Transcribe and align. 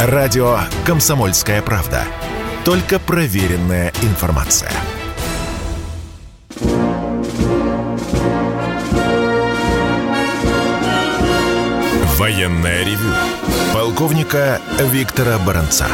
Радио 0.00 0.60
«Комсомольская 0.86 1.60
правда». 1.60 2.04
Только 2.64 3.00
проверенная 3.00 3.92
информация. 4.02 4.70
Военное 12.16 12.84
ревю 12.84 13.12
полковника 13.74 14.60
Виктора 14.78 15.36
Баранца. 15.44 15.86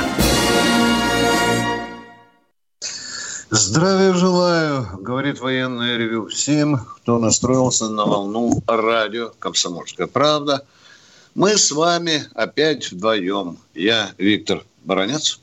Здравия 3.48 4.12
желаю, 4.12 4.86
говорит 5.00 5.40
военное 5.40 5.96
ревю 5.96 6.26
всем, 6.26 6.76
кто 6.76 7.18
настроился 7.18 7.88
на 7.88 8.04
волну 8.04 8.62
радио 8.66 9.30
«Комсомольская 9.38 10.08
правда». 10.08 10.66
Мы 11.34 11.56
с 11.58 11.72
вами 11.72 12.24
опять 12.34 12.92
вдвоем. 12.92 13.58
Я 13.74 14.14
Виктор 14.18 14.64
Баранец. 14.84 15.40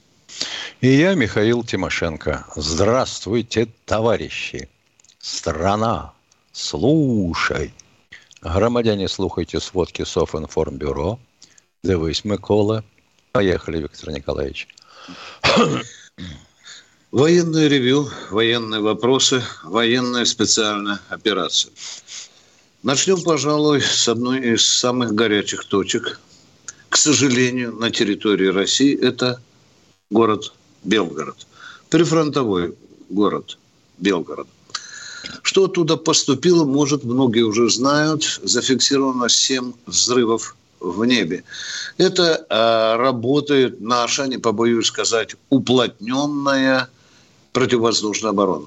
И 0.79 0.87
я 0.87 1.15
Михаил 1.15 1.65
Тимошенко. 1.65 2.45
Здравствуйте, 2.55 3.67
товарищи. 3.85 4.69
Страна, 5.19 6.13
слушай. 6.53 7.73
Громадяне, 8.41 9.09
слухайте 9.09 9.59
сводки 9.59 10.05
Софинформбюро. 10.05 11.19
Дивись, 11.83 12.23
Микола. 12.23 12.85
Поехали, 13.33 13.79
Виктор 13.79 14.11
Николаевич. 14.11 14.69
Военное 17.11 17.67
ревю, 17.67 18.09
военные 18.29 18.79
вопросы, 18.79 19.43
военная 19.65 20.23
специальная 20.23 21.01
операция. 21.09 21.73
Начнем, 22.83 23.21
пожалуй, 23.21 23.79
с 23.79 24.07
одной 24.07 24.39
из 24.39 24.65
самых 24.65 25.13
горячих 25.13 25.65
точек. 25.65 26.19
К 26.89 26.97
сожалению, 26.97 27.73
на 27.75 27.91
территории 27.91 28.47
России 28.47 28.99
это 28.99 29.39
город 30.09 30.51
Белгород. 30.83 31.45
Прифронтовой 31.91 32.73
город 33.09 33.59
Белгород. 33.99 34.47
Что 35.43 35.65
оттуда 35.65 35.95
поступило, 35.95 36.65
может, 36.65 37.03
многие 37.03 37.43
уже 37.43 37.69
знают. 37.69 38.23
Зафиксировано 38.41 39.29
7 39.29 39.73
взрывов 39.85 40.55
в 40.79 41.05
небе. 41.05 41.43
Это 41.97 42.45
э, 42.49 42.97
работает 42.97 43.79
наша, 43.79 44.25
не 44.25 44.39
побоюсь 44.39 44.87
сказать, 44.87 45.35
уплотненная 45.51 46.89
противовоздушная 47.53 48.31
оборона. 48.31 48.65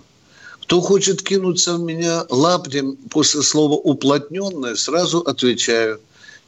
Кто 0.65 0.81
хочет 0.81 1.23
кинуться 1.23 1.77
в 1.77 1.81
меня 1.81 2.25
лаптем 2.31 2.97
после 3.11 3.43
слова 3.43 3.75
«уплотненное», 3.75 4.77
сразу 4.77 5.19
отвечаю. 5.19 6.01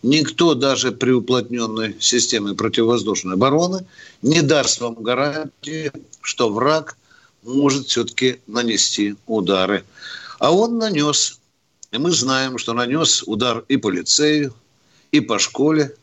Никто 0.03 0.55
даже 0.55 0.91
при 0.91 1.11
уплотненной 1.11 1.97
системе 2.01 2.55
противовоздушной 2.55 3.35
обороны 3.35 3.85
не 4.23 4.41
даст 4.41 4.81
вам 4.81 4.95
гарантии, 4.95 5.93
что 6.23 6.51
враг 6.51 6.97
может 7.43 7.89
все-таки 7.89 8.41
нанести 8.47 9.17
удары. 9.27 9.85
А 10.39 10.51
он 10.51 10.79
нанес. 10.79 11.39
И 11.93 11.99
мы 11.99 12.11
знаем, 12.11 12.57
что 12.57 12.73
нанес 12.73 13.23
удар 13.27 13.65
и 13.69 13.77
по 13.77 13.91
лицею, 13.91 14.55
и 15.13 15.21
по 15.21 15.39
школе, 15.39 15.95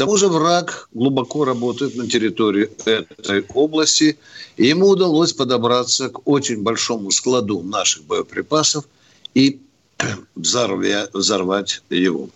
тому 0.00 0.16
же 0.16 0.28
враг 0.28 0.88
глубоко 0.94 1.44
работает 1.44 1.94
на 1.94 2.08
территории 2.08 2.70
этой 2.86 3.44
области, 3.52 4.16
и 4.56 4.68
ему 4.68 4.88
удалось 4.88 5.34
подобраться 5.34 6.08
к 6.08 6.26
очень 6.26 6.62
большому 6.62 7.10
складу 7.10 7.60
наших 7.60 8.04
боеприпасов 8.04 8.86
и 9.34 9.60
взорвать 10.34 11.82
его. 11.90 12.30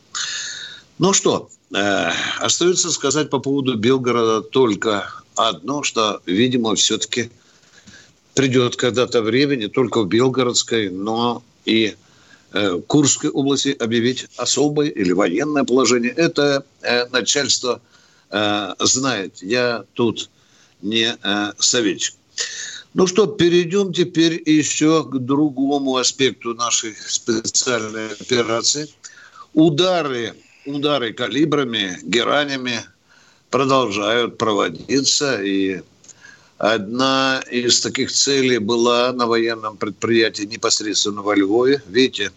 Ну 0.99 1.15
что, 1.15 1.49
э, 1.75 2.11
остается 2.39 2.91
сказать 2.91 3.31
по 3.31 3.39
поводу 3.39 3.79
Белгорода 3.79 4.43
только 4.43 5.11
одно, 5.35 5.83
что, 5.83 6.21
видимо, 6.27 6.75
все-таки 6.75 7.31
придет 8.35 8.77
когда-то 8.77 9.23
время 9.23 9.57
не 9.57 9.69
только 9.69 10.03
в 10.03 10.07
Белгородской, 10.07 10.91
но 10.91 11.43
и 11.65 11.95
Курской 12.87 13.31
области 13.31 13.77
объявить 13.79 14.27
особое 14.37 14.89
или 14.89 15.13
военное 15.13 15.65
положение. 15.65 16.13
Это 16.13 16.65
э, 16.83 17.07
начальство 17.09 17.81
э, 18.31 18.75
знает. 18.81 19.43
Я 19.43 19.85
тут 19.95 20.31
не 20.83 21.17
советчик. 21.59 22.15
Ну 22.95 23.09
что, 23.09 23.27
перейдем 23.27 23.93
теперь 23.93 24.41
еще 24.47 25.03
к 25.03 25.19
другому 25.19 25.97
аспекту 25.97 26.55
нашей 26.55 26.95
специальной 26.95 28.13
операции. 28.13 28.89
Удары, 29.53 30.35
удары 30.65 31.13
калибрами, 31.13 31.99
геранями 32.05 32.85
продолжают 33.51 34.39
проводиться. 34.39 35.43
И 35.43 35.83
одна 36.59 37.43
из 37.51 37.81
таких 37.81 38.13
целей 38.13 38.59
была 38.59 39.13
на 39.13 39.27
военном 39.27 39.77
предприятии 39.77 40.45
непосредственно 40.45 41.23
во 41.23 41.35
Львове. 41.35 41.83
Видите, 41.89 42.31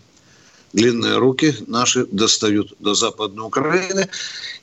длинные 0.77 1.17
руки 1.17 1.55
наши 1.65 2.05
достают 2.05 2.75
до 2.79 2.93
Западной 2.93 3.47
Украины, 3.47 4.07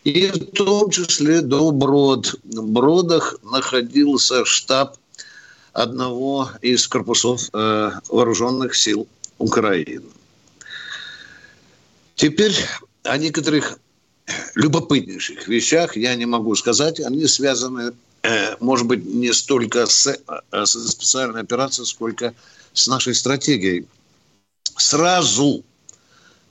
и 0.05 0.27
в 0.29 0.53
том 0.53 0.91
числе 0.91 1.41
до 1.41 1.73
Брод. 1.73 2.37
В 2.45 2.67
Бродах 2.69 3.37
находился 3.43 4.45
штаб 4.45 4.97
одного 5.73 6.51
из 6.63 6.87
корпусов 6.87 7.49
э, 7.53 7.91
вооруженных 8.09 8.77
сил 8.77 9.09
Украины. 9.39 10.07
Теперь 12.15 12.55
о 13.03 13.19
некоторых 13.19 13.81
любопытнейших 14.55 15.49
вещах 15.49 15.97
я 15.97 16.15
не 16.15 16.27
могу 16.27 16.55
сказать. 16.55 17.01
Они 17.01 17.27
связаны, 17.27 17.93
э, 18.23 18.57
может 18.61 18.87
быть, 18.87 19.05
не 19.05 19.33
столько 19.33 19.87
с, 19.87 20.07
э, 20.07 20.65
с 20.65 20.91
специальной 20.91 21.41
операцией, 21.41 21.87
сколько 21.87 22.35
с 22.73 22.87
нашей 22.87 23.17
стратегией. 23.17 23.87
Сразу 24.77 25.65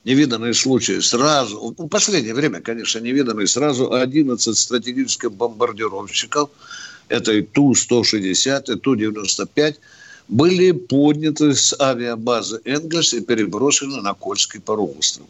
невиданные 0.06 0.53
случаи. 0.53 1.00
Сразу, 1.00 1.74
в 1.78 1.88
последнее 1.88 2.34
время, 2.34 2.62
конечно, 2.62 3.00
невиданные, 3.00 3.47
сразу 3.47 3.94
11 3.94 4.58
стратегических 4.58 5.31
бомбардировщиков, 5.31 6.50
это 7.09 7.34
и 7.34 7.41
Ту-160, 7.41 8.74
и 8.74 8.80
Ту-95, 8.80 9.75
были 10.28 10.72
подняты 10.72 11.53
с 11.53 11.75
авиабазы 11.80 12.62
Энгельс 12.66 13.13
и 13.13 13.22
переброшены 13.22 14.02
на 14.02 14.13
Кольский 14.13 14.59
полуостров. 14.59 15.28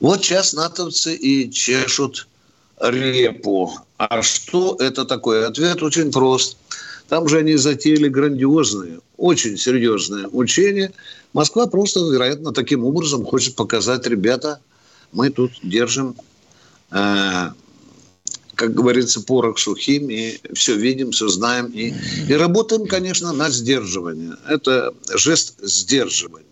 Вот 0.00 0.24
сейчас 0.24 0.52
натовцы 0.52 1.14
и 1.14 1.50
чешут 1.50 2.28
репу. 2.80 3.72
А 3.96 4.22
что 4.22 4.76
это 4.78 5.04
такое? 5.04 5.48
Ответ 5.48 5.82
очень 5.82 6.12
прост. 6.12 6.56
Там 7.08 7.26
же 7.26 7.38
они 7.38 7.56
затеяли 7.56 8.08
грандиозные, 8.08 9.00
очень 9.16 9.56
серьезные 9.56 10.28
учения– 10.28 10.92
Москва 11.32 11.66
просто, 11.66 12.00
вероятно, 12.00 12.52
таким 12.52 12.84
образом 12.84 13.24
хочет 13.24 13.54
показать, 13.54 14.06
ребята, 14.06 14.60
мы 15.12 15.30
тут 15.30 15.52
держим, 15.62 16.16
э, 16.90 17.50
как 18.54 18.74
говорится, 18.74 19.20
порох 19.20 19.58
сухим, 19.58 20.10
и 20.10 20.38
все 20.54 20.76
видим, 20.76 21.10
все 21.10 21.28
знаем, 21.28 21.66
и, 21.66 21.92
и 22.28 22.34
работаем, 22.34 22.86
конечно, 22.86 23.32
на 23.32 23.50
сдерживание. 23.50 24.36
Это 24.48 24.94
жест 25.14 25.54
сдерживания. 25.62 26.46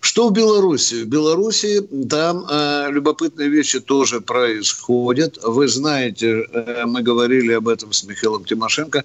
Что 0.00 0.28
в 0.28 0.32
Беларуси? 0.32 1.02
В 1.02 1.06
Беларуси 1.06 1.80
там 2.08 2.46
э, 2.48 2.86
любопытные 2.90 3.48
вещи 3.48 3.80
тоже 3.80 4.20
происходят. 4.20 5.38
Вы 5.42 5.68
знаете, 5.68 6.46
э, 6.52 6.84
мы 6.86 7.02
говорили 7.02 7.52
об 7.52 7.68
этом 7.68 7.92
с 7.92 8.04
Михаилом 8.04 8.44
Тимошенко, 8.44 9.04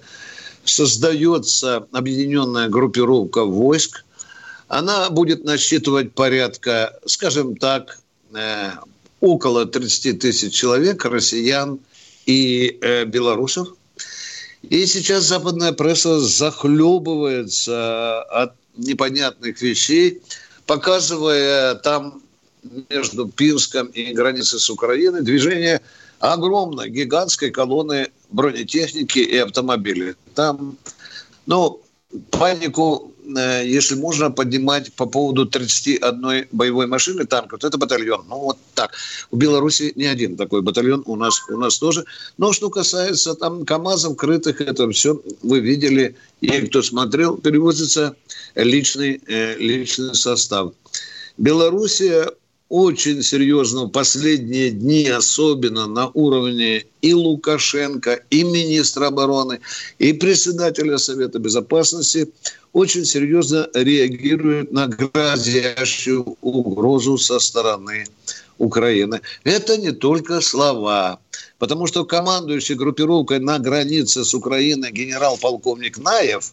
создается 0.64 1.86
объединенная 1.92 2.68
группировка 2.68 3.44
войск, 3.44 4.04
она 4.68 5.10
будет 5.10 5.44
насчитывать 5.44 6.12
порядка, 6.12 6.98
скажем 7.06 7.56
так, 7.56 7.98
э, 8.34 8.70
около 9.20 9.66
30 9.66 10.18
тысяч 10.18 10.54
человек, 10.54 11.04
россиян 11.04 11.78
и 12.26 12.78
э, 12.80 13.04
белорусов. 13.04 13.68
И 14.62 14.86
сейчас 14.86 15.24
западная 15.24 15.72
пресса 15.72 16.20
захлебывается 16.20 18.22
от 18.22 18.54
непонятных 18.76 19.60
вещей, 19.60 20.22
показывая 20.66 21.74
там 21.74 22.22
между 22.88 23.28
Пинском 23.28 23.88
и 23.88 24.14
границей 24.14 24.58
с 24.58 24.70
Украиной 24.70 25.22
движение 25.22 25.82
огромной, 26.18 26.88
гигантской 26.88 27.50
колонны 27.50 28.08
бронетехники 28.30 29.18
и 29.18 29.36
автомобилей. 29.36 30.14
Там, 30.34 30.78
ну, 31.46 31.82
панику 32.30 33.13
если 33.26 33.94
можно, 33.94 34.30
поднимать 34.30 34.92
по 34.92 35.06
поводу 35.06 35.46
31 35.46 36.46
боевой 36.52 36.86
машины 36.86 37.24
танков. 37.24 37.64
Это 37.64 37.78
батальон. 37.78 38.24
Ну, 38.28 38.38
вот 38.38 38.58
так. 38.74 38.92
У 39.30 39.36
Беларуси 39.36 39.92
не 39.96 40.06
один 40.06 40.36
такой 40.36 40.62
батальон, 40.62 41.02
у 41.06 41.16
нас, 41.16 41.40
у 41.48 41.56
нас 41.56 41.78
тоже. 41.78 42.04
Но 42.38 42.52
что 42.52 42.70
касается 42.70 43.34
там 43.34 43.64
КАМАЗов, 43.64 44.16
крытых, 44.16 44.60
это 44.60 44.90
все 44.90 45.20
вы 45.42 45.60
видели, 45.60 46.16
и 46.40 46.48
кто 46.66 46.82
смотрел, 46.82 47.36
перевозится 47.36 48.14
личный, 48.54 49.20
э, 49.26 49.56
личный 49.56 50.14
состав. 50.14 50.72
Белоруссия 51.38 52.30
очень 52.74 53.22
серьезного 53.22 53.86
последние 53.86 54.72
дни, 54.72 55.06
особенно 55.06 55.86
на 55.86 56.10
уровне 56.12 56.84
и 57.02 57.14
Лукашенко, 57.14 58.20
и 58.30 58.42
министра 58.42 59.06
обороны, 59.06 59.60
и 60.00 60.12
председателя 60.12 60.98
Совета 60.98 61.38
Безопасности, 61.38 62.32
очень 62.72 63.04
серьезно 63.04 63.68
реагируют 63.74 64.72
на 64.72 64.88
грозящую 64.88 66.36
угрозу 66.40 67.16
со 67.16 67.38
стороны 67.38 68.06
Украины. 68.58 69.20
Это 69.44 69.76
не 69.76 69.92
только 69.92 70.40
слова, 70.40 71.20
потому 71.60 71.86
что 71.86 72.04
командующий 72.04 72.74
группировкой 72.74 73.38
на 73.38 73.60
границе 73.60 74.24
с 74.24 74.34
Украиной 74.34 74.90
генерал-полковник 74.90 75.98
Наев, 75.98 76.52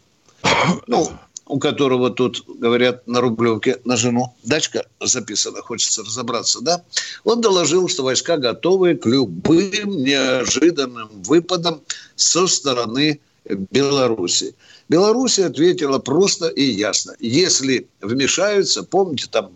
ну, 0.86 1.10
у 1.52 1.60
которого 1.60 2.10
тут, 2.10 2.46
говорят, 2.48 3.06
на 3.08 3.20
Рублевке 3.20 3.78
на 3.84 3.98
жену 3.98 4.34
дачка 4.44 4.86
записана, 5.02 5.62
хочется 5.62 6.02
разобраться, 6.02 6.62
да, 6.62 6.82
он 7.26 7.42
доложил, 7.42 7.90
что 7.90 8.04
войска 8.04 8.38
готовы 8.38 8.96
к 8.96 9.06
любым 9.06 10.02
неожиданным 10.02 11.10
выпадам 11.24 11.82
со 12.16 12.48
стороны 12.48 13.20
Беларуси. 13.46 14.56
Беларусь 14.88 15.40
ответила 15.40 16.00
просто 16.00 16.48
и 16.48 16.64
ясно. 16.64 17.16
Если 17.20 17.88
вмешаются, 18.00 18.84
помните, 18.84 19.28
там 19.30 19.52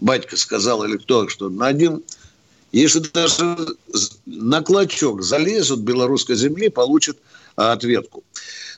батька 0.00 0.36
сказал 0.36 0.84
или 0.84 0.96
кто, 0.96 1.28
что 1.28 1.48
на 1.48 1.68
один, 1.68 2.02
если 2.72 2.98
даже 2.98 3.56
на 4.26 4.62
клочок 4.62 5.22
залезут 5.22 5.80
белорусской 5.80 6.34
земли, 6.34 6.70
получат 6.70 7.18
ответку. 7.54 8.24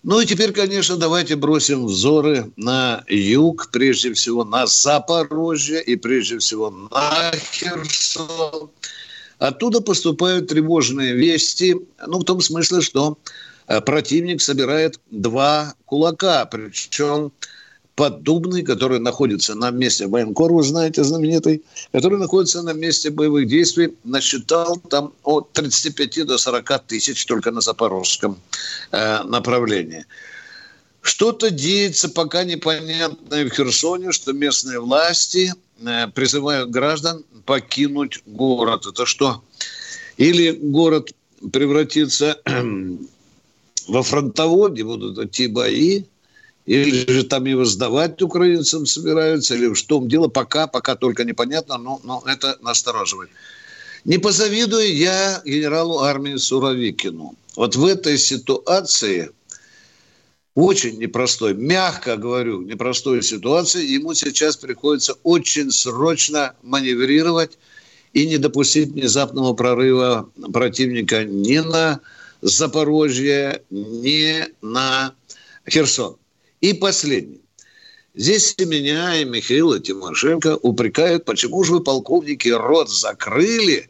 Ну 0.03 0.21
и 0.21 0.27
теперь, 0.27 0.53
конечно, 0.53 0.97
давайте 0.97 1.35
бросим 1.35 1.87
взоры 1.87 2.51
на 2.57 3.03
юг, 3.09 3.71
прежде 3.73 4.13
всего 4.13 4.45
на 4.45 4.67
Запорожье 4.67 5.83
и 5.83 5.97
прежде 5.97 6.39
всего 6.39 6.71
на 6.71 7.33
Херсон. 7.53 8.71
Оттуда 9.39 9.81
поступают 9.81 10.49
тревожные 10.49 11.15
вести, 11.15 11.77
ну, 12.07 12.19
в 12.19 12.25
том 12.25 12.41
смысле, 12.41 12.81
что 12.81 13.19
э, 13.67 13.81
противник 13.81 14.41
собирает 14.41 15.01
два 15.11 15.75
кулака, 15.85 16.45
причем 16.47 17.33
Поддубный, 17.99 18.63
который 18.63 19.01
находится 19.01 19.57
на 19.57 19.73
месте 19.73 20.07
военкор, 20.07 20.53
вы 20.53 20.63
знаете, 20.63 21.03
знаменитый, 21.03 21.65
который 21.91 22.17
находится 22.17 22.63
на 22.63 22.73
месте 22.73 23.11
боевых 23.11 23.49
действий, 23.49 23.93
насчитал 24.05 24.77
там 24.89 25.13
от 25.25 25.53
35 25.53 26.25
до 26.25 26.39
40 26.39 26.87
тысяч 26.87 27.27
только 27.27 27.51
на 27.51 27.61
запорожском 27.61 28.39
э, 28.93 29.25
направлении. 29.25 30.07
Что-то 31.03 31.51
деется 31.51 32.09
пока 32.09 32.45
непонятное 32.45 33.45
в 33.45 33.51
Херсоне, 33.51 34.13
что 34.13 34.33
местные 34.33 34.79
власти 34.79 35.53
э, 35.85 36.07
призывают 36.07 36.71
граждан 36.71 37.25
покинуть 37.47 38.23
город. 38.27 38.87
Это 38.87 39.07
что? 39.07 39.43
Или 40.19 40.53
город 40.53 41.11
превратится 41.53 42.41
во 43.89 44.03
фронтовой, 44.05 44.71
где 44.71 44.85
будут 44.85 45.19
идти 45.19 45.49
бои, 45.49 46.05
или 46.69 47.11
же 47.11 47.25
там 47.25 47.47
его 47.47 47.65
сдавать 47.65 48.21
украинцам 48.21 48.85
собираются, 48.85 49.55
или 49.55 49.73
в 49.73 49.83
том 49.85 50.07
дело, 50.07 50.29
пока, 50.29 50.67
пока 50.67 50.97
только 50.97 51.25
непонятно, 51.25 51.79
но, 51.79 51.99
но 52.05 52.23
это 52.27 52.59
настораживает. 52.61 53.31
Не 54.05 54.19
позавидую 54.19 54.95
я 54.95 55.41
генералу 55.47 56.01
армии 56.01 56.37
Суровикину. 56.37 57.35
Вот 57.57 57.75
в 57.75 57.87
этой 57.87 58.19
ситуации, 58.19 59.31
очень 60.55 60.99
непростой, 60.99 61.55
мягко 61.55 62.19
говорю, 62.19 62.61
непростой 62.61 63.23
ситуации, 63.23 63.87
ему 63.87 64.13
сейчас 64.13 64.59
приходится 64.59 65.15
очень 65.23 65.71
срочно 65.71 66.55
маневрировать 66.63 67.57
и 68.13 68.27
не 68.27 68.37
допустить 68.37 68.91
внезапного 68.91 69.55
прорыва 69.55 70.29
противника 70.53 71.25
ни 71.25 71.59
на 71.61 72.01
Запорожье, 72.43 73.63
ни 73.71 74.45
на 74.61 75.15
Херсон. 75.67 76.19
И 76.61 76.73
последний. 76.73 77.41
Здесь 78.15 78.55
и 78.59 78.65
меня, 78.65 79.21
и 79.21 79.25
Михаила 79.25 79.79
Тимошенко 79.79 80.57
упрекают, 80.57 81.25
почему 81.25 81.63
же 81.63 81.75
вы, 81.75 81.81
полковники, 81.81 82.49
рот 82.49 82.91
закрыли, 82.91 83.89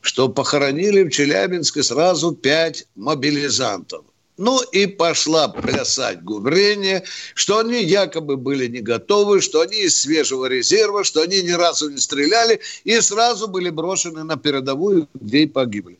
что 0.00 0.28
похоронили 0.30 1.02
в 1.02 1.10
Челябинске 1.10 1.82
сразу 1.82 2.32
пять 2.32 2.86
мобилизантов. 2.94 4.04
Ну 4.38 4.62
и 4.62 4.86
пошла 4.86 5.48
плясать 5.48 6.22
губрение, 6.22 7.04
что 7.34 7.58
они 7.58 7.82
якобы 7.82 8.36
были 8.36 8.68
не 8.68 8.80
готовы, 8.80 9.42
что 9.42 9.60
они 9.60 9.82
из 9.82 10.00
свежего 10.00 10.46
резерва, 10.46 11.04
что 11.04 11.22
они 11.22 11.42
ни 11.42 11.50
разу 11.50 11.90
не 11.90 11.98
стреляли 11.98 12.60
и 12.84 13.00
сразу 13.00 13.48
были 13.48 13.68
брошены 13.68 14.22
на 14.22 14.36
передовую, 14.36 15.08
где 15.12 15.40
и 15.40 15.46
погибли. 15.46 15.98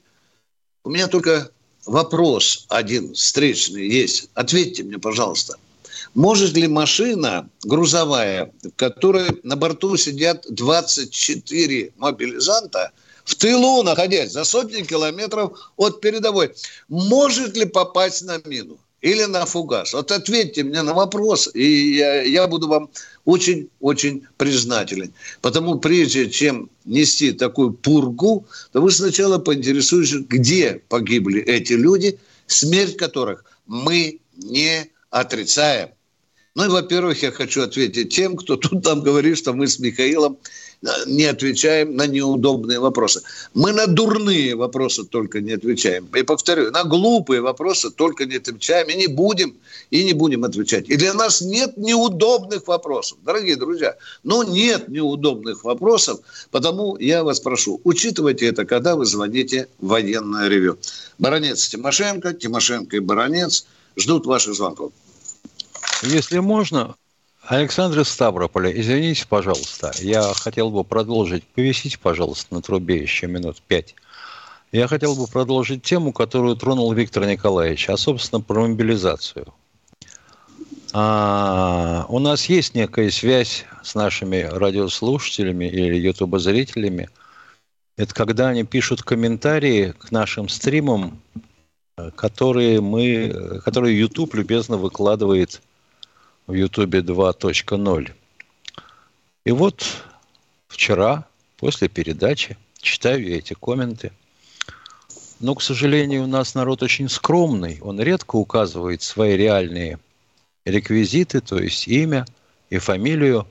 У 0.84 0.90
меня 0.90 1.08
только 1.08 1.50
вопрос 1.84 2.64
один 2.68 3.12
встречный 3.12 3.88
есть. 3.88 4.30
Ответьте 4.34 4.84
мне, 4.84 4.98
пожалуйста– 4.98 5.56
может 6.14 6.54
ли 6.54 6.68
машина 6.68 7.48
грузовая, 7.64 8.52
в 8.62 8.70
которой 8.76 9.40
на 9.42 9.56
борту 9.56 9.96
сидят 9.96 10.46
24 10.48 11.92
мобилизанта, 11.96 12.92
в 13.24 13.34
тылу 13.34 13.82
находясь 13.82 14.32
за 14.32 14.44
сотни 14.44 14.82
километров 14.82 15.72
от 15.76 16.00
передовой, 16.00 16.54
может 16.88 17.56
ли 17.56 17.66
попасть 17.66 18.22
на 18.22 18.38
мину? 18.44 18.78
или 19.00 19.24
на 19.24 19.46
фугас? 19.46 19.92
Вот 19.92 20.10
ответьте 20.10 20.64
мне 20.64 20.82
на 20.82 20.92
вопрос, 20.92 21.48
и 21.54 21.94
я, 21.96 22.22
я 22.22 22.46
буду 22.46 22.68
вам 22.68 22.90
очень-очень 23.24 24.26
признателен. 24.36 25.12
Потому 25.40 25.78
прежде 25.78 26.28
чем 26.30 26.70
нести 26.84 27.32
такую 27.32 27.72
пургу, 27.72 28.46
то 28.72 28.80
вы 28.80 28.90
сначала 28.90 29.38
поинтересуетесь, 29.38 30.26
где 30.28 30.82
погибли 30.88 31.42
эти 31.42 31.74
люди, 31.74 32.18
смерть 32.46 32.96
которых 32.96 33.44
мы 33.66 34.20
не 34.36 34.90
отрицаем. 35.10 35.90
Ну 36.58 36.64
и, 36.64 36.68
во-первых, 36.68 37.22
я 37.22 37.30
хочу 37.30 37.62
ответить 37.62 38.12
тем, 38.12 38.36
кто 38.36 38.56
тут 38.56 38.84
нам 38.84 39.00
говорит, 39.02 39.38
что 39.38 39.52
мы 39.52 39.68
с 39.68 39.78
Михаилом 39.78 40.38
э, 40.82 40.88
не 41.06 41.26
отвечаем 41.26 41.94
на 41.94 42.08
неудобные 42.08 42.80
вопросы. 42.80 43.22
Мы 43.54 43.72
на 43.72 43.86
дурные 43.86 44.56
вопросы 44.56 45.04
только 45.04 45.40
не 45.40 45.52
отвечаем. 45.52 46.08
И 46.16 46.22
повторю, 46.24 46.72
на 46.72 46.82
глупые 46.82 47.42
вопросы 47.42 47.92
только 47.92 48.26
не 48.26 48.38
отвечаем 48.38 48.88
и 48.88 48.96
не 48.96 49.06
будем, 49.06 49.56
и 49.92 50.02
не 50.02 50.14
будем 50.14 50.42
отвечать. 50.42 50.88
И 50.88 50.96
для 50.96 51.14
нас 51.14 51.42
нет 51.42 51.76
неудобных 51.76 52.66
вопросов, 52.66 53.18
дорогие 53.24 53.54
друзья. 53.54 53.94
Но 54.24 54.42
нет 54.42 54.88
неудобных 54.88 55.62
вопросов, 55.62 56.18
потому 56.50 56.96
я 56.98 57.22
вас 57.22 57.38
прошу, 57.38 57.80
учитывайте 57.84 58.46
это, 58.46 58.64
когда 58.64 58.96
вы 58.96 59.04
звоните 59.04 59.68
в 59.78 59.86
военное 59.86 60.48
ревю. 60.48 60.76
Баронец 61.20 61.68
Тимошенко, 61.68 62.34
Тимошенко 62.34 62.96
и 62.96 63.00
Баронец 63.00 63.64
ждут 63.98 64.26
ваших 64.26 64.54
звонков. 64.54 64.92
Если 66.02 66.38
можно, 66.38 66.94
Александр 67.42 68.04
Ставрополя, 68.04 68.70
извините, 68.70 69.26
пожалуйста, 69.28 69.92
я 70.00 70.32
хотел 70.34 70.70
бы 70.70 70.84
продолжить, 70.84 71.44
повесите, 71.44 71.98
пожалуйста, 71.98 72.54
на 72.54 72.62
трубе 72.62 72.96
еще 72.96 73.26
минут 73.26 73.60
пять. 73.66 73.94
Я 74.70 74.86
хотел 74.86 75.16
бы 75.16 75.26
продолжить 75.26 75.82
тему, 75.82 76.12
которую 76.12 76.54
тронул 76.56 76.92
Виктор 76.92 77.24
Николаевич, 77.24 77.88
а, 77.88 77.96
собственно, 77.96 78.42
про 78.42 78.68
мобилизацию. 78.68 79.52
А, 80.92 82.04
у 82.08 82.18
нас 82.18 82.46
есть 82.46 82.74
некая 82.74 83.10
связь 83.10 83.64
с 83.82 83.94
нашими 83.94 84.42
радиослушателями 84.42 85.64
или 85.64 85.96
ютубозрителями. 85.96 87.08
Это 87.96 88.14
когда 88.14 88.48
они 88.48 88.64
пишут 88.64 89.02
комментарии 89.02 89.94
к 89.98 90.10
нашим 90.10 90.48
стримам, 90.48 91.18
которые 92.16 92.80
мы, 92.80 93.60
которые 93.64 93.98
YouTube 93.98 94.34
любезно 94.34 94.76
выкладывает 94.76 95.60
в 96.46 96.54
Ютубе 96.54 97.00
2.0. 97.00 98.12
И 99.44 99.50
вот 99.50 99.84
вчера, 100.68 101.26
после 101.56 101.88
передачи, 101.88 102.56
читаю 102.80 103.26
эти 103.28 103.54
комменты. 103.54 104.12
Но, 105.40 105.54
к 105.54 105.62
сожалению, 105.62 106.24
у 106.24 106.26
нас 106.26 106.54
народ 106.54 106.82
очень 106.82 107.08
скромный. 107.08 107.78
Он 107.80 108.00
редко 108.00 108.36
указывает 108.36 109.02
свои 109.02 109.36
реальные 109.36 109.98
реквизиты, 110.64 111.40
то 111.40 111.58
есть 111.58 111.86
имя 111.86 112.26
и 112.70 112.78
фамилию. 112.78 113.46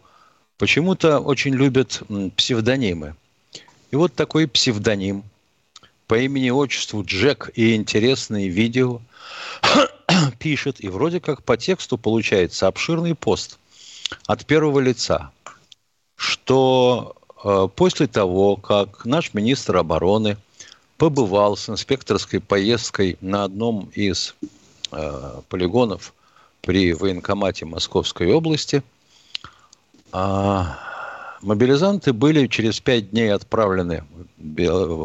Почему-то 0.57 1.19
очень 1.19 1.53
любят 1.53 2.01
псевдонимы. 2.35 3.15
И 3.91 3.95
вот 3.95 4.13
такой 4.13 4.47
псевдоним 4.47 5.23
по 6.07 6.17
имени-отчеству 6.17 7.03
Джек 7.03 7.51
и 7.53 7.75
интересные 7.75 8.47
видео 8.47 9.01
пишет, 10.39 10.83
и 10.83 10.87
вроде 10.87 11.19
как 11.19 11.43
по 11.43 11.57
тексту 11.57 11.97
получается 11.97 12.67
обширный 12.67 13.13
пост 13.13 13.59
от 14.25 14.45
первого 14.45 14.79
лица, 14.79 15.31
что 16.15 17.15
э, 17.43 17.67
после 17.75 18.07
того, 18.07 18.55
как 18.55 19.05
наш 19.05 19.33
министр 19.33 19.77
обороны 19.77 20.37
побывал 20.97 21.57
с 21.57 21.69
инспекторской 21.69 22.39
поездкой 22.39 23.17
на 23.19 23.43
одном 23.43 23.91
из 23.93 24.35
э, 24.91 25.41
полигонов 25.49 26.13
при 26.61 26.93
военкомате 26.93 27.65
Московской 27.65 28.31
области, 28.31 28.81
э, 30.13 30.63
мобилизанты 31.41 32.13
были 32.13 32.47
через 32.47 32.79
пять 32.79 33.11
дней 33.11 33.33
отправлены 33.33 34.03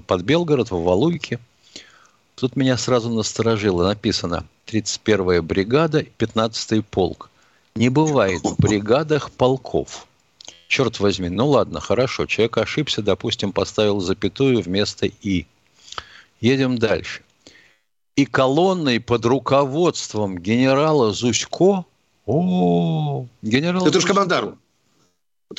под 0.06 0.22
Белгород, 0.22 0.70
в 0.70 0.82
Валуйки. 0.82 1.38
Тут 2.34 2.56
меня 2.56 2.76
сразу 2.76 3.10
насторожило. 3.10 3.86
Написано 3.86 4.44
31-я 4.66 5.42
бригада, 5.42 6.00
15-й 6.18 6.82
полк. 6.82 7.30
Не 7.74 7.88
бывает 7.88 8.42
в 8.42 8.56
бригадах 8.58 9.30
полков. 9.30 10.06
Черт 10.68 11.00
возьми, 11.00 11.28
ну 11.28 11.48
ладно, 11.48 11.80
хорошо, 11.80 12.24
человек 12.24 12.56
ошибся, 12.56 13.02
допустим, 13.02 13.52
поставил 13.52 14.00
запятую 14.00 14.62
вместо 14.62 15.06
«и». 15.06 15.46
Едем 16.40 16.78
дальше. 16.78 17.20
И 18.16 18.24
колонной 18.24 18.98
под 18.98 19.26
руководством 19.26 20.38
генерала 20.38 21.12
Зусько, 21.12 21.84
о, 22.24 23.26
генерал... 23.42 23.86
Это 23.86 24.00
же 24.00 24.06
командару. 24.06 24.58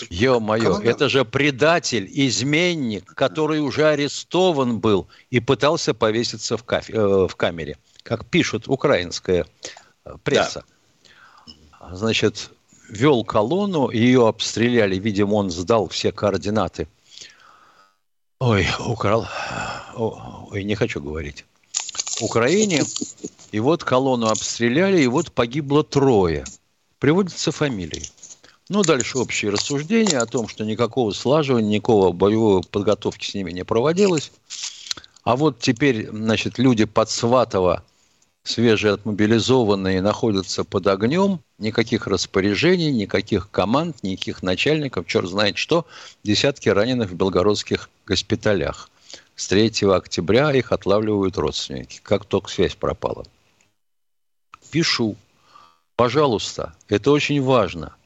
Ё-моё, 0.10 0.80
это 0.80 1.10
же 1.10 1.26
предатель, 1.26 2.10
изменник, 2.12 3.14
который 3.14 3.60
уже 3.60 3.88
арестован 3.88 4.80
был 4.80 5.08
и 5.30 5.40
пытался 5.40 5.94
повеситься 5.94 6.58
в, 6.58 6.64
кафе, 6.64 6.94
э, 6.94 7.28
в 7.28 7.36
камере, 7.36 7.78
как 8.04 8.26
пишут 8.26 8.68
украинская 8.68 9.46
э, 10.06 10.16
пресса. 10.24 10.64
Да. 11.80 11.96
Значит, 11.96 12.50
вел 12.90 13.24
колонну, 13.24 13.90
ее 13.90 14.28
обстреляли, 14.28 14.98
видимо, 14.98 15.36
он 15.36 15.50
сдал 15.50 15.88
все 15.88 16.12
координаты. 16.12 16.88
Ой, 18.40 18.68
украл. 18.80 19.28
Ой, 19.96 20.64
не 20.64 20.76
хочу 20.76 21.02
говорить. 21.02 21.46
Украине. 22.22 22.84
И 23.52 23.60
вот 23.60 23.84
колонну 23.84 24.28
обстреляли, 24.28 25.02
и 25.02 25.08
вот 25.08 25.32
погибло 25.32 25.84
трое. 25.84 26.44
Приводятся 27.00 27.52
фамилии. 27.52 28.04
Ну, 28.74 28.82
дальше 28.82 29.20
общие 29.20 29.52
рассуждения 29.52 30.18
о 30.18 30.26
том, 30.26 30.48
что 30.48 30.66
никакого 30.66 31.12
слаживания, 31.12 31.76
никакого 31.76 32.12
боевой 32.12 32.64
подготовки 32.64 33.24
с 33.24 33.36
ними 33.36 33.52
не 33.52 33.64
проводилось. 33.64 34.32
А 35.24 35.36
вот 35.36 35.60
теперь, 35.60 36.10
значит, 36.10 36.58
люди 36.58 36.86
под 36.86 37.08
Сватово, 37.12 37.84
свежие 38.42 38.94
отмобилизованные, 38.94 40.02
находятся 40.02 40.64
под 40.64 40.88
огнем, 40.88 41.40
никаких 41.60 42.08
распоряжений, 42.08 42.92
никаких 42.92 43.52
команд, 43.52 44.02
никаких 44.02 44.42
начальников, 44.42 45.06
черт 45.06 45.30
знает 45.30 45.60
что, 45.60 45.86
десятки 46.24 46.68
раненых 46.70 47.12
в 47.12 47.16
белгородских 47.16 47.92
госпиталях. 48.08 48.90
С 49.36 49.50
3 49.50 49.88
октября 49.92 50.52
их 50.52 50.72
отлавливают 50.72 51.38
родственники, 51.38 52.00
как 52.02 52.26
только 52.26 52.50
связь 52.50 52.74
пропала. 52.74 53.24
Пишу, 54.72 55.16
пожалуйста, 55.96 56.74
это 56.88 57.12
очень 57.12 57.40
важно– 57.40 57.96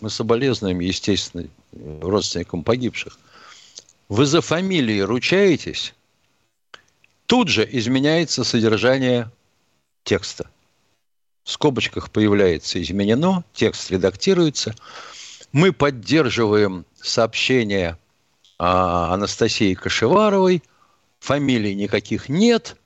мы 0.00 0.10
соболезнуем, 0.10 0.80
естественно, 0.80 1.46
родственникам 2.00 2.62
погибших. 2.62 3.18
Вы 4.08 4.26
за 4.26 4.40
фамилии 4.40 5.00
ручаетесь? 5.00 5.94
Тут 7.26 7.48
же 7.48 7.68
изменяется 7.70 8.44
содержание 8.44 9.30
текста. 10.04 10.48
В 11.44 11.50
скобочках 11.50 12.10
появляется 12.10 12.80
изменено, 12.82 13.44
текст 13.52 13.90
редактируется. 13.90 14.74
Мы 15.52 15.72
поддерживаем 15.72 16.84
сообщение 17.00 17.96
Анастасии 18.58 19.74
Кашеваровой. 19.74 20.62
Фамилий 21.20 21.74
никаких 21.74 22.28
нет. 22.28 22.76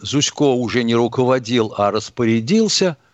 Зусько 0.00 0.54
уже 0.54 0.84
не 0.84 0.94
руководил, 0.94 1.74
а 1.76 1.90
распорядился– 1.90 2.96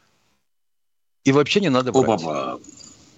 и 1.24 1.32
вообще 1.32 1.60
не 1.60 1.70
надо 1.70 1.92
брать. 1.92 2.22
Оба. 2.22 2.60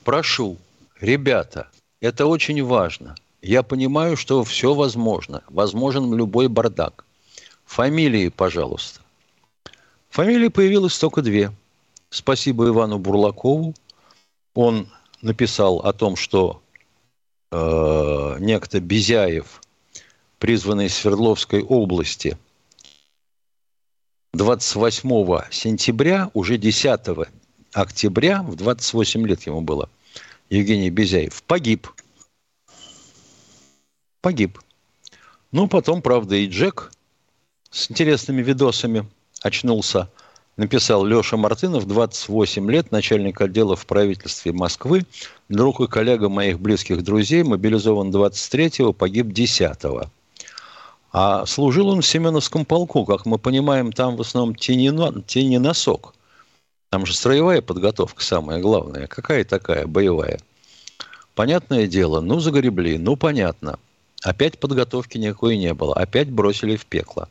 Прошу, 0.05 0.57
ребята, 1.01 1.69
это 2.01 2.27
очень 2.27 2.63
важно. 2.65 3.15
Я 3.43 3.63
понимаю, 3.63 4.17
что 4.17 4.43
все 4.45 4.75
возможно. 4.75 5.43
Возможен 5.49 6.15
любой 6.15 6.49
бардак. 6.49 7.05
Фамилии, 7.65 8.29
пожалуйста. 8.29 9.01
Фамилии 10.09 10.49
появилось 10.49 10.99
только 10.99 11.23
две. 11.23 11.53
Спасибо 12.11 12.69
Ивану 12.69 12.99
Бурлакову. 12.99 13.75
Он 14.55 14.89
написал 15.21 15.81
о 15.81 15.93
том, 15.93 16.17
что 16.17 16.63
э, 17.51 18.37
некто 18.39 18.81
Безяев, 18.81 19.61
призванный 20.39 20.87
из 20.87 20.95
Свердловской 20.95 21.63
области, 21.63 22.39
28 24.33 25.51
сентября, 25.51 26.31
уже 26.35 26.59
10 26.59 27.01
октября, 27.77 28.43
в 28.43 28.57
28 28.57 29.27
лет 29.27 29.43
ему 29.47 29.61
было, 29.61 29.91
Евгений 30.49 30.91
Безяев, 30.91 31.43
погиб. 31.43 31.89
Погиб. 34.23 34.59
Ну, 35.53 35.69
потом, 35.69 36.03
правда, 36.03 36.37
и 36.37 36.47
Джек 36.49 36.91
с 37.71 37.91
интересными 37.91 38.43
видосами 38.43 39.07
очнулся. 39.43 40.09
Написал 40.57 41.05
Леша 41.05 41.37
Мартынов, 41.37 41.87
28 41.87 42.71
лет, 42.71 42.91
начальник 42.91 43.43
отдела 43.43 43.77
в 43.77 43.85
правительстве 43.85 44.53
Москвы, 44.53 45.05
друг 45.51 45.81
и 45.81 45.87
коллега 45.87 46.31
моих 46.31 46.59
близких 46.59 47.03
друзей, 47.03 47.43
мобилизован 47.43 48.11
23-го, 48.11 48.95
погиб 48.95 49.27
10-го. 49.27 50.05
А 51.13 51.45
служил 51.45 51.89
он 51.89 52.01
в 52.01 52.07
Семеновском 52.07 52.65
полку, 52.65 53.05
как 53.05 53.27
мы 53.27 53.39
понимаем, 53.39 53.93
там 53.93 54.17
в 54.17 54.23
основном 54.23 54.55
тени, 54.55 54.91
тени 55.27 55.59
носок. 55.59 56.16
Там 56.97 57.05
же 57.05 57.13
строевая 57.13 57.61
подготовка 57.61 58.25
самая 58.25 58.59
главная. 58.59 59.07
Какая 59.07 59.45
такая 59.45 59.87
боевая? 59.87 60.41
Понятное 61.35 61.87
дело, 61.87 62.23
ну 62.23 62.41
загребли, 62.41 62.97
ну 62.97 63.17
понятно. 63.17 63.79
Опять 64.23 64.59
подготовки 64.59 65.19
никакой 65.19 65.59
не 65.59 65.75
было. 65.75 65.95
Опять 65.95 66.31
бросили 66.31 66.75
в 66.75 66.87
пекло. 66.87 67.29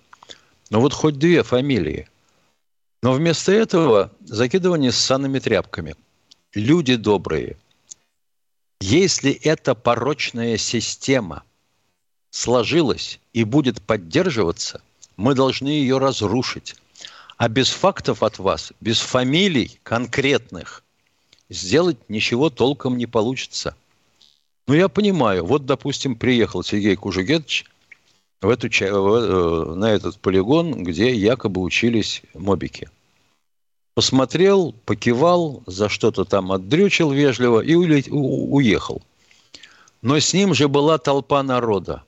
Ну 0.69 0.81
вот 0.81 0.93
хоть 0.93 1.17
две 1.17 1.41
фамилии. 1.41 2.07
Но 3.01 3.13
вместо 3.13 3.53
этого 3.53 4.11
закидывание 4.19 4.91
с 4.91 4.97
санными 4.97 5.39
тряпками. 5.39 5.95
Люди 6.53 6.95
добрые. 6.95 7.57
Если 8.81 9.31
эта 9.31 9.73
порочная 9.73 10.57
система 10.57 11.41
сложилась 12.29 13.19
и 13.33 13.43
будет 13.43 13.81
поддерживаться, 13.81 14.83
мы 15.17 15.33
должны 15.33 15.69
ее 15.69 15.97
разрушить. 15.97 16.75
А 17.37 17.49
без 17.49 17.69
фактов 17.69 18.23
от 18.23 18.39
вас, 18.39 18.71
без 18.79 18.99
фамилий 18.99 19.79
конкретных, 19.83 20.83
сделать 21.49 21.97
ничего 22.09 22.49
толком 22.49 22.97
не 22.97 23.07
получится. 23.07 23.75
Ну, 24.67 24.73
я 24.73 24.87
понимаю, 24.87 25.45
вот, 25.45 25.65
допустим, 25.65 26.15
приехал 26.15 26.63
Сергей 26.63 26.95
Кужугетович 26.95 27.65
в 28.41 28.49
эту, 28.49 28.67
э, 28.67 29.75
на 29.75 29.91
этот 29.91 30.17
полигон, 30.19 30.83
где 30.83 31.13
якобы 31.13 31.61
учились 31.61 32.21
мобики. 32.33 32.89
Посмотрел, 33.95 34.73
покивал, 34.85 35.61
за 35.67 35.89
что-то 35.89 36.23
там 36.25 36.51
отдрючил 36.51 37.11
вежливо 37.11 37.59
и 37.61 37.75
уехал. 37.75 39.01
Но 40.01 40.19
с 40.19 40.33
ним 40.33 40.53
же 40.53 40.67
была 40.67 40.97
толпа 40.97 41.43
народа. 41.43 42.03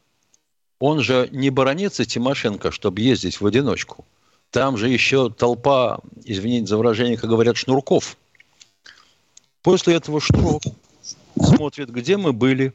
Он 0.80 1.02
же 1.02 1.28
не 1.32 1.50
баронец 1.50 1.98
Тимошенко, 1.98 2.72
чтобы 2.72 3.02
ездить 3.02 3.42
в 3.42 3.46
одиночку– 3.46 4.06
там 4.52 4.78
же 4.78 4.90
еще 4.90 5.30
толпа, 5.30 6.00
извините 6.24 6.68
за 6.68 6.78
выражение, 6.78 7.18
как 7.18 7.30
говорят, 7.30 7.58
шнурков. 7.58 8.18
После 9.62 9.96
этого 9.96 10.22
шнурок 10.22 10.64
смотрит, 11.40 11.90
где 11.90 12.18
мы 12.18 12.34
были, 12.34 12.74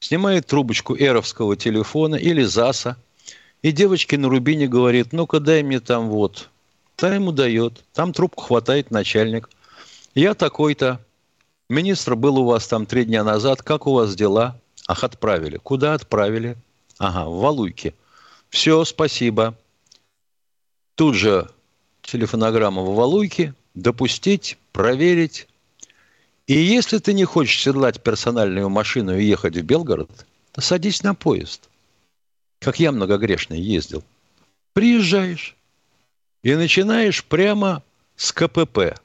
снимает 0.00 0.46
трубочку 0.46 0.94
эровского 0.96 1.56
телефона 1.56 2.14
или 2.14 2.42
ЗАСа, 2.42 2.96
и 3.62 3.72
девочке 3.72 4.16
на 4.16 4.28
рубине 4.28 4.68
говорит, 4.68 5.12
ну-ка 5.12 5.40
дай 5.40 5.62
мне 5.62 5.80
там 5.80 6.08
вот. 6.08 6.48
Та 6.94 7.14
ему 7.14 7.32
дает, 7.32 7.84
там 7.92 8.12
трубку 8.12 8.44
хватает 8.44 8.90
начальник. 8.90 9.50
Я 10.14 10.34
такой-то, 10.34 11.00
министр 11.68 12.14
был 12.14 12.38
у 12.38 12.44
вас 12.44 12.66
там 12.68 12.86
три 12.86 13.04
дня 13.04 13.24
назад, 13.24 13.62
как 13.62 13.86
у 13.86 13.92
вас 13.92 14.14
дела? 14.14 14.60
Ах, 14.86 15.02
отправили. 15.04 15.58
Куда 15.58 15.94
отправили? 15.94 16.56
Ага, 16.98 17.28
в 17.28 17.40
Валуйке. 17.40 17.94
Все, 18.48 18.84
спасибо 18.84 19.56
тут 20.98 21.14
же 21.14 21.48
телефонограмма 22.02 22.82
в 22.82 22.96
Валуйке, 22.96 23.54
допустить, 23.74 24.58
проверить. 24.72 25.46
И 26.48 26.54
если 26.54 26.98
ты 26.98 27.12
не 27.12 27.24
хочешь 27.24 27.62
седлать 27.62 28.02
персональную 28.02 28.68
машину 28.68 29.16
и 29.16 29.24
ехать 29.24 29.56
в 29.56 29.62
Белгород, 29.62 30.10
то 30.50 30.60
садись 30.60 31.04
на 31.04 31.14
поезд. 31.14 31.68
Как 32.58 32.80
я 32.80 32.90
многогрешный 32.90 33.60
ездил. 33.60 34.02
Приезжаешь 34.72 35.54
и 36.42 36.56
начинаешь 36.56 37.24
прямо 37.24 37.84
с 38.16 38.32
КПП. 38.32 38.98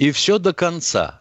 И 0.00 0.10
все 0.10 0.40
до 0.40 0.52
конца. 0.52 1.20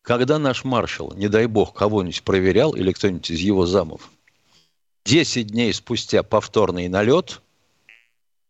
Когда 0.00 0.38
наш 0.38 0.64
маршал, 0.64 1.12
не 1.12 1.28
дай 1.28 1.44
бог, 1.44 1.74
кого-нибудь 1.74 2.22
проверял 2.22 2.74
или 2.74 2.92
кто-нибудь 2.92 3.30
из 3.30 3.40
его 3.40 3.66
замов, 3.66 4.10
10 5.04 5.48
дней 5.48 5.74
спустя 5.74 6.22
повторный 6.22 6.88
налет– 6.88 7.42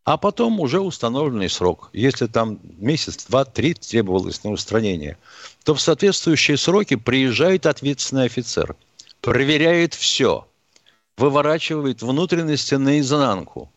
а 0.03 0.17
потом 0.17 0.59
уже 0.59 0.79
установленный 0.79 1.49
срок. 1.49 1.89
Если 1.93 2.27
там 2.27 2.59
месяц, 2.77 3.25
два, 3.25 3.45
три 3.45 3.73
требовалось 3.73 4.43
на 4.43 4.51
устранение, 4.51 5.17
то 5.63 5.73
в 5.73 5.81
соответствующие 5.81 6.57
сроки 6.57 6.95
приезжает 6.95 7.65
ответственный 7.65 8.25
офицер, 8.25 8.75
проверяет 9.21 9.93
все, 9.93 10.47
выворачивает 11.17 12.01
внутренности 12.01 12.75
наизнанку 12.75 13.71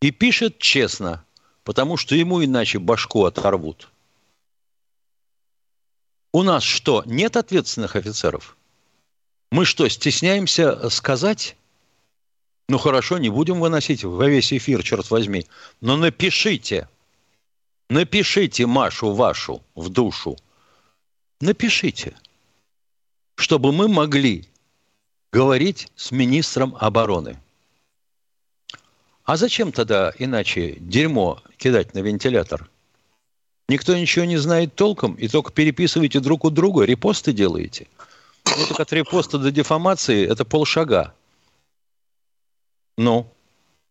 и 0.00 0.10
пишет 0.10 0.58
честно, 0.58 1.24
потому 1.64 1.96
что 1.96 2.14
ему 2.14 2.42
иначе 2.42 2.78
башку 2.78 3.24
оторвут. 3.24 3.88
У 6.32 6.42
нас 6.42 6.62
что, 6.62 7.02
нет 7.06 7.36
ответственных 7.36 7.96
офицеров? 7.96 8.56
Мы 9.50 9.64
что, 9.64 9.88
стесняемся 9.88 10.88
сказать? 10.90 11.56
Ну 12.70 12.78
хорошо, 12.78 13.18
не 13.18 13.30
будем 13.30 13.58
выносить 13.58 14.04
во 14.04 14.28
весь 14.28 14.52
эфир, 14.52 14.84
черт 14.84 15.10
возьми. 15.10 15.44
Но 15.80 15.96
напишите, 15.96 16.88
напишите 17.88 18.64
Машу 18.64 19.12
вашу 19.12 19.60
в 19.74 19.88
душу. 19.88 20.36
Напишите, 21.40 22.14
чтобы 23.34 23.72
мы 23.72 23.88
могли 23.88 24.46
говорить 25.32 25.88
с 25.96 26.12
министром 26.12 26.76
обороны. 26.78 27.40
А 29.24 29.36
зачем 29.36 29.72
тогда 29.72 30.12
иначе 30.16 30.76
дерьмо 30.78 31.42
кидать 31.56 31.92
на 31.94 31.98
вентилятор? 31.98 32.70
Никто 33.68 33.96
ничего 33.96 34.26
не 34.26 34.36
знает 34.36 34.76
толком, 34.76 35.14
и 35.14 35.26
только 35.26 35.50
переписываете 35.50 36.20
друг 36.20 36.44
у 36.44 36.50
друга, 36.50 36.84
репосты 36.84 37.32
делаете. 37.32 37.88
Ну, 38.44 38.64
так 38.68 38.78
от 38.78 38.92
репоста 38.92 39.38
до 39.38 39.50
дефамации 39.50 40.24
это 40.24 40.44
полшага. 40.44 41.14
Ну, 43.00 43.26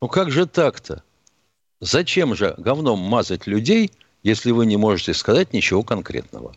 ну 0.04 0.08
как 0.08 0.30
же 0.30 0.46
так-то? 0.46 1.02
Зачем 1.80 2.36
же 2.36 2.54
говном 2.60 3.00
мазать 3.00 3.48
людей, 3.48 3.92
если 4.22 4.52
вы 4.52 4.68
не 4.68 4.78
можете 4.78 5.16
сказать 5.16 5.52
ничего 5.52 5.82
конкретного? 5.82 6.54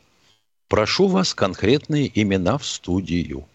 Прошу 0.69 1.07
вас 1.07 1.33
конкретные 1.33 2.11
имена 2.15 2.59
в 2.59 2.67
студию. 2.67 3.47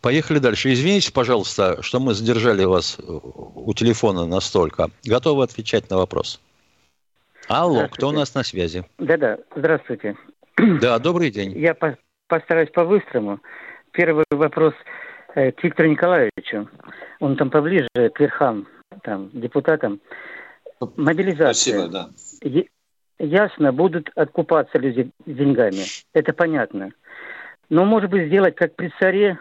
Поехали 0.00 0.38
дальше. 0.38 0.72
Извините, 0.72 1.12
пожалуйста, 1.12 1.82
что 1.82 1.98
мы 1.98 2.14
задержали 2.14 2.62
вас 2.62 2.98
э, 3.00 3.02
у 3.02 3.74
телефона 3.74 4.26
настолько. 4.26 4.90
Готовы 5.04 5.42
отвечать 5.42 5.90
на 5.90 5.96
вопрос? 5.96 6.40
Алло, 7.48 7.88
кто 7.88 8.10
у 8.10 8.12
нас 8.12 8.32
на 8.34 8.44
связи? 8.44 8.84
Да-да, 8.98 9.38
здравствуйте. 9.56 10.16
Да, 10.80 11.00
добрый 11.00 11.32
день. 11.32 11.58
Я 11.58 11.74
по 11.74 11.98
постараюсь 12.28 12.70
по-быстрому. 12.70 13.40
Первый 13.90 14.24
вопрос 14.30 14.74
э, 15.34 15.52
к 15.52 15.62
Виктору 15.62 15.88
Николаевичу. 15.88 16.68
Он 17.20 17.36
там 17.36 17.50
поближе 17.50 17.88
к 17.94 18.20
верхам, 18.20 18.66
там, 19.02 19.30
депутатам. 19.32 20.00
Мобилизация. 20.96 21.52
Спасибо, 21.54 21.88
да. 21.88 22.10
Ясно, 23.18 23.72
будут 23.72 24.10
откупаться 24.14 24.78
люди 24.78 25.10
деньгами. 25.26 25.84
Это 26.14 26.32
понятно. 26.32 26.92
Но, 27.68 27.84
может 27.84 28.10
быть, 28.10 28.28
сделать 28.28 28.56
как 28.56 28.74
при 28.76 28.90
царе, 28.98 29.38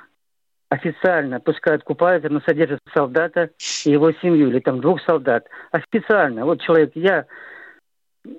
официально, 0.69 1.39
пускай 1.39 1.75
откупаются, 1.75 2.29
но 2.29 2.41
содержат 2.41 2.79
солдата 2.93 3.49
и 3.85 3.91
его 3.91 4.11
семью, 4.11 4.49
или 4.49 4.59
там 4.59 4.81
двух 4.81 5.01
солдат. 5.01 5.47
Официально. 5.71 6.45
Вот 6.45 6.61
человек, 6.61 6.91
я 6.95 7.25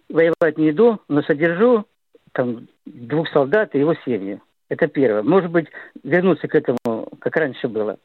воевать 0.09 0.59
не 0.59 0.71
иду, 0.71 1.01
но 1.09 1.23
содержу 1.23 1.87
там 2.33 2.69
двух 2.87 3.29
солдат 3.31 3.75
и 3.75 3.79
его 3.79 3.95
семьи. 4.05 4.41
Это 4.71 4.87
первое. 4.87 5.23
Может 5.23 5.51
быть, 5.51 5.67
вернуться 6.03 6.49
к 6.49 6.55
этому, 6.55 7.07
как 7.21 7.37
раньше 7.37 7.69
было. 7.69 7.99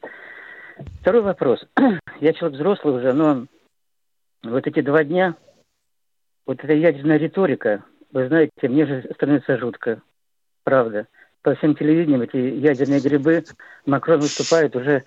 Второй 1.00 1.22
вопрос. 1.22 1.66
Я 2.20 2.34
человек 2.34 2.58
взрослый 2.58 2.96
уже, 2.96 3.14
но 3.14 3.46
вот 4.42 4.66
эти 4.66 4.82
два 4.82 5.02
дня, 5.04 5.36
вот 6.44 6.62
эта 6.62 6.74
ядерная 6.74 7.16
риторика, 7.16 7.82
вы 8.12 8.26
знаете, 8.26 8.68
мне 8.68 8.84
же 8.84 9.08
становится 9.14 9.56
жутко. 9.56 10.02
Правда 10.64 11.06
по 11.46 11.54
всем 11.54 11.76
телевидениям 11.76 12.22
эти 12.22 12.36
ядерные 12.36 12.98
грибы. 12.98 13.44
Макрон 13.86 14.18
выступает 14.18 14.74
уже, 14.74 15.04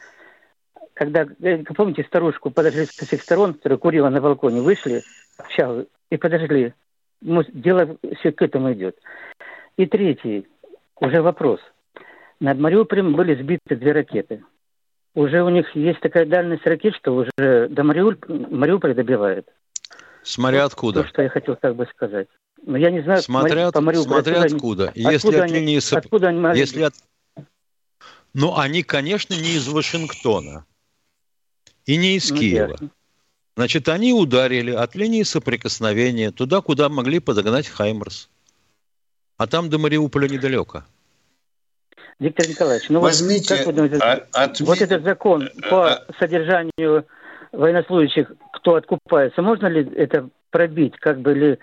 когда, 0.94 1.28
э, 1.42 1.64
помните, 1.76 2.06
старушку 2.06 2.50
подожгли 2.50 2.86
с 2.86 2.92
всех 2.92 3.22
сторон, 3.22 3.56
которая 3.56 3.78
курила 3.78 4.08
на 4.08 4.22
балконе, 4.22 4.62
вышли, 4.62 5.02
общалась, 5.38 5.88
и 6.10 6.16
подожгли. 6.16 6.74
Дело 7.20 7.98
все 8.20 8.32
к 8.32 8.42
этому 8.42 8.72
идет. 8.72 8.98
И 9.76 9.86
третий, 9.86 10.48
уже 11.00 11.22
вопрос. 11.22 11.60
Над 12.40 12.58
Мариуполем 12.60 13.16
были 13.16 13.36
сбиты 13.36 13.76
две 13.76 13.92
ракеты. 13.92 14.44
Уже 15.16 15.44
у 15.44 15.50
них 15.50 15.76
есть 15.76 16.00
такая 16.00 16.26
дальность 16.26 16.66
ракет, 16.66 16.96
что 16.96 17.16
уже 17.16 17.68
до 17.70 17.84
Мариуполя, 17.84 18.48
Мариуполя 18.50 18.94
добивает. 18.94 19.48
Смотря 20.24 20.66
откуда. 20.66 21.04
То, 21.04 21.10
что 21.10 21.22
я 21.22 21.30
хотел 21.30 21.56
так 21.56 21.76
бы 21.76 21.88
сказать. 21.88 22.28
Но 22.62 22.78
я 22.78 22.92
не 22.92 23.02
знаю, 23.02 23.22
смотря, 23.22 23.72
по 23.72 23.82
Мариуполю, 23.82 24.22
смотря 24.22 24.44
откуда. 24.44 24.90
откуда. 24.90 24.92
Если 24.96 25.16
откуда 25.16 25.44
от 25.44 25.52
линии... 25.52 25.80
Они, 25.92 25.98
откуда 25.98 26.28
они 26.28 26.40
могли... 26.40 26.60
Если 26.60 26.82
от... 26.84 26.94
Ну, 28.34 28.58
они, 28.58 28.84
конечно, 28.84 29.34
не 29.34 29.56
из 29.56 29.68
Вашингтона. 29.68 30.66
И 31.86 31.98
не 31.98 32.16
из 32.18 32.30
ну, 32.30 32.38
Киева. 32.38 32.72
Ясно. 32.72 32.90
Значит, 33.56 33.90
они 33.90 34.14
ударили 34.14 34.72
от 34.72 34.96
линии 34.96 35.24
соприкосновения 35.24 36.32
туда, 36.32 36.62
куда 36.62 36.88
могли 36.88 37.20
подогнать 37.20 37.68
Хаймерс. 37.68 38.30
А 39.40 39.48
там 39.48 39.70
до 39.70 39.80
Мариуполя 39.80 40.28
недалеко. 40.28 40.84
Виктор 42.20 42.46
Николаевич, 42.46 42.90
ну 42.90 43.00
Возьмите, 43.00 43.56
вот, 43.56 43.58
как 43.58 43.68
вы 43.68 43.74
думаете, 43.74 43.98
а, 44.02 44.28
от... 44.34 44.60
вот 44.60 44.82
этот 44.82 45.04
закон 45.04 45.50
по 45.70 45.94
а, 45.94 46.06
содержанию 46.20 47.06
военнослужащих, 47.54 48.34
кто 48.52 48.76
откупается, 48.76 49.42
можно 49.42 49.68
ли 49.68 49.90
это 49.96 50.28
пробить, 50.52 50.98
как 51.00 51.22
бы 51.22 51.34
ли 51.34 51.60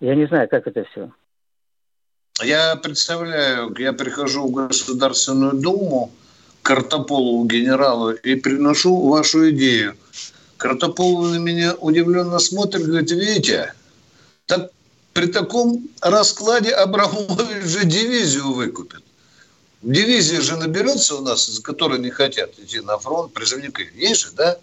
я 0.00 0.14
не 0.14 0.26
знаю, 0.28 0.48
как 0.48 0.66
это 0.66 0.86
все. 0.90 1.10
Я 2.42 2.76
представляю, 2.76 3.74
я 3.78 3.92
прихожу 3.92 4.48
в 4.48 4.52
Государственную 4.52 5.60
Думу, 5.60 6.10
Картополову 6.62 7.44
генералу, 7.44 8.12
и 8.12 8.34
приношу 8.34 8.96
вашу 9.10 9.50
идею. 9.50 9.94
Картополов 10.56 11.32
на 11.32 11.38
меня 11.38 11.74
удивленно 11.74 12.38
смотрит, 12.38 12.86
говорит, 12.86 13.10
видите, 13.10 13.74
так 14.46 14.70
при 15.12 15.26
таком 15.26 15.88
раскладе 16.00 16.70
Абрамович 16.70 17.64
же 17.64 17.84
дивизию 17.84 18.52
выкупит. 18.52 19.02
Дивизия 19.82 20.40
же 20.40 20.56
наберется 20.56 21.16
у 21.16 21.20
нас, 21.22 21.58
которые 21.60 22.00
не 22.00 22.10
хотят 22.10 22.58
идти 22.58 22.80
на 22.80 22.98
фронт, 22.98 23.32
призывники. 23.32 23.90
Есть 23.94 24.20
же, 24.20 24.30
да? 24.32 24.58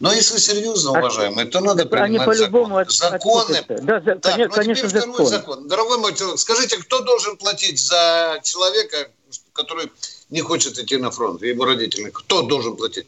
Но 0.00 0.12
если 0.12 0.38
серьезно, 0.38 0.90
а 0.96 0.98
уважаемые, 0.98 1.46
то 1.46 1.60
надо 1.60 1.86
принимать 1.86 2.26
по-любому 2.26 2.78
от, 2.78 2.90
законы. 2.90 3.64
Да, 3.68 4.00
за, 4.00 4.16
так, 4.16 4.34
конечно, 4.34 4.56
конечно 4.56 4.88
закон. 4.88 5.26
закон. 5.26 5.68
Дорогой 5.68 5.98
мой 5.98 6.14
человек, 6.14 6.40
скажите, 6.40 6.78
кто 6.78 7.02
должен 7.02 7.36
платить 7.36 7.78
за 7.78 8.40
человека, 8.42 9.10
который 9.52 9.92
не 10.30 10.40
хочет 10.40 10.76
идти 10.78 10.96
на 10.96 11.12
фронт, 11.12 11.40
его 11.42 11.66
родители? 11.66 12.10
Кто 12.10 12.42
должен 12.42 12.74
платить? 12.74 13.06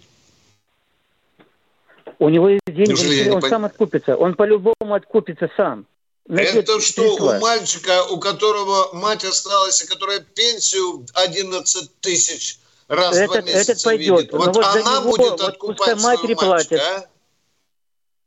У 2.21 2.29
него 2.29 2.49
есть 2.49 2.63
деньги, 2.67 3.29
он, 3.29 3.43
он 3.43 3.51
сам 3.51 3.65
откупится. 3.65 4.15
Он 4.15 4.35
по-любому 4.35 4.95
откупится 4.95 5.51
сам. 5.57 5.87
Найдет 6.27 6.69
Это 6.69 6.81
что, 6.81 7.17
у 7.17 7.39
мальчика, 7.39 8.05
у 8.05 8.19
которого 8.19 8.95
мать 8.95 9.25
осталась, 9.25 9.83
и 9.83 9.87
которая 9.87 10.21
пенсию 10.21 11.07
11 11.13 12.01
тысяч 12.01 12.59
раз 12.89 13.15
этот, 13.17 13.29
в 13.29 13.33
два 13.33 13.41
месяца 13.43 13.73
этот 13.73 13.85
пойдет. 13.85 14.19
видит. 14.19 14.33
Вот, 14.33 14.57
вот 14.57 14.65
она 14.65 15.01
него, 15.01 15.17
будет 15.17 15.41
откупать 15.41 15.77
пускай 15.77 15.95
матери 15.97 16.35
платит. 16.35 16.81
А? 16.81 17.07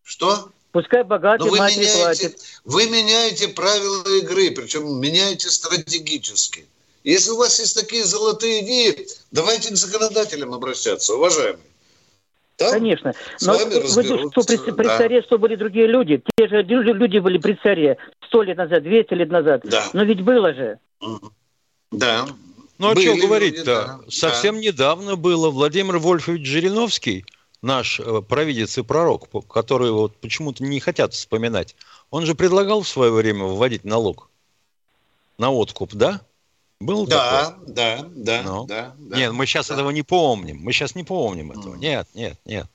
Что? 0.03 0.51
Пускай 0.71 1.03
богатый 1.03 1.49
вы 1.49 1.57
матери 1.57 1.79
меняете, 1.79 1.99
платит. 1.99 2.41
Вы 2.65 2.85
меняете 2.85 3.47
правила 3.47 4.07
игры, 4.19 4.51
причем 4.51 5.01
меняете 5.01 5.49
стратегически. 5.49 6.67
Если 7.03 7.31
у 7.31 7.37
вас 7.37 7.59
есть 7.59 7.75
такие 7.75 8.03
золотые 8.03 8.63
идеи, 8.63 9.07
давайте 9.31 9.71
к 9.71 9.75
законодателям 9.75 10.53
обращаться, 10.53 11.15
уважаемые. 11.15 11.65
Там 12.57 12.71
Конечно. 12.71 13.13
Но 13.41 13.53
вы, 13.53 14.31
что 14.31 14.41
при, 14.41 14.57
при 14.71 14.83
да. 14.83 14.97
царе 14.97 15.21
что 15.21 15.37
были 15.37 15.55
другие 15.55 15.85
люди? 15.85 16.23
Те 16.37 16.47
же 16.47 16.63
люди 16.63 17.19
были 17.19 17.37
при 17.37 17.53
царе 17.61 17.97
сто 18.25 18.41
лет 18.41 18.57
назад, 18.57 18.81
200 18.81 19.13
лет 19.13 19.29
назад. 19.29 19.61
Да. 19.63 19.83
Но 19.93 20.03
ведь 20.03 20.21
было 20.21 20.53
же. 20.53 20.79
Да. 21.91 22.25
Ну, 22.79 22.91
а 22.91 22.95
что 22.95 23.15
говорить-то? 23.15 23.63
Да. 23.65 23.99
Совсем 24.09 24.55
да. 24.55 24.61
недавно 24.61 25.15
было 25.15 25.51
Владимир 25.51 25.99
Вольфович 25.99 26.45
Жириновский, 26.47 27.25
наш 27.61 27.99
э, 27.99 28.21
провидец 28.21 28.77
и 28.79 28.81
пророк, 28.81 29.29
который 29.47 29.91
вот 29.91 30.15
почему-то 30.17 30.63
не 30.63 30.79
хотят 30.79 31.13
вспоминать. 31.13 31.75
Он 32.09 32.25
же 32.25 32.33
предлагал 32.33 32.81
в 32.81 32.87
свое 32.87 33.11
время 33.11 33.45
вводить 33.45 33.83
налог 33.83 34.29
на 35.37 35.51
откуп, 35.51 35.93
да? 35.93 36.21
Был 36.79 37.07
да, 37.07 37.45
такой? 37.45 37.73
да, 37.73 38.05
да, 38.15 38.41
ну. 38.43 38.65
да, 38.65 38.93
да. 38.97 39.17
Нет, 39.17 39.31
мы 39.31 39.45
сейчас 39.45 39.67
да. 39.67 39.73
этого 39.73 39.89
не 39.89 40.03
помним. 40.03 40.59
Мы 40.59 40.71
сейчас 40.73 40.93
не 40.93 41.03
помним 41.03 41.51
этого. 41.51 41.75
Mm. 41.75 41.79
Нет, 41.79 42.07
нет, 42.13 42.37
нет. 42.45 42.67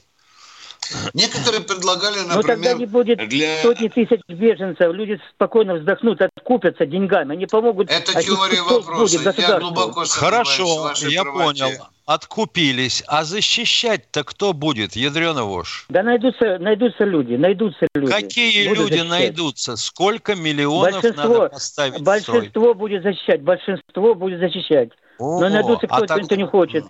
Некоторые 1.15 1.63
предлагали, 1.63 2.19
например... 2.19 2.37
Но 2.37 2.43
тогда 2.43 2.73
не 2.75 2.87
будет 2.87 3.29
для... 3.29 3.63
сотни 3.63 3.89
тысяч 3.89 4.21
беженцев, 4.29 4.93
люди 4.93 5.21
спокойно 5.35 5.75
вздохнут, 5.75 6.21
откупятся 6.21 6.87
деньгами, 6.87 7.35
они 7.35 7.47
помогут... 7.47 7.91
Это 7.91 8.21
теория 8.21 8.63
вопроса, 8.63 9.35
я 9.37 9.61
глубоко 9.61 10.05
Хорошо, 10.05 10.93
я 11.09 11.25
понял. 11.25 11.71
Откупились, 12.05 13.03
а 13.07 13.25
защищать-то 13.25 14.25
кто 14.25 14.53
будет, 14.53 14.97
ядрена 14.97 15.45
вошь? 15.45 15.87
Да 15.89 16.03
найдутся, 16.03 16.59
найдутся 16.59 17.05
люди, 17.05 17.35
найдутся 17.35 17.87
люди. 17.95 18.11
Какие 18.11 18.69
Будут 18.69 18.79
люди 18.79 18.99
защищать. 18.99 19.11
найдутся? 19.11 19.77
Сколько 19.77 20.35
миллионов 20.35 20.93
большинство, 20.93 21.23
надо 21.23 21.49
поставить 21.49 22.03
Большинство 22.03 22.49
строй? 22.49 22.75
будет 22.75 23.03
защищать, 23.03 23.43
большинство 23.43 24.15
будет 24.15 24.41
защищать. 24.41 24.91
О, 25.19 25.41
Но 25.41 25.49
найдутся 25.49 25.87
кто-то, 25.87 26.05
а 26.05 26.17
так... 26.19 26.25
кто 26.27 26.35
не 26.35 26.47
хочет. 26.47 26.85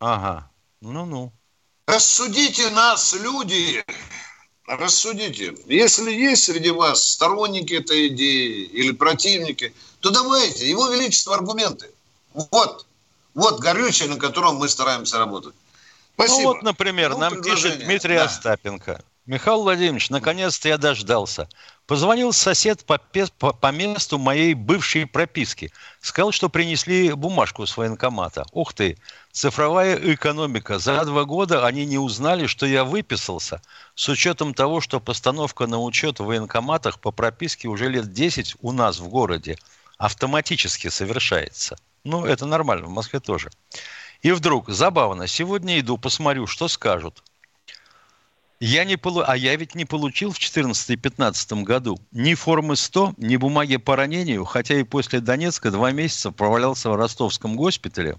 Ага, 0.00 0.50
ну-ну. 0.80 1.32
Рассудите 1.86 2.70
нас, 2.70 3.14
люди, 3.22 3.84
рассудите. 4.66 5.54
Если 5.66 6.10
есть 6.10 6.44
среди 6.44 6.70
вас 6.70 7.02
сторонники 7.06 7.74
этой 7.74 8.08
идеи 8.08 8.64
или 8.64 8.92
противники, 8.92 9.72
то 10.00 10.10
давайте, 10.10 10.68
его 10.68 10.88
величество 10.90 11.34
аргументы. 11.34 11.90
Вот, 12.32 12.86
вот 13.34 13.60
горючее, 13.60 14.08
на 14.08 14.16
котором 14.16 14.56
мы 14.56 14.68
стараемся 14.68 15.18
работать. 15.18 15.54
Спасибо. 16.14 16.38
Ну 16.38 16.48
вот, 16.48 16.62
например, 16.62 17.10
ну, 17.10 17.18
нам 17.18 17.42
пишет 17.42 17.80
Дмитрий 17.80 18.16
да. 18.16 18.24
Остапенко. 18.24 19.02
Михаил 19.26 19.62
Владимирович, 19.62 20.10
наконец-то 20.10 20.68
я 20.68 20.76
дождался. 20.76 21.48
Позвонил 21.86 22.32
сосед 22.34 22.84
по, 22.84 22.98
по, 23.38 23.52
по 23.54 23.72
месту 23.72 24.18
моей 24.18 24.52
бывшей 24.52 25.06
прописки. 25.06 25.72
Сказал, 26.02 26.30
что 26.30 26.50
принесли 26.50 27.10
бумажку 27.12 27.66
с 27.66 27.74
военкомата. 27.76 28.44
Ух 28.52 28.74
ты, 28.74 28.98
цифровая 29.32 29.96
экономика. 30.12 30.78
За 30.78 31.02
два 31.06 31.24
года 31.24 31.66
они 31.66 31.86
не 31.86 31.96
узнали, 31.96 32.46
что 32.46 32.66
я 32.66 32.84
выписался. 32.84 33.62
С 33.94 34.10
учетом 34.10 34.52
того, 34.52 34.82
что 34.82 35.00
постановка 35.00 35.66
на 35.66 35.80
учет 35.80 36.20
в 36.20 36.24
военкоматах 36.24 37.00
по 37.00 37.10
прописке 37.10 37.68
уже 37.68 37.88
лет 37.88 38.12
10 38.12 38.56
у 38.60 38.72
нас 38.72 38.98
в 38.98 39.08
городе 39.08 39.56
автоматически 39.96 40.88
совершается. 40.88 41.78
Ну, 42.04 42.26
это 42.26 42.44
нормально, 42.46 42.86
в 42.86 42.90
Москве 42.90 43.18
тоже. 43.18 43.50
И 44.20 44.30
вдруг, 44.32 44.70
забавно, 44.70 45.26
сегодня 45.26 45.80
иду, 45.80 45.98
посмотрю, 45.98 46.46
что 46.46 46.68
скажут. 46.68 47.22
Я 48.60 48.84
не 48.84 48.96
полу... 48.96 49.22
А 49.26 49.36
я 49.36 49.56
ведь 49.56 49.74
не 49.74 49.84
получил 49.84 50.30
в 50.30 50.38
2014-2015 50.38 51.62
году 51.62 51.98
ни 52.12 52.34
формы 52.34 52.76
100, 52.76 53.14
ни 53.16 53.36
бумаги 53.36 53.76
по 53.76 53.96
ранению, 53.96 54.44
хотя 54.44 54.78
и 54.78 54.84
после 54.84 55.20
Донецка 55.20 55.70
два 55.70 55.90
месяца 55.92 56.30
провалялся 56.30 56.90
в 56.90 56.96
ростовском 56.96 57.56
госпитале 57.56 58.16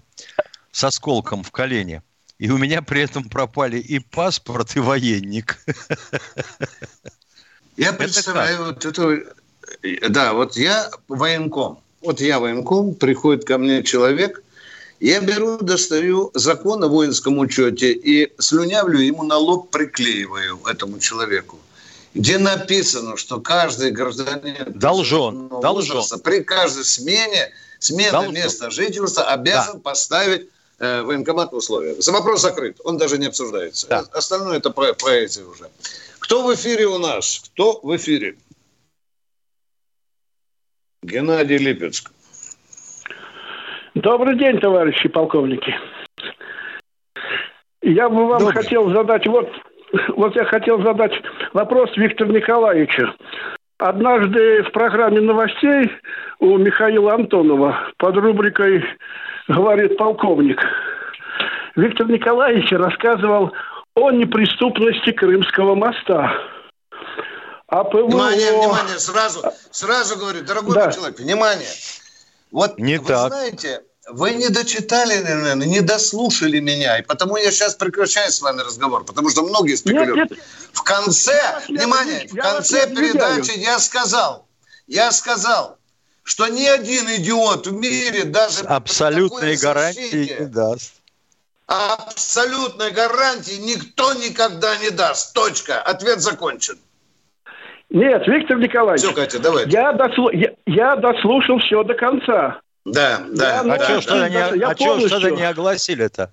с 0.72 0.84
осколком 0.84 1.42
в 1.42 1.50
колене. 1.50 2.02
И 2.38 2.50
у 2.50 2.58
меня 2.58 2.82
при 2.82 3.00
этом 3.00 3.28
пропали 3.28 3.78
и 3.78 3.98
паспорт, 3.98 4.76
и 4.76 4.80
военник. 4.80 5.58
Я 7.76 7.92
представляю 7.92 8.66
вот 8.66 8.84
эту... 8.84 9.22
Да, 10.08 10.34
вот 10.34 10.56
я 10.56 10.90
военком 11.08 11.80
вот 12.06 12.20
я 12.20 12.38
военком, 12.38 12.94
приходит 12.94 13.44
ко 13.44 13.58
мне 13.58 13.82
человек, 13.82 14.42
я 15.00 15.20
беру, 15.20 15.58
достаю 15.58 16.30
закон 16.34 16.82
о 16.84 16.88
воинском 16.88 17.38
учете 17.38 17.92
и 17.92 18.32
слюнявлю 18.38 19.00
ему 19.00 19.24
на 19.24 19.36
лоб, 19.36 19.70
приклеиваю 19.70 20.58
этому 20.66 20.98
человеку, 21.00 21.58
где 22.14 22.38
написано, 22.38 23.16
что 23.16 23.40
каждый 23.40 23.90
гражданин 23.90 24.72
должен, 24.74 25.48
должен. 25.48 26.20
при 26.20 26.42
каждой 26.42 26.84
смене, 26.84 27.52
смене 27.78 28.12
должен. 28.12 28.32
места 28.32 28.70
жительства 28.70 29.24
обязан 29.24 29.74
да. 29.74 29.80
поставить 29.80 30.48
э, 30.78 31.02
военкомат 31.02 31.52
в 31.52 31.56
условия. 31.56 32.00
За 32.00 32.12
вопрос 32.12 32.40
закрыт, 32.40 32.80
он 32.84 32.96
даже 32.96 33.18
не 33.18 33.26
обсуждается. 33.26 33.86
Да. 33.88 34.04
Остальное 34.12 34.58
это 34.58 34.70
поэзия 34.70 35.44
уже. 35.44 35.68
Кто 36.20 36.42
в 36.42 36.54
эфире 36.54 36.86
у 36.86 36.98
нас? 36.98 37.42
Кто 37.52 37.80
в 37.82 37.94
эфире? 37.96 38.36
Геннадий 41.06 41.58
Липецк. 41.58 42.10
Добрый 43.94 44.36
день, 44.36 44.58
товарищи 44.58 45.08
полковники. 45.08 45.72
Я 47.80 48.08
бы 48.08 48.26
вам 48.26 48.40
Добрый. 48.40 48.56
хотел 48.56 48.90
задать 48.90 49.24
вот, 49.28 49.48
вот 50.16 50.34
я 50.34 50.44
хотел 50.46 50.82
задать 50.82 51.12
вопрос 51.52 51.96
Виктору 51.96 52.32
Николаевичу. 52.32 53.14
Однажды 53.78 54.64
в 54.64 54.72
программе 54.72 55.20
новостей 55.20 55.92
у 56.40 56.58
Михаила 56.58 57.14
Антонова 57.14 57.92
под 57.98 58.16
рубрикой 58.16 58.84
«Говорит 59.46 59.96
полковник» 59.96 60.60
Виктор 61.76 62.08
Николаевич 62.08 62.72
рассказывал 62.72 63.52
о 63.94 64.10
неприступности 64.10 65.12
Крымского 65.12 65.76
моста. 65.76 66.32
А 67.68 67.82
ПВО... 67.84 68.06
Внимание, 68.06 68.52
внимание, 68.52 68.98
сразу, 68.98 69.42
сразу 69.70 70.16
говорю, 70.16 70.42
дорогой 70.42 70.74
да. 70.74 70.92
человек, 70.92 71.18
внимание. 71.18 71.68
Вот 72.52 72.78
не 72.78 72.98
вы 72.98 73.08
так. 73.08 73.32
знаете, 73.32 73.82
вы 74.08 74.34
не 74.34 74.48
дочитали, 74.50 75.18
наверное, 75.18 75.66
не 75.66 75.80
дослушали 75.80 76.60
меня, 76.60 76.98
и 76.98 77.02
потому 77.02 77.36
я 77.36 77.50
сейчас 77.50 77.74
прекращаю 77.74 78.30
с 78.30 78.40
вами 78.40 78.60
разговор, 78.60 79.04
потому 79.04 79.30
что 79.30 79.42
многие 79.42 79.74
спекулируют. 79.74 80.30
Нет, 80.30 80.38
нет. 80.38 80.46
В 80.72 80.82
конце, 80.82 81.32
я 81.32 81.62
внимание, 81.66 82.28
в 82.28 82.36
конце 82.36 82.86
передачи 82.86 83.58
я 83.58 83.80
сказал, 83.80 84.46
я 84.86 85.10
сказал, 85.10 85.78
что 86.22 86.46
ни 86.46 86.64
один 86.64 87.06
идиот 87.16 87.66
в 87.66 87.72
мире 87.72 88.24
даже 88.24 88.60
абсолютной 88.62 89.56
гарантии 89.56 90.38
не 90.38 90.46
даст. 90.46 90.92
Абсолютной 91.66 92.92
гарантии 92.92 93.54
никто 93.54 94.12
никогда 94.14 94.76
не 94.76 94.90
даст. 94.90 95.32
Точка. 95.32 95.82
Ответ 95.82 96.20
закончен. 96.20 96.78
Нет, 97.90 98.26
Виктор 98.26 98.58
Николаевич. 98.58 99.02
Все, 99.02 99.14
Катя, 99.14 99.40
давай. 99.40 99.66
Я, 99.68 99.92
дослу... 99.92 100.30
я, 100.30 100.52
я 100.66 100.96
дослушал 100.96 101.58
все 101.58 101.82
до 101.84 101.94
конца. 101.94 102.60
Да, 102.84 103.20
да. 103.32 103.54
Я, 103.54 103.60
а 103.60 103.78
да, 103.78 104.00
что 104.00 104.14
да, 104.14 104.28
не, 104.28 104.62
а 104.62 104.74
полностью... 104.74 105.08
что-то 105.08 105.30
не 105.30 105.42
огласили-то? 105.42 106.30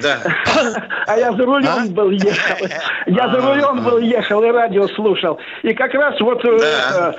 Да. 0.00 0.20
А 1.06 1.16
я 1.18 1.32
за 1.32 1.44
рулем 1.44 1.68
а? 1.68 1.86
был 1.90 2.10
ехал. 2.10 2.66
Я 3.06 3.28
за 3.28 3.40
рулем 3.40 3.84
был 3.84 3.98
ехал 3.98 4.42
и 4.42 4.48
радио 4.48 4.88
слушал. 4.88 5.38
И 5.62 5.74
как 5.74 5.92
раз 5.92 6.18
вот 6.18 6.42
э, 6.42 6.58
да. 6.58 7.14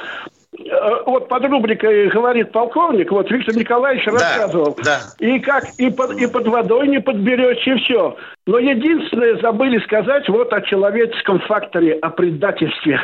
э, 0.58 1.04
вот 1.06 1.30
под 1.30 1.46
рубрикой 1.46 2.10
говорит 2.10 2.52
полковник, 2.52 3.12
вот 3.12 3.30
Виктор 3.30 3.56
Николаевич 3.56 4.06
да, 4.06 4.12
рассказывал. 4.14 4.76
Да. 4.84 5.02
И 5.20 5.40
как 5.40 5.66
и 5.78 5.92
под, 5.92 6.20
и 6.20 6.26
под 6.26 6.48
водой 6.48 6.88
не 6.88 7.00
подберешь, 7.00 7.66
и 7.68 7.76
все. 7.84 8.18
Но 8.48 8.58
единственное, 8.58 9.40
забыли 9.40 9.78
сказать 9.84 10.28
вот 10.28 10.52
о 10.52 10.62
человеческом 10.62 11.40
факторе, 11.42 11.94
о 12.02 12.10
предательстве. 12.10 13.00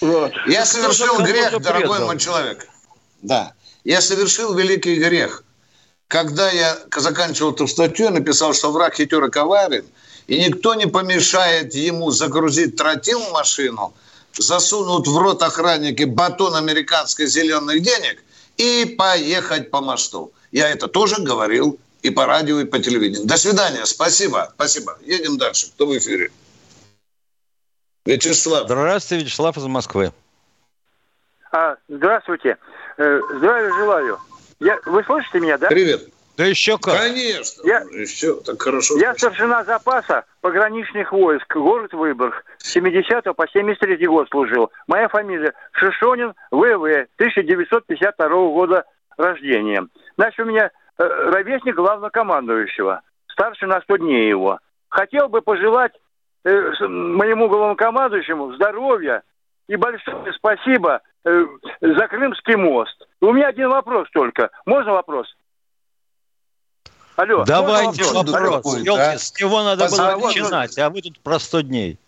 Вот. 0.00 0.32
Я 0.46 0.64
совершил 0.64 1.18
грех, 1.18 1.60
дорогой 1.60 2.00
мой 2.00 2.18
человек. 2.18 2.66
Да. 3.22 3.52
Я 3.84 4.00
совершил 4.00 4.54
великий 4.54 4.96
грех. 4.96 5.44
Когда 6.08 6.50
я 6.50 6.78
заканчивал 6.94 7.52
эту 7.52 7.66
статью, 7.66 8.10
написал, 8.10 8.52
что 8.52 8.70
враг 8.70 8.94
хитер 8.94 9.24
и 9.24 9.30
коварен, 9.30 9.84
и 10.26 10.38
никто 10.38 10.74
не 10.74 10.86
помешает 10.86 11.74
ему 11.74 12.10
загрузить 12.10 12.76
тротил 12.76 13.20
в 13.20 13.32
машину, 13.32 13.94
засунуть 14.36 15.06
в 15.06 15.16
рот 15.16 15.42
охранники 15.42 16.04
батон 16.04 16.54
американской 16.54 17.26
зеленых 17.26 17.82
денег 17.82 18.22
и 18.56 18.94
поехать 18.98 19.70
по 19.70 19.80
мосту. 19.80 20.32
Я 20.52 20.68
это 20.68 20.86
тоже 20.86 21.16
говорил 21.22 21.78
и 22.02 22.10
по 22.10 22.26
радио, 22.26 22.60
и 22.60 22.64
по 22.64 22.78
телевидению. 22.78 23.26
До 23.26 23.36
свидания. 23.36 23.86
Спасибо. 23.86 24.52
Спасибо. 24.54 24.98
Едем 25.06 25.38
дальше. 25.38 25.68
Кто 25.74 25.86
в 25.86 25.96
эфире? 25.96 26.30
Вячеслав. 28.04 28.64
Здравствуйте, 28.66 29.24
Вячеслав 29.24 29.56
из 29.56 29.66
Москвы. 29.66 30.12
А, 31.52 31.76
здравствуйте. 31.88 32.56
Э, 32.96 33.20
здравия 33.36 33.72
желаю. 33.74 34.18
Я, 34.58 34.78
вы 34.86 35.04
слышите 35.04 35.40
меня, 35.40 35.58
да? 35.58 35.68
Привет. 35.68 36.08
Да 36.36 36.46
еще 36.46 36.78
как. 36.78 36.96
Конечно. 36.96 37.62
Я, 37.64 37.80
еще 37.92 38.40
так 38.40 38.60
хорошо. 38.60 38.98
Я 38.98 39.14
старшина 39.14 39.64
запаса 39.64 40.24
пограничных 40.40 41.12
войск, 41.12 41.54
город 41.54 41.92
Выборг. 41.92 42.44
С 42.58 42.72
70 42.72 43.24
по 43.36 43.46
73 43.46 44.06
год 44.06 44.28
служил. 44.30 44.72
Моя 44.86 45.08
фамилия 45.08 45.52
Шишонин 45.72 46.32
ВВ, 46.50 47.06
1952 47.16 48.28
года 48.28 48.84
рождения. 49.18 49.86
Значит, 50.16 50.40
у 50.40 50.44
меня 50.44 50.70
э, 50.98 51.04
ровесник 51.04 51.74
главнокомандующего. 51.74 53.02
Старше 53.28 53.66
на 53.66 53.80
100 53.82 53.98
дней 53.98 54.28
его. 54.28 54.58
Хотел 54.88 55.28
бы 55.28 55.42
пожелать 55.42 55.92
моему 56.44 57.48
главнокомандующему 57.48 58.54
здоровья 58.54 59.22
и 59.68 59.76
большое 59.76 60.32
спасибо 60.34 61.00
э, 61.24 61.44
за 61.80 62.08
Крымский 62.08 62.56
мост. 62.56 63.06
У 63.20 63.32
меня 63.32 63.48
один 63.48 63.68
вопрос 63.68 64.08
только. 64.12 64.50
Можно 64.66 64.92
вопрос? 64.92 65.26
Алло. 67.16 67.44
Давайте 67.44 68.04
вопрос. 68.04 68.32
вопрос. 68.32 68.82
Да? 68.82 69.18
С 69.18 69.38
него 69.38 69.62
надо 69.62 69.84
Позвони. 69.84 70.14
было 70.14 70.26
начинать, 70.26 70.78
а 70.78 70.90
вы 70.90 71.02
тут 71.02 71.20
про 71.20 71.38
100 71.38 71.60
дней. 71.62 71.98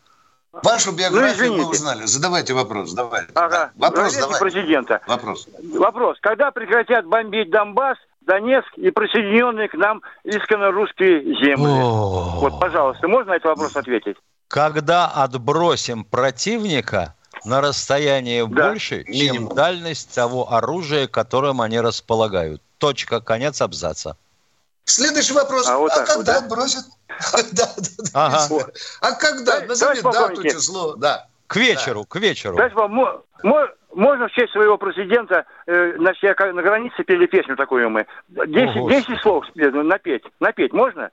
Вашу 0.62 0.92
биографию 0.92 1.52
ну, 1.52 1.64
мы 1.64 1.70
узнали. 1.70 2.04
Задавайте 2.04 2.54
вопрос. 2.54 2.92
Давайте. 2.92 3.32
Ага. 3.34 3.72
Вопрос 3.76 4.16
давай. 4.16 4.40
президента. 4.40 5.00
Вопрос. 5.06 5.48
Вопрос. 5.74 6.18
Когда 6.20 6.52
прекратят 6.52 7.06
бомбить 7.06 7.50
Донбасс, 7.50 7.98
Донецк 8.26 8.68
и 8.76 8.90
присоединенные 8.90 9.68
к 9.68 9.74
нам 9.74 10.02
исконно 10.24 10.70
русские 10.70 11.22
земли? 11.22 11.66
О-о-о. 11.66 12.40
Вот, 12.40 12.60
пожалуйста, 12.60 13.08
можно 13.08 13.32
на 13.32 13.36
этот 13.36 13.46
вопрос 13.46 13.76
ответить? 13.76 14.16
Когда 14.48 15.06
отбросим 15.06 16.04
противника 16.04 17.14
на 17.44 17.60
расстояние 17.60 18.46
да. 18.46 18.68
больше, 18.68 19.04
чем 19.04 19.48
дальность 19.48 20.14
того 20.14 20.52
оружия, 20.52 21.06
которым 21.06 21.60
они 21.60 21.80
располагают. 21.80 22.62
точка, 22.78 23.20
конец 23.20 23.60
абзаца. 23.62 24.16
Следующий 24.84 25.32
вопрос. 25.32 25.66
А, 25.66 25.78
вот 25.78 25.92
а 25.92 26.04
когда 26.04 26.40
вот, 26.40 26.50
бросят? 26.50 26.84
А 29.00 29.12
когда? 29.12 29.60
Назови 29.62 30.02
дату, 30.02 30.42
число. 30.42 30.94
Да. 30.96 31.26
К 31.46 31.56
вечеру, 31.56 32.04
к 32.04 32.16
вечеру. 32.16 32.56
Можно 33.94 34.28
в 34.28 34.32
честь 34.32 34.52
своего 34.52 34.76
президента, 34.76 35.46
э, 35.66 35.94
я 36.22 36.52
на 36.52 36.62
границе 36.62 37.04
пели 37.04 37.26
песню 37.26 37.56
такую 37.56 37.90
мы. 37.90 38.06
Десять, 38.28 38.88
десять 38.88 39.20
слов 39.20 39.44
напеть. 39.54 40.24
Напеть 40.40 40.72
можно? 40.72 41.10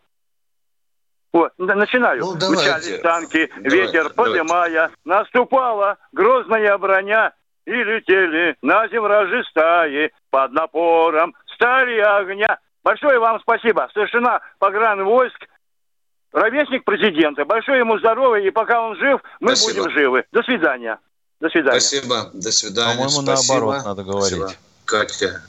Вот, 1.33 1.53
начинаю. 1.57 2.21
Ну, 2.21 2.33
Мчались 2.35 2.99
танки, 3.01 3.49
давайте, 3.55 3.69
ветер 3.69 4.09
поднимая, 4.13 4.91
наступала 5.05 5.97
грозная 6.11 6.77
броня, 6.77 7.33
и 7.65 7.71
летели 7.71 8.57
на 8.61 8.87
земражи 8.89 9.43
стаи 9.49 10.11
под 10.29 10.51
напором 10.51 11.35
стали 11.53 11.99
огня. 11.99 12.59
Большое 12.83 13.19
вам 13.19 13.39
спасибо. 13.39 13.87
Старшина 13.91 14.41
погран 14.59 15.03
войск, 15.03 15.47
ровесник 16.33 16.83
президента. 16.83 17.45
Большое 17.45 17.79
ему 17.79 17.97
здоровья, 17.99 18.45
и 18.45 18.51
пока 18.51 18.81
он 18.81 18.95
жив, 18.97 19.21
мы 19.39 19.55
спасибо. 19.55 19.83
будем 19.83 19.91
живы. 19.97 20.25
До 20.31 20.41
свидания. 20.43 20.99
До 21.41 21.49
свидания. 21.49 21.79
Спасибо. 21.79 22.29
До 22.33 22.51
свидания. 22.51 22.95
По-моему, 22.95 23.21
наоборот 23.21 23.83
надо 23.83 24.03
говорить. 24.03 24.37
Спасибо. 24.37 24.59
Катя, 24.85 25.41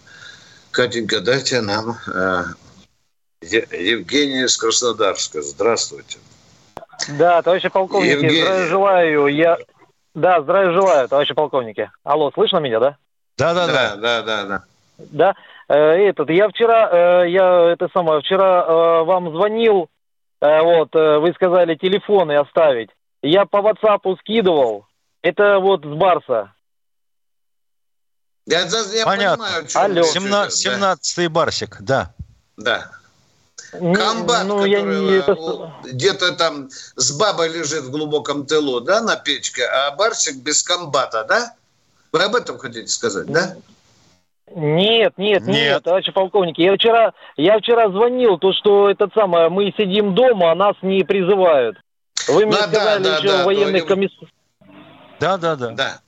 Катенька, 0.70 1.20
дайте 1.20 1.60
нам 1.60 1.96
э, 2.06 2.44
Евгений 3.42 4.44
из 4.44 4.56
Краснодарска. 4.56 5.42
Здравствуйте. 5.42 6.18
Да, 7.18 7.42
товарищи 7.42 7.68
полковники, 7.68 8.10
Евгений. 8.10 8.40
здравия 8.40 8.66
желаю. 8.68 9.26
Я... 9.26 9.58
Да, 10.14 10.40
здравия 10.40 10.72
желаю, 10.72 11.08
товарищи 11.08 11.34
полковники. 11.34 11.90
Алло, 12.04 12.30
слышно 12.32 12.58
меня, 12.58 12.80
да? 12.80 12.96
Да, 13.36 13.52
да, 13.52 13.66
да, 13.66 13.96
да, 13.96 14.22
да, 14.22 14.44
да. 14.44 14.64
Да, 14.98 15.34
э, 15.68 15.74
этот, 15.74 16.30
я 16.30 16.48
вчера, 16.48 17.22
э, 17.24 17.30
я 17.30 17.72
это 17.72 17.88
самое, 17.92 18.20
вчера 18.20 18.64
э, 18.66 19.04
вам 19.04 19.30
звонил, 19.30 19.90
э, 20.40 20.62
вот, 20.62 20.94
э, 20.94 21.18
вы 21.18 21.32
сказали 21.34 21.74
телефоны 21.74 22.38
оставить. 22.38 22.90
Я 23.22 23.44
по 23.44 23.58
WhatsApp 23.58 24.16
скидывал. 24.20 24.86
Это 25.22 25.58
вот 25.60 25.84
с 25.84 25.94
Барса. 25.96 26.52
Я, 28.46 28.62
я 28.62 29.04
Понятно. 29.04 29.44
понимаю, 29.44 29.68
что 29.68 29.80
Алло. 29.84 30.02
17, 30.02 30.52
17 30.52 31.30
Барсик, 31.30 31.76
да. 31.80 32.12
Да. 32.56 32.90
Комбат, 33.70 34.44
ну, 34.46 34.58
который 34.58 34.82
не... 34.82 35.92
где-то 35.92 36.32
там 36.36 36.68
с 36.70 37.16
бабой 37.16 37.48
лежит 37.48 37.84
в 37.84 37.90
глубоком 37.90 38.44
тылу, 38.44 38.80
да, 38.80 39.00
на 39.00 39.16
печке, 39.16 39.64
а 39.64 39.92
Барсик 39.92 40.36
без 40.36 40.62
комбата, 40.62 41.24
да? 41.24 41.54
Вы 42.10 42.22
об 42.24 42.34
этом 42.34 42.58
хотите 42.58 42.88
сказать, 42.88 43.26
да? 43.28 43.56
Нет, 44.54 45.14
нет, 45.16 45.46
нет, 45.46 45.46
нет, 45.46 45.82
товарищи 45.82 46.12
полковники. 46.12 46.60
Я 46.60 46.74
вчера, 46.74 47.14
я 47.36 47.58
вчера 47.58 47.88
звонил, 47.88 48.36
то, 48.38 48.52
что 48.52 48.90
этот 48.90 49.14
самое, 49.14 49.48
мы 49.48 49.72
сидим 49.78 50.14
дома, 50.14 50.52
а 50.52 50.54
нас 50.54 50.74
не 50.82 51.04
призывают. 51.04 51.78
Вы 52.28 52.44
мне 52.44 52.56
да, 52.56 52.68
сказали 52.68 53.02
да, 53.02 53.16
еще 53.16 53.28
да, 53.28 53.44
военных 53.44 53.86
комиссаров. 53.86 54.28
Да, 55.22 55.36
да, 55.36 55.54
да. 55.54 55.70
Да. 55.70 56.00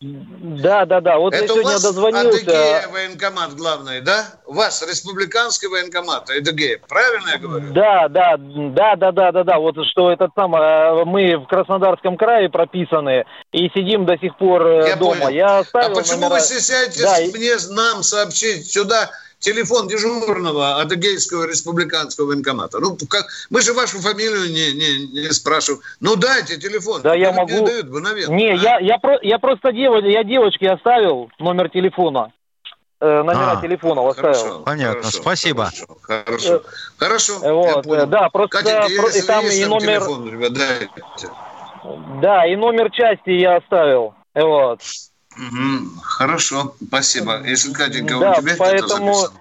Да, 0.00 0.84
да, 0.86 1.00
да. 1.00 1.18
Вот 1.18 1.32
это 1.32 1.44
я 1.44 1.48
сегодня 1.48 1.70
у 1.70 1.72
вас 1.74 1.82
дозвонился. 1.82 2.40
Адыгея 2.40 2.88
военкомат 2.88 3.54
главный, 3.54 4.00
да? 4.00 4.24
У 4.46 4.54
вас 4.54 4.82
республиканский 4.82 5.68
военкомат, 5.68 6.28
Адыгея, 6.28 6.80
правильно 6.88 7.28
я 7.28 7.38
говорю? 7.38 7.72
Да, 7.72 8.08
да, 8.08 8.36
да, 8.36 8.96
да, 8.96 9.12
да, 9.12 9.30
да, 9.30 9.44
да. 9.44 9.58
Вот 9.58 9.76
что 9.92 10.10
этот 10.10 10.30
самый, 10.34 10.60
э, 10.60 11.04
мы 11.04 11.36
в 11.36 11.46
Краснодарском 11.46 12.16
крае 12.16 12.48
прописаны 12.48 13.26
и 13.52 13.68
сидим 13.68 14.06
до 14.06 14.18
сих 14.18 14.36
пор 14.38 14.66
э, 14.66 14.88
я 14.88 14.96
дома. 14.96 15.20
Понял. 15.20 15.28
Я 15.28 15.58
оставил 15.58 15.92
а 15.92 15.94
почему 15.94 16.22
номера... 16.22 16.34
вы 16.34 16.40
стесняетесь 16.40 17.02
да, 17.02 17.18
мне 17.32 17.76
нам 17.76 18.02
сообщить 18.02 18.72
сюда? 18.72 19.10
Телефон 19.42 19.88
дежурного 19.88 20.80
Адыгейского 20.80 21.46
республиканского 21.46 22.26
военкомата. 22.26 22.78
Ну, 22.78 22.96
как, 23.08 23.26
мы 23.50 23.60
же 23.60 23.74
вашу 23.74 23.98
фамилию 23.98 24.50
не, 24.50 24.72
не, 24.72 25.22
не 25.22 25.32
спрашиваем. 25.32 25.82
Ну, 26.00 26.16
дайте 26.16 26.56
телефон. 26.56 27.02
Да, 27.02 27.14
я 27.14 27.32
могу... 27.32 27.66
Дают, 27.66 27.86
мгновенно. 27.90 28.32
Не, 28.32 28.52
а? 28.52 28.54
я, 28.54 28.78
я, 28.78 28.98
про, 28.98 29.18
я 29.20 29.38
просто 29.38 29.72
девочке, 29.72 30.10
я 30.10 30.24
девочке 30.24 30.70
оставил 30.70 31.30
номер 31.38 31.68
телефона. 31.68 32.32
Э, 33.00 33.22
номера 33.22 33.58
а, 33.58 33.60
телефона 33.60 34.08
оставил. 34.08 34.34
Хорошо, 34.34 34.62
Понятно, 34.64 35.00
хорошо, 35.02 35.18
спасибо. 35.20 35.70
Хорошо, 36.02 36.62
хорошо. 36.96 37.40
хорошо 37.40 37.54
вот, 37.54 37.86
э, 37.86 38.06
да, 38.06 38.28
просто 38.30 38.58
Катя, 38.58 38.86
про, 38.96 39.08
и 39.08 39.22
там 39.22 39.44
и 39.44 39.64
номер... 39.64 40.00
Телефон, 40.00 40.30
ребят, 40.30 40.52
дайте. 40.52 41.30
Да, 42.22 42.46
и 42.46 42.54
номер 42.54 42.92
части 42.92 43.30
я 43.30 43.56
оставил. 43.56 44.14
Вот. 44.34 44.80
Угу, 45.36 46.00
хорошо, 46.02 46.74
спасибо. 46.86 47.42
Если, 47.44 47.72
Катенька, 47.72 48.18
да, 48.18 48.32
у 48.32 48.40
тебя 48.40 48.54
поэтому... 48.58 49.24
это 49.24 49.32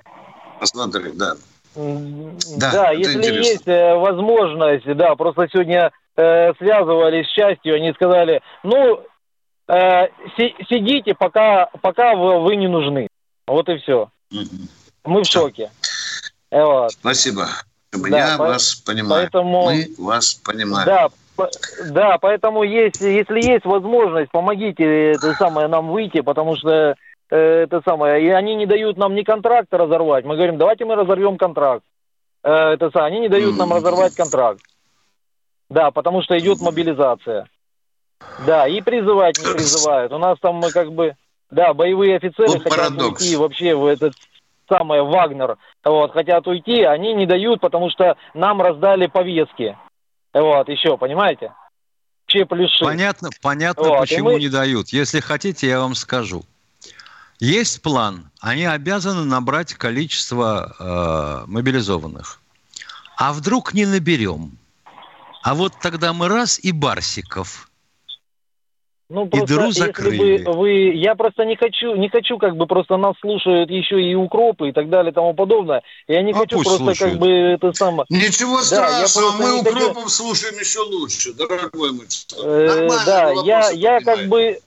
Посмотри, 0.60 1.12
да. 1.14 1.34
Да, 1.76 2.72
да 2.72 2.92
если 2.92 3.18
интересно. 3.18 3.40
есть 3.40 3.68
э, 3.68 3.96
возможность, 3.96 4.86
да, 4.96 5.16
просто 5.16 5.48
сегодня 5.52 5.92
э, 6.18 6.54
связывались 6.56 7.28
с 7.28 7.32
частью, 7.34 7.76
они 7.76 7.94
сказали, 7.94 8.42
ну, 8.64 9.02
э, 9.68 10.08
си- 10.38 10.56
сидите, 10.70 11.14
пока, 11.14 11.68
пока 11.82 12.16
вы, 12.16 12.42
вы 12.42 12.58
не 12.58 12.68
нужны. 12.68 13.08
Вот 13.48 13.70
и 13.70 13.78
все. 13.78 14.10
Угу. 14.32 14.50
Мы 15.06 15.24
в 15.24 15.26
шоке. 15.26 15.72
Вот. 16.52 16.92
Спасибо. 16.92 17.48
Да, 17.92 18.32
Я 18.32 18.38
по- 18.38 18.44
вас 18.44 18.76
понимаю. 18.76 19.24
Поэтому... 19.24 19.66
Мы 19.66 19.90
вас 19.98 20.34
понимаем. 20.36 20.86
Да, 20.86 21.10
да, 21.92 22.18
поэтому 22.20 22.64
есть, 22.64 23.02
если 23.02 23.42
есть 23.42 23.66
возможность, 23.66 24.32
помогите 24.32 25.12
это 25.12 25.34
самое 25.34 25.68
нам 25.68 25.90
выйти, 25.90 26.22
потому 26.22 26.56
что 26.56 26.96
э, 27.30 27.36
это 27.36 27.82
самое, 27.86 28.24
и 28.24 28.30
они 28.30 28.56
не 28.56 28.66
дают 28.66 28.98
нам 28.98 29.16
ни 29.16 29.24
контракта 29.24 29.78
разорвать. 29.78 30.26
Мы 30.26 30.36
говорим, 30.36 30.58
давайте 30.58 30.86
мы 30.86 30.96
разорвем 30.96 31.38
контракт. 31.38 31.84
Э, 32.44 32.74
это 32.74 32.90
самое, 32.92 33.12
они 33.12 33.20
не 33.22 33.30
дают 33.30 33.58
нам 33.58 33.74
разорвать 33.74 34.16
контракт. 34.16 34.62
Да, 35.70 35.92
потому 35.92 36.22
что 36.22 36.38
идет 36.38 36.60
мобилизация. 36.60 37.48
Да, 38.46 38.68
и 38.68 38.82
призывать 38.82 39.38
не 39.40 39.54
призывают. 39.54 40.12
У 40.12 40.18
нас 40.18 40.38
там 40.40 40.56
мы 40.56 40.72
как 40.72 40.92
бы, 40.92 41.16
да, 41.50 41.74
боевые 41.74 42.18
офицеры 42.18 42.50
вот 42.50 42.64
хотят 42.64 42.90
парадокс. 42.90 43.22
уйти 43.22 43.36
вообще 43.36 43.76
в 43.76 43.86
этот 43.86 44.14
самый 44.68 45.02
Вагнер, 45.02 45.58
вот, 45.84 46.14
хотят 46.14 46.48
уйти, 46.48 46.84
они 46.84 47.14
не 47.14 47.26
дают, 47.26 47.60
потому 47.62 47.90
что 47.90 48.16
нам 48.34 48.62
раздали 48.62 49.08
повестки. 49.08 49.78
Вот, 50.34 50.70
еще, 50.70 50.98
понимаете? 50.98 51.54
Че 52.28 52.46
плюши. 52.46 52.84
Понятно, 52.84 53.30
понятно 53.42 53.84
вот, 53.84 54.00
почему 54.00 54.32
мы... 54.32 54.40
не 54.40 54.50
дают. 54.50 54.90
Если 54.90 55.20
хотите, 55.20 55.68
я 55.68 55.80
вам 55.80 55.96
скажу. 55.96 56.46
Есть 57.40 57.82
план. 57.82 58.30
Они 58.40 58.66
обязаны 58.66 59.26
набрать 59.26 59.74
количество 59.74 60.76
э, 60.80 61.52
мобилизованных. 61.52 62.40
А 63.18 63.34
вдруг 63.34 63.74
не 63.74 63.86
наберем? 63.86 64.58
А 65.44 65.56
вот 65.56 65.74
тогда 65.82 66.14
мы 66.14 66.28
раз 66.28 66.60
и 66.60 66.72
Барсиков– 66.72 67.68
ну, 69.12 69.28
просто, 69.28 69.54
и 69.54 69.58
дыру 69.58 69.72
закрыли. 69.72 70.26
Если 70.26 70.44
бы 70.46 70.54
вы, 70.54 70.72
я 70.94 71.16
просто 71.16 71.44
не 71.44 71.56
хочу, 71.56 71.96
не 71.96 72.10
хочу, 72.10 72.38
как 72.38 72.56
бы 72.56 72.66
просто 72.66 72.98
нас 72.98 73.16
слушают 73.20 73.70
еще 73.70 74.02
и 74.02 74.16
укропы 74.16 74.70
и 74.70 74.72
так 74.72 74.90
далее 74.90 75.12
и 75.12 75.14
тому 75.14 75.34
подобное. 75.34 75.84
Я 76.08 76.22
не 76.22 76.32
а 76.32 76.36
хочу 76.36 76.62
просто 76.62 76.78
слушают. 76.78 77.14
как 77.14 77.22
бы 77.22 77.30
это 77.30 77.74
самое. 77.74 78.06
Ничего 78.10 78.58
да, 78.58 78.64
страшного, 78.64 79.32
мы 79.38 79.60
укропов 79.60 79.96
хочу... 79.96 80.10
слушаем 80.10 80.58
еще 80.60 80.80
лучше, 80.80 81.34
дорогой 81.34 81.92
мой. 81.92 82.06
Э, 82.44 82.88
да, 83.06 83.32
я, 83.44 83.70
я 83.72 84.00
как 84.00 84.28
бы 84.28 84.60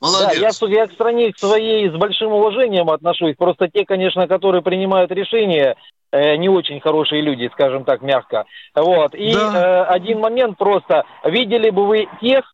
Молодец. 0.00 0.60
Да, 0.60 0.68
я, 0.68 0.80
я 0.82 0.86
к 0.86 0.92
стране 0.92 1.32
к 1.32 1.38
своей 1.38 1.88
с 1.88 1.94
большим 1.94 2.32
уважением 2.32 2.90
отношусь. 2.90 3.34
Просто 3.36 3.68
те, 3.68 3.86
конечно, 3.86 4.28
которые 4.28 4.62
принимают 4.62 5.10
решения, 5.10 5.76
э, 6.12 6.36
не 6.36 6.48
очень 6.48 6.80
хорошие 6.80 7.22
люди, 7.22 7.48
скажем 7.54 7.84
так, 7.84 8.02
мягко. 8.02 8.44
Вот. 8.74 9.14
И 9.14 9.32
да. 9.32 9.86
э, 9.88 9.94
один 9.94 10.20
момент 10.20 10.58
просто. 10.58 11.04
Видели 11.24 11.70
бы 11.70 11.86
вы 11.86 12.08
тех, 12.20 12.44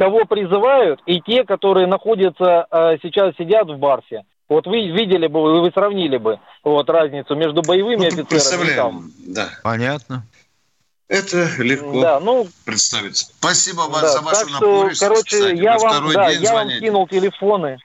кого 0.00 0.24
призывают, 0.24 1.02
и 1.04 1.20
те, 1.20 1.44
которые 1.44 1.86
находятся 1.86 2.66
э, 2.70 2.96
сейчас 3.02 3.36
сидят 3.36 3.68
в 3.68 3.76
Барсе. 3.76 4.22
Вот 4.48 4.66
вы 4.66 4.88
видели 4.88 5.26
бы, 5.26 5.60
вы 5.60 5.70
сравнили 5.72 6.16
бы 6.16 6.40
вот 6.64 6.88
разницу 6.88 7.34
между 7.34 7.60
боевыми 7.60 8.08
ну, 8.10 8.22
офицерами. 8.22 8.74
Там. 8.74 9.10
Да. 9.18 9.50
Понятно. 9.62 10.24
Это 11.06 11.50
легко 11.58 12.00
да, 12.00 12.18
ну, 12.18 12.48
представить. 12.64 13.18
Спасибо 13.18 13.82
вам 13.82 14.00
да, 14.00 14.08
за 14.08 14.20
вашу 14.22 14.40
так 14.40 14.48
что, 14.48 14.90
Короче, 14.98 15.36
Кстати, 15.36 15.56
я 15.56 15.76
вам, 15.76 16.12
да, 16.14 16.30
я 16.30 16.52
вам 16.54 16.68
кинул 16.70 17.06
телефоны. 17.06 17.76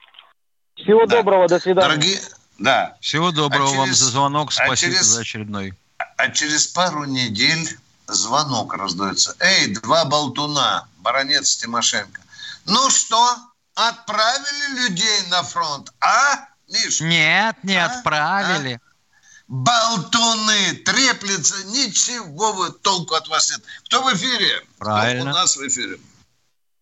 Всего 0.74 1.04
да. 1.04 1.18
доброго, 1.18 1.48
до 1.48 1.60
свидания. 1.60 1.88
Дорогие, 1.88 2.18
да. 2.58 2.96
Всего 3.02 3.30
доброго 3.30 3.66
а 3.66 3.68
через, 3.68 3.78
вам 3.78 3.92
за 3.92 4.04
звонок, 4.06 4.52
спасибо 4.52 4.72
а 4.72 4.76
через, 4.76 5.04
за 5.04 5.20
очередной. 5.20 5.74
А 6.16 6.30
через 6.30 6.66
пару 6.66 7.04
недель 7.04 7.76
звонок 8.06 8.74
раздается. 8.74 9.36
Эй, 9.40 9.68
два 9.68 10.04
болтуна, 10.04 10.88
баронец 10.98 11.56
Тимошенко. 11.56 12.22
Ну 12.66 12.90
что, 12.90 13.36
отправили 13.74 14.80
людей 14.80 15.26
на 15.30 15.42
фронт, 15.42 15.92
а, 16.00 16.48
Миш? 16.68 17.00
Нет, 17.00 17.56
не 17.62 17.76
а? 17.76 17.86
отправили. 17.86 18.80
А? 18.82 18.86
Болтуны, 19.48 20.74
треплется, 20.84 21.64
ничего 21.66 22.52
вы 22.52 22.72
толку 22.72 23.14
от 23.14 23.28
вас 23.28 23.50
нет. 23.50 23.62
Кто 23.84 24.02
в 24.02 24.12
эфире? 24.14 24.62
Правильно. 24.78 25.22
Кто 25.22 25.30
у 25.30 25.34
нас 25.34 25.56
в 25.56 25.66
эфире? 25.68 25.98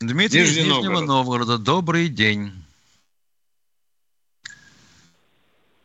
Дмитрий 0.00 0.40
Нижний 0.40 0.62
из 0.62 0.66
Нижнего 0.66 1.00
Новгорода. 1.00 1.06
Новгорода. 1.06 1.58
Добрый 1.58 2.08
день. 2.08 2.63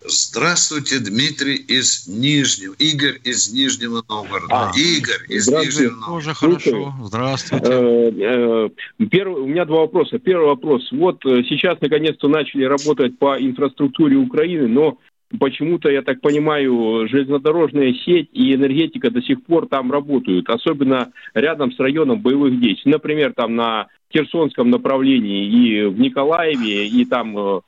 Здравствуйте, 0.02 1.00
Дмитрий 1.00 1.56
из 1.56 2.08
Нижнего. 2.08 2.74
Игорь 2.80 3.20
из 3.26 3.52
Нижнего 3.52 4.02
Новгорода. 4.08 4.48
А, 4.50 4.72
Игорь 4.74 5.26
из 5.28 5.50
Нижнего 5.50 5.92
Новгорода. 5.92 6.06
Тоже 6.06 6.34
хорошо. 6.34 6.94
Здравствуйте. 7.04 7.66
Э, 7.68 8.12
э, 8.18 8.70
первый, 9.12 9.42
у 9.44 9.48
меня 9.48 9.66
два 9.66 9.82
вопроса. 9.82 10.18
Первый 10.18 10.48
вопрос. 10.48 10.90
Вот 10.94 11.26
э, 11.26 11.44
сейчас 11.50 11.82
наконец-то 11.82 12.30
начали 12.30 12.64
работать 12.64 13.20
по 13.20 13.38
инфраструктуре 13.38 14.16
Украины, 14.16 14.70
но 14.70 14.98
почему-то, 15.38 15.90
я 15.90 16.02
так 16.02 16.22
понимаю, 16.22 17.06
железнодорожная 17.10 17.94
сеть 18.06 18.30
и 18.32 18.56
энергетика 18.56 19.12
до 19.12 19.22
сих 19.22 19.44
пор 19.44 19.68
там 19.68 19.92
работают, 19.92 20.50
особенно 20.50 21.12
рядом 21.34 21.74
с 21.74 21.80
районом 21.80 22.22
боевых 22.22 22.58
действий. 22.62 22.94
Например, 22.94 23.34
там 23.36 23.58
на 23.58 23.88
Херсонском 24.14 24.70
направлении 24.70 25.46
и 25.46 25.86
в 25.88 26.00
Николаеве, 26.00 26.88
и 26.88 27.04
там 27.04 27.62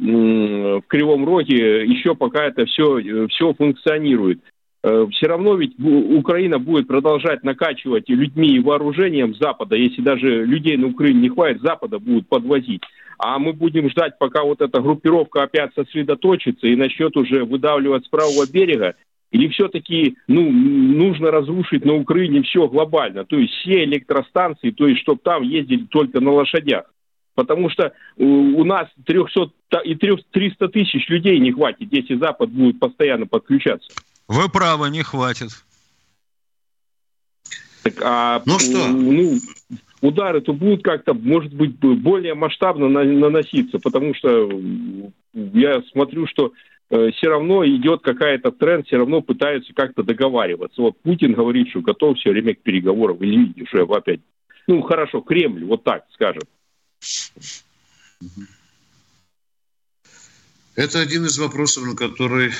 в 0.00 0.82
Кривом 0.86 1.26
Роге 1.26 1.84
еще 1.84 2.14
пока 2.14 2.44
это 2.44 2.64
все, 2.64 3.28
все 3.28 3.52
функционирует. 3.52 4.40
Э, 4.82 5.06
все 5.10 5.26
равно 5.26 5.56
ведь 5.56 5.74
Украина 5.78 6.58
будет 6.58 6.88
продолжать 6.88 7.44
накачивать 7.44 8.08
людьми 8.08 8.48
и 8.48 8.60
вооружением 8.60 9.34
Запада, 9.34 9.76
если 9.76 10.00
даже 10.00 10.44
людей 10.44 10.76
на 10.76 10.88
Украине 10.88 11.20
не 11.20 11.28
хватит, 11.28 11.60
Запада 11.60 11.98
будут 11.98 12.28
подвозить. 12.28 12.82
А 13.18 13.38
мы 13.38 13.52
будем 13.52 13.90
ждать, 13.90 14.18
пока 14.18 14.42
вот 14.42 14.62
эта 14.62 14.80
группировка 14.80 15.42
опять 15.42 15.74
сосредоточится 15.74 16.66
и 16.66 16.76
начнет 16.76 17.14
уже 17.18 17.44
выдавливать 17.44 18.06
с 18.06 18.08
правого 18.08 18.50
берега, 18.50 18.94
или 19.30 19.48
все-таки 19.48 20.16
ну, 20.26 20.50
нужно 20.50 21.30
разрушить 21.30 21.84
на 21.84 21.94
Украине 21.94 22.42
все 22.42 22.66
глобально, 22.66 23.26
то 23.26 23.36
есть 23.36 23.52
все 23.52 23.84
электростанции, 23.84 24.70
то 24.70 24.88
есть 24.88 25.02
чтобы 25.02 25.20
там 25.22 25.42
ездили 25.42 25.84
только 25.90 26.20
на 26.20 26.32
лошадях 26.32 26.86
потому 27.40 27.70
что 27.70 27.94
у 28.18 28.64
нас 28.64 28.86
300 29.06 29.78
и 29.84 29.94
300 29.94 30.68
тысяч 30.68 31.08
людей 31.08 31.38
не 31.38 31.52
хватит, 31.52 31.88
если 31.90 32.16
Запад 32.16 32.50
будет 32.50 32.78
постоянно 32.78 33.26
подключаться. 33.26 33.88
Вы 34.28 34.50
правы, 34.50 34.90
не 34.90 35.02
хватит. 35.02 35.48
Так, 37.82 37.94
а, 38.02 38.42
ну 38.44 38.58
что? 38.58 38.88
Ну, 38.88 39.38
удары-то 40.02 40.52
будут 40.52 40.84
как-то, 40.84 41.14
может 41.14 41.54
быть, 41.54 41.78
более 41.78 42.34
масштабно 42.34 42.88
наноситься, 42.88 43.78
потому 43.78 44.14
что 44.14 44.50
я 45.32 45.80
смотрю, 45.92 46.26
что 46.26 46.52
э, 46.90 47.10
все 47.12 47.28
равно 47.28 47.64
идет 47.64 48.02
какая-то 48.02 48.50
тренд, 48.50 48.86
все 48.86 48.98
равно 48.98 49.22
пытаются 49.22 49.72
как-то 49.72 50.02
договариваться. 50.02 50.82
Вот 50.82 51.00
Путин 51.00 51.32
говорит, 51.32 51.70
что 51.70 51.80
готов 51.80 52.18
все 52.18 52.32
время 52.32 52.54
к 52.54 52.60
переговорам, 52.60 53.16
или 53.16 53.64
что 53.64 53.84
опять, 53.94 54.20
ну 54.66 54.82
хорошо, 54.82 55.22
Кремль, 55.22 55.64
вот 55.64 55.84
так 55.84 56.04
скажем. 56.12 56.42
Это 60.74 61.00
один 61.00 61.26
из 61.26 61.38
вопросов, 61.38 61.84
на 61.84 61.94
который 61.94 62.54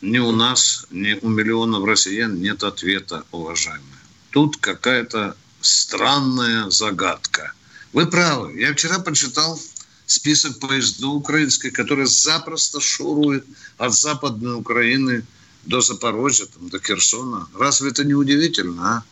ни 0.00 0.18
у 0.18 0.32
нас, 0.32 0.86
ни 0.90 1.14
у 1.22 1.28
миллионов 1.28 1.84
россиян 1.84 2.40
нет 2.40 2.62
ответа, 2.62 3.24
уважаемые. 3.32 3.98
Тут 4.30 4.56
какая-то 4.58 5.36
странная 5.60 6.70
загадка. 6.70 7.52
Вы 7.92 8.06
правы. 8.06 8.60
Я 8.60 8.74
вчера 8.74 8.98
почитал 8.98 9.60
список 10.06 10.58
поездов 10.58 11.14
украинской, 11.14 11.70
которые 11.70 12.06
запросто 12.06 12.80
шуруют 12.80 13.46
от 13.78 13.94
Западной 13.94 14.56
Украины 14.56 15.24
до 15.64 15.80
Запорожья, 15.80 16.46
там, 16.46 16.68
до 16.68 16.78
Херсона. 16.78 17.48
Разве 17.54 17.90
это 17.90 18.04
не 18.04 18.14
удивительно, 18.14 18.98
а? 18.98 19.04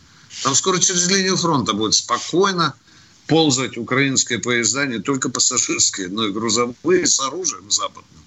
Там 0.43 0.55
скоро 0.55 0.79
через 0.79 1.09
линию 1.09 1.37
фронта 1.37 1.73
будет 1.73 1.95
спокойно 1.95 2.75
ползать 3.27 3.77
украинские 3.77 4.39
поезда, 4.39 4.87
не 4.87 4.99
только 4.99 5.29
пассажирские, 5.29 6.09
но 6.09 6.27
и 6.27 6.33
грузовые 6.33 7.07
с 7.07 7.21
оружием 7.21 7.71
западным. 7.71 8.23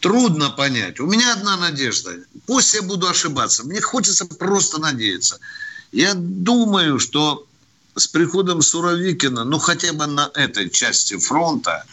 Трудно 0.00 0.50
понять. 0.50 1.00
У 1.00 1.06
меня 1.06 1.32
одна 1.32 1.56
надежда. 1.56 2.16
Пусть 2.46 2.74
я 2.74 2.82
буду 2.82 3.08
ошибаться. 3.08 3.64
Мне 3.64 3.80
хочется 3.80 4.26
просто 4.26 4.78
надеяться. 4.78 5.40
Я 5.92 6.12
думаю, 6.14 6.98
что 6.98 7.46
с 7.94 8.06
приходом 8.06 8.60
Суровикина, 8.60 9.44
ну 9.44 9.58
хотя 9.58 9.92
бы 9.92 10.06
на 10.06 10.30
этой 10.34 10.68
части 10.68 11.16
фронта, 11.16 11.84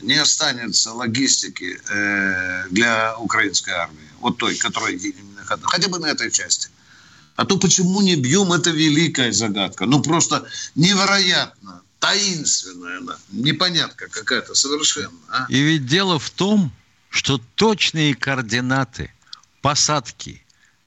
не 0.00 0.14
останется 0.14 0.92
логистики 0.92 1.80
э, 1.88 2.68
для 2.70 3.16
украинской 3.18 3.70
армии. 3.70 4.08
Вот 4.20 4.38
той, 4.38 4.56
которая 4.56 4.98
хотя 5.62 5.88
бы 5.88 5.98
на 5.98 6.06
этой 6.06 6.30
части. 6.30 6.68
А 7.36 7.44
то 7.44 7.58
почему 7.58 8.00
не 8.00 8.16
бьем, 8.16 8.52
это 8.52 8.70
великая 8.70 9.30
загадка. 9.30 9.86
Ну, 9.86 10.02
просто 10.02 10.46
невероятно, 10.74 11.82
таинственная 11.98 12.98
она, 12.98 13.16
непонятка 13.30 14.08
какая-то 14.08 14.54
совершенно. 14.54 15.18
А? 15.28 15.46
И 15.48 15.60
ведь 15.60 15.86
дело 15.86 16.18
в 16.18 16.30
том, 16.30 16.72
что 17.10 17.38
точные 17.54 18.14
координаты 18.14 19.12
посадки 19.60 20.44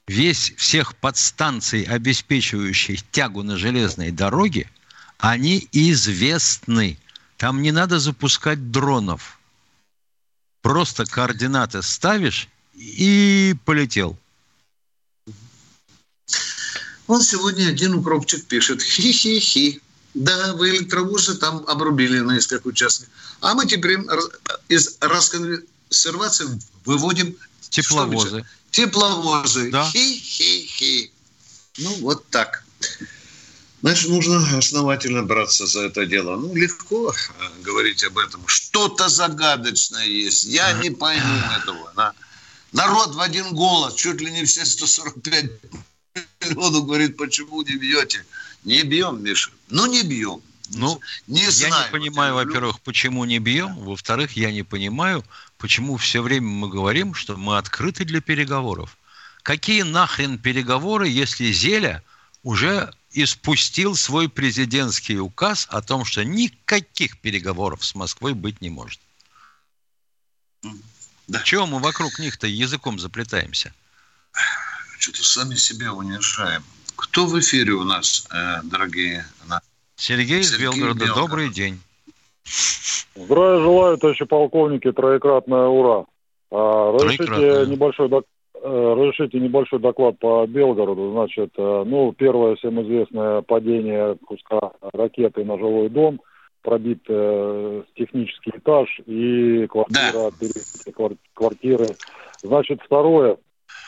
весь 0.08 0.54
всех 0.58 0.96
подстанций, 0.96 1.84
обеспечивающих 1.84 3.04
тягу 3.12 3.44
на 3.44 3.58
железной 3.58 4.12
дороге, 4.12 4.70
они 5.20 5.68
известны. 5.72 6.98
Там 7.38 7.62
не 7.62 7.72
надо 7.72 8.00
запускать 8.00 8.72
дронов. 8.72 9.40
Просто 10.62 11.06
координаты 11.06 11.84
ставишь 11.84 12.50
и 12.74 13.56
полетел. 13.66 14.18
Он 17.10 17.24
сегодня 17.24 17.70
один 17.70 17.96
укропчик 17.96 18.46
пишет, 18.46 18.84
хи-хи-хи, 18.84 19.82
да, 20.14 20.54
вы 20.54 20.70
электровозы 20.70 21.36
там 21.38 21.66
обрубили 21.66 22.20
на 22.20 22.34
несколько 22.34 22.68
участков. 22.68 23.10
А 23.42 23.56
мы 23.56 23.66
теперь 23.66 23.98
из 24.68 24.96
расконсервации 25.02 26.46
выводим 26.86 27.36
тепловозы. 27.72 28.46
Тепловозы. 28.70 29.72
Да. 29.72 29.90
Хи-хи-хи. 29.90 31.12
Ну, 31.80 31.96
вот 32.02 32.30
так. 32.30 32.64
Значит, 33.82 34.10
нужно 34.10 34.56
основательно 34.56 35.24
браться 35.24 35.66
за 35.66 35.86
это 35.86 36.06
дело. 36.06 36.36
Ну, 36.36 36.54
легко 36.54 37.12
э, 37.12 37.64
говорить 37.64 38.04
об 38.04 38.20
этом. 38.20 38.44
Что-то 38.46 39.10
загадочное 39.10 40.06
есть. 40.06 40.44
Я 40.44 40.74
не 40.74 40.92
пойму 40.92 41.40
этого. 41.60 42.14
Народ 42.72 43.16
в 43.16 43.20
один 43.20 43.56
голос, 43.56 43.96
чуть 43.96 44.22
ли 44.22 44.30
не 44.32 44.46
все 44.46 44.64
145 44.64 45.46
народу 46.42 46.84
говорит, 46.84 47.18
почему 47.18 47.62
не 47.62 47.76
бьете? 47.76 48.26
Не 48.64 48.84
бьем, 48.84 49.24
Миша. 49.24 49.52
Ну, 49.70 49.86
не 49.86 50.04
бьем. 50.04 50.42
Ну, 50.72 51.00
не 51.28 51.42
я 51.42 51.52
знаю, 51.52 51.86
не 51.86 51.92
понимаю, 51.92 52.36
во-первых, 52.36 52.80
почему 52.82 53.26
не 53.26 53.40
бьем. 53.40 53.76
Во-вторых, 53.76 54.34
я 54.34 54.52
не 54.52 54.64
понимаю, 54.64 55.26
почему 55.58 55.98
все 55.98 56.22
время 56.22 56.48
мы 56.48 56.70
говорим, 56.70 57.16
что 57.16 57.36
мы 57.38 57.58
открыты 57.58 58.06
для 58.06 58.22
переговоров. 58.22 58.98
Какие 59.42 59.82
нахрен 59.82 60.38
переговоры, 60.38 61.08
если 61.08 61.52
Зеля 61.52 62.04
уже 62.44 62.94
испустил 63.12 63.96
свой 63.96 64.30
президентский 64.30 65.18
указ 65.18 65.68
о 65.72 65.82
том, 65.82 66.06
что 66.06 66.24
никаких 66.24 67.18
переговоров 67.18 67.84
с 67.84 67.96
Москвой 67.96 68.34
быть 68.36 68.62
не 68.62 68.70
может? 68.70 69.00
Да. 71.28 71.42
Чего 71.44 71.66
мы 71.66 71.80
вокруг 71.80 72.20
них-то 72.20 72.46
языком 72.46 73.00
заплетаемся? 73.00 73.74
Что-то 75.00 75.24
сами 75.24 75.56
себя 75.56 75.94
унижаем. 75.94 76.62
Кто 76.96 77.26
в 77.26 77.40
эфире 77.40 77.74
у 77.74 77.84
нас, 77.84 78.28
э, 78.32 78.62
дорогие 78.64 79.26
Сергей, 79.96 80.42
Сергей 80.42 80.42
из 80.42 80.58
Белгорода. 80.60 81.06
Белгород. 81.06 81.30
Добрый 81.30 81.50
день. 81.50 81.80
Здравия 83.16 83.62
желаю, 83.62 83.98
товарищи 83.98 84.26
полковники. 84.26 84.92
Троекратное 84.92 85.68
ура. 85.68 86.06
А, 86.52 86.94
разрешите, 86.94 87.66
небольшой 87.68 88.10
док... 88.10 88.26
Э, 88.62 88.94
разрешите 88.98 89.40
небольшой 89.40 89.80
доклад 89.80 90.18
по 90.20 90.46
Белгороду. 90.48 91.12
Значит, 91.12 91.52
э, 91.58 91.84
ну, 91.86 92.14
первое 92.14 92.56
всем 92.56 92.82
известное 92.82 93.42
падение 93.42 94.16
куска 94.26 94.72
ракеты 94.94 95.44
на 95.46 95.58
жилой 95.58 95.90
дом, 95.90 96.22
пробит 96.62 97.02
э, 97.08 97.84
технический 97.96 98.52
этаж 98.56 99.02
и 99.06 99.68
квартира, 99.68 100.32
да. 100.40 101.10
квартиры. 101.34 101.88
Значит, 102.42 102.80
второе, 102.86 103.38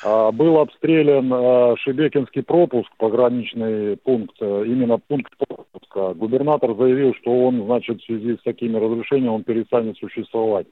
был 0.04 0.60
обстрелян 0.60 1.32
а, 1.32 1.76
Шебекинский 1.78 2.42
пропуск, 2.42 2.90
пограничный 2.98 3.98
пункт, 3.98 4.36
э, 4.42 4.64
именно 4.66 4.98
пункт 4.98 5.32
пропуска. 5.38 6.14
Губернатор 6.16 6.76
заявил, 6.76 7.14
что 7.22 7.32
он, 7.32 7.66
значит, 7.66 8.02
в 8.02 8.06
связи 8.06 8.36
с 8.36 8.44
такими 8.44 8.78
разрушениями, 8.78 9.36
он 9.36 9.44
перестанет 9.44 9.98
существовать. 9.98 10.66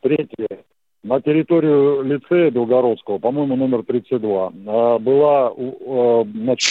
Третье. 0.00 0.64
На 1.02 1.20
территорию 1.20 2.02
лицея 2.02 2.50
Белгородского, 2.50 3.18
по-моему, 3.18 3.56
номер 3.56 3.82
32, 3.82 4.52
а, 4.66 4.98
была 4.98 5.52
значит, 6.24 6.70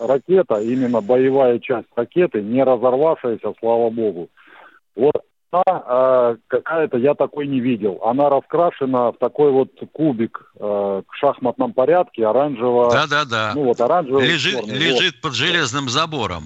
ракета, 0.00 0.60
именно 0.60 1.00
боевая 1.00 1.58
часть 1.58 1.88
ракеты, 1.96 2.42
не 2.42 2.62
разорвавшаяся, 2.62 3.54
слава 3.60 3.88
богу. 3.88 4.28
Вот 4.94 5.22
э, 5.64 6.36
какая-то 6.48 6.98
я 6.98 7.14
такой 7.14 7.46
не 7.46 7.60
видел. 7.60 8.00
Она 8.04 8.28
раскрашена 8.28 9.12
в 9.12 9.18
такой 9.18 9.52
вот 9.52 9.70
кубик 9.92 10.52
э, 10.58 10.62
в 10.62 11.16
шахматном 11.16 11.72
порядке, 11.72 12.26
оранжево. 12.26 12.90
Да, 12.90 13.06
да, 13.06 13.24
да. 13.24 13.52
Ну 13.54 13.64
вот 13.64 13.80
оранжевый. 13.80 14.26
Лежит, 14.26 14.60
черный, 14.60 14.78
лежит 14.78 15.14
вот. 15.14 15.22
под 15.22 15.34
железным 15.34 15.88
забором. 15.88 16.44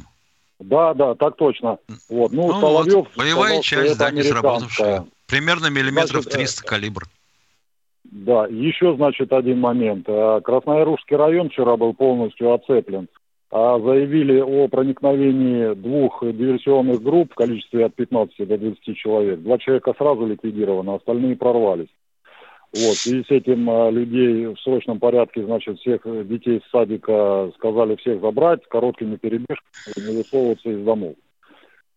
Да, 0.59 0.93
да, 0.95 1.15
так 1.15 1.37
точно. 1.37 1.79
Вот, 2.09 2.33
ну, 2.33 2.49
ну 2.49 2.61
Соловьев 2.61 2.95
вот, 2.95 3.17
боевая 3.17 3.63
сказал, 3.63 3.63
часть, 3.63 3.99
да, 3.99 4.11
не 4.11 4.23
сработавшая. 4.23 5.05
Примерно 5.27 5.69
миллиметров 5.69 6.23
Значит, 6.23 6.33
300 6.33 6.65
э, 6.65 6.69
калибр. 6.69 7.03
Да, 8.05 8.47
еще, 8.47 8.97
значит, 8.97 9.33
один 9.33 9.61
момент. 9.61 10.09
Э, 10.09 10.41
Красноярушский 10.43 11.17
район 11.17 11.51
вчера 11.51 11.77
был 11.77 11.95
полностью 11.95 12.53
оцеплен. 12.53 13.09
А 13.51 13.79
заявили 13.81 14.41
о 14.41 14.69
проникновении 14.69 15.75
двух 15.75 16.23
диверсионных 16.23 17.03
групп 17.03 17.33
в 17.33 17.35
количестве 17.35 17.87
от 17.87 17.95
15 17.95 18.47
до 18.47 18.59
20 18.59 18.97
человек. 18.97 19.41
Два 19.41 19.59
человека 19.59 19.95
сразу 19.97 20.27
ликвидированы, 20.27 20.95
остальные 20.95 21.37
прорвались. 21.37 21.89
Вот, 22.75 22.97
и 23.07 23.25
с 23.25 23.31
этим 23.31 23.71
а, 23.71 23.91
людей 23.91 24.47
в 24.47 24.59
срочном 24.59 24.99
порядке, 24.99 25.43
значит, 25.43 25.79
всех 25.79 26.03
детей 26.29 26.61
с 26.61 26.71
садика 26.71 27.51
сказали 27.55 27.97
всех 27.97 28.21
забрать, 28.21 28.61
короткими 28.69 29.17
перебежками, 29.17 30.07
не 30.07 30.19
высовываться 30.19 30.69
из 30.69 30.85
домов. 30.85 31.15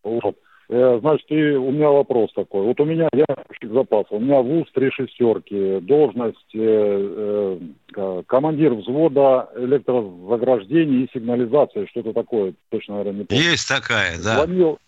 Вот. 0.04 0.38
Э, 0.74 1.00
значит, 1.02 1.26
и 1.30 1.52
у 1.52 1.70
меня 1.70 1.90
вопрос 1.90 2.32
такой. 2.34 2.62
Вот 2.62 2.80
у 2.80 2.86
меня, 2.86 3.10
я 3.14 3.26
запас, 3.62 4.06
у 4.10 4.20
меня 4.20 4.40
вуз 4.40 4.68
три 4.74 4.90
шестерки, 4.90 5.82
должность 5.82 6.38
э, 6.56 7.60
э, 7.94 8.24
командир 8.26 8.74
взвода 8.76 9.50
электрозаграждений 9.58 11.04
и 11.04 11.10
сигнализации, 11.14 11.88
что-то 11.88 12.14
такое, 12.14 12.54
точно, 12.70 12.96
наверное, 12.96 13.20
не 13.20 13.26
помню. 13.26 13.44
Есть 13.44 13.68
такая, 13.68 14.14
да. 14.24 14.46
Звонил, 14.46 14.80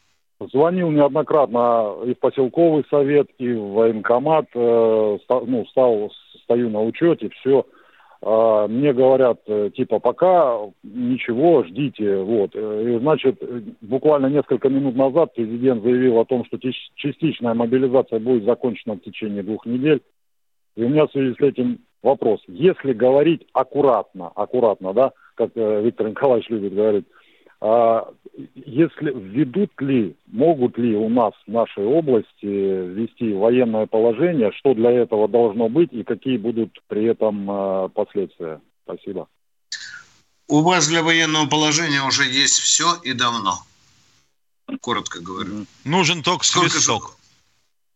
звонил 0.53 0.89
неоднократно 0.89 1.95
и 2.05 2.13
в 2.13 2.19
поселковый 2.19 2.85
совет, 2.89 3.27
и 3.37 3.51
в 3.51 3.73
военкомат, 3.73 4.45
э, 4.55 5.17
ну, 5.29 5.65
стал, 5.65 6.13
стою 6.43 6.69
на 6.69 6.81
учете, 6.81 7.29
все. 7.41 7.65
А, 8.25 8.67
мне 8.69 8.93
говорят, 8.93 9.41
э, 9.47 9.69
типа, 9.75 9.99
пока 9.99 10.57
ничего, 10.81 11.65
ждите, 11.65 12.19
вот. 12.19 12.51
Э, 12.53 12.95
и, 12.95 12.99
значит, 12.99 13.43
буквально 13.81 14.27
несколько 14.27 14.69
минут 14.69 14.95
назад 14.95 15.33
президент 15.35 15.83
заявил 15.83 16.19
о 16.19 16.25
том, 16.25 16.45
что 16.45 16.57
частичная 16.95 17.53
мобилизация 17.53 18.19
будет 18.19 18.45
закончена 18.45 18.95
в 18.95 19.01
течение 19.01 19.43
двух 19.43 19.65
недель. 19.65 20.01
И 20.77 20.83
у 20.85 20.89
меня 20.89 21.05
в 21.05 21.11
связи 21.11 21.35
с 21.37 21.41
этим 21.41 21.79
вопрос. 22.01 22.39
Если 22.47 22.93
говорить 22.93 23.45
аккуратно, 23.51 24.29
аккуратно, 24.29 24.93
да, 24.93 25.11
как 25.35 25.51
э, 25.55 25.81
Виктор 25.83 26.07
Николаевич 26.07 26.49
любит 26.49 26.73
говорить, 26.73 27.05
если 28.55 29.11
введут 29.11 29.71
ли, 29.79 30.17
могут 30.27 30.77
ли 30.77 30.95
у 30.95 31.07
нас 31.07 31.33
в 31.47 31.51
нашей 31.51 31.85
области 31.85 32.43
ввести 32.43 33.33
военное 33.33 33.85
положение, 33.85 34.51
что 34.57 34.73
для 34.73 34.91
этого 34.91 35.29
должно 35.29 35.69
быть 35.69 35.93
и 35.93 36.03
какие 36.03 36.37
будут 36.37 36.77
при 36.87 37.05
этом 37.05 37.49
а, 37.49 37.87
последствия? 37.87 38.59
Спасибо. 38.83 39.27
У 40.47 40.61
вас 40.61 40.87
для 40.87 41.03
военного 41.03 41.47
положения 41.47 42.03
уже 42.03 42.23
есть 42.25 42.59
все 42.59 42.95
и 43.03 43.13
давно. 43.13 43.59
Коротко 44.81 45.21
говорю. 45.21 45.65
Нужен 45.85 46.21
только 46.21 46.45
сколько 46.45 46.71
свисток. 46.71 47.17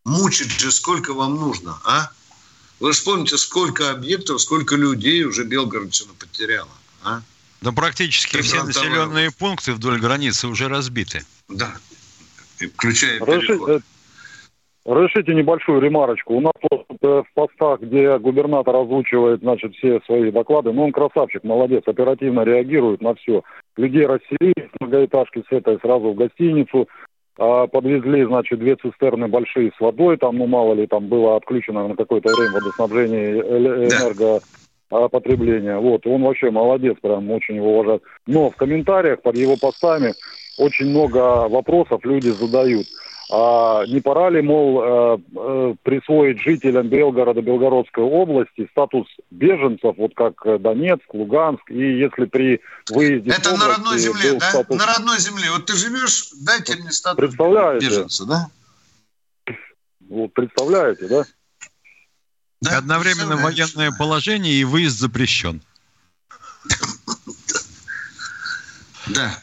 Мучить 0.04 0.50
же 0.50 0.70
сколько 0.70 1.12
вам 1.12 1.34
нужно, 1.34 1.78
а? 1.84 2.10
Вы 2.80 2.94
же 2.94 3.02
помните, 3.02 3.36
сколько 3.36 3.90
объектов, 3.90 4.40
сколько 4.40 4.76
людей 4.76 5.24
уже 5.24 5.44
Белгородчина 5.44 6.14
потеряла, 6.18 6.70
а? 7.02 7.20
Да 7.60 7.72
практически 7.72 8.40
все 8.40 8.62
населенные 8.62 9.30
пункты 9.36 9.72
вдоль 9.72 10.00
границы 10.00 10.46
уже 10.46 10.68
разбиты. 10.68 11.22
Да, 11.48 11.68
включая 12.76 13.18
Разрешите, 13.18 13.80
разрешите 14.84 15.34
небольшую 15.34 15.80
ремарочку. 15.80 16.34
У 16.34 16.40
нас 16.40 16.52
вот 16.70 16.86
э, 17.02 17.22
в 17.22 17.34
постах, 17.34 17.80
где 17.80 18.18
губернатор 18.18 18.76
озвучивает, 18.76 19.40
значит, 19.40 19.74
все 19.74 20.00
свои 20.06 20.30
доклады, 20.30 20.72
ну, 20.72 20.84
он 20.84 20.92
красавчик, 20.92 21.42
молодец, 21.42 21.82
оперативно 21.86 22.42
реагирует 22.42 23.00
на 23.00 23.14
все. 23.16 23.42
Людей 23.76 24.06
расселили 24.06 24.70
с 24.70 24.80
многоэтажки 24.80 25.42
с 25.48 25.52
этой 25.52 25.78
сразу 25.80 26.12
в 26.12 26.14
гостиницу, 26.14 26.88
а, 27.38 27.66
подвезли, 27.66 28.24
значит, 28.24 28.60
две 28.60 28.76
цистерны 28.76 29.26
большие 29.26 29.72
с 29.76 29.80
водой, 29.80 30.16
там, 30.16 30.38
ну, 30.38 30.46
мало 30.46 30.74
ли, 30.74 30.86
там 30.86 31.08
было 31.08 31.36
отключено 31.36 31.88
на 31.88 31.96
какое-то 31.96 32.28
время 32.28 32.52
водоснабжение 32.52 33.38
энерго... 33.40 34.40
Да 34.40 34.57
потребления. 34.88 35.76
Вот, 35.78 36.06
он 36.06 36.22
вообще 36.22 36.50
молодец, 36.50 36.96
прям 37.00 37.30
очень 37.30 37.56
его 37.56 37.74
уважают. 37.74 38.02
Но 38.26 38.50
в 38.50 38.56
комментариях 38.56 39.22
под 39.22 39.36
его 39.36 39.56
постами 39.56 40.14
очень 40.56 40.86
много 40.86 41.48
вопросов 41.48 42.04
люди 42.04 42.28
задают. 42.28 42.86
А 43.30 43.84
не 43.86 44.00
пора 44.00 44.30
ли, 44.30 44.40
мол, 44.40 44.82
э, 44.82 45.18
э, 45.36 45.74
присвоить 45.82 46.40
жителям 46.40 46.88
Белгорода, 46.88 47.42
Белгородской 47.42 48.02
области 48.02 48.66
статус 48.70 49.06
беженцев, 49.30 49.96
вот 49.98 50.12
как 50.14 50.62
Донецк, 50.62 51.12
Луганск, 51.12 51.70
и 51.70 51.98
если 51.98 52.24
при 52.24 52.62
выезде... 52.90 53.30
Это 53.30 53.50
области, 53.50 53.66
на 53.66 53.74
родной 53.74 53.98
земле, 53.98 54.32
да? 54.32 54.48
Статус... 54.48 54.78
На 54.78 54.86
родной 54.86 55.18
земле. 55.18 55.44
Вот 55.54 55.66
ты 55.66 55.74
живешь, 55.74 56.30
дайте 56.42 56.80
мне 56.80 56.90
статус 56.90 57.34
беженца, 57.34 58.24
да? 58.26 58.46
Вот 60.08 60.32
представляете, 60.32 61.06
да? 61.06 61.24
Да, 62.60 62.78
Одновременно 62.78 63.36
военное 63.36 63.92
положение 63.92 64.54
и 64.54 64.64
выезд 64.64 64.98
запрещен. 64.98 65.62
Да. 69.08 69.42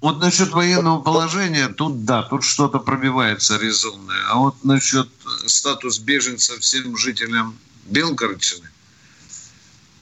Вот 0.00 0.20
насчет 0.20 0.50
военного 0.50 1.00
положения, 1.00 1.68
тут 1.68 2.04
да, 2.04 2.22
тут 2.22 2.44
что-то 2.44 2.78
пробивается 2.78 3.56
резонное. 3.56 4.22
А 4.28 4.36
вот 4.36 4.64
насчет 4.64 5.08
статус 5.46 5.98
беженца 5.98 6.58
всем 6.60 6.96
жителям 6.96 7.58
Белгородчины, 7.86 8.68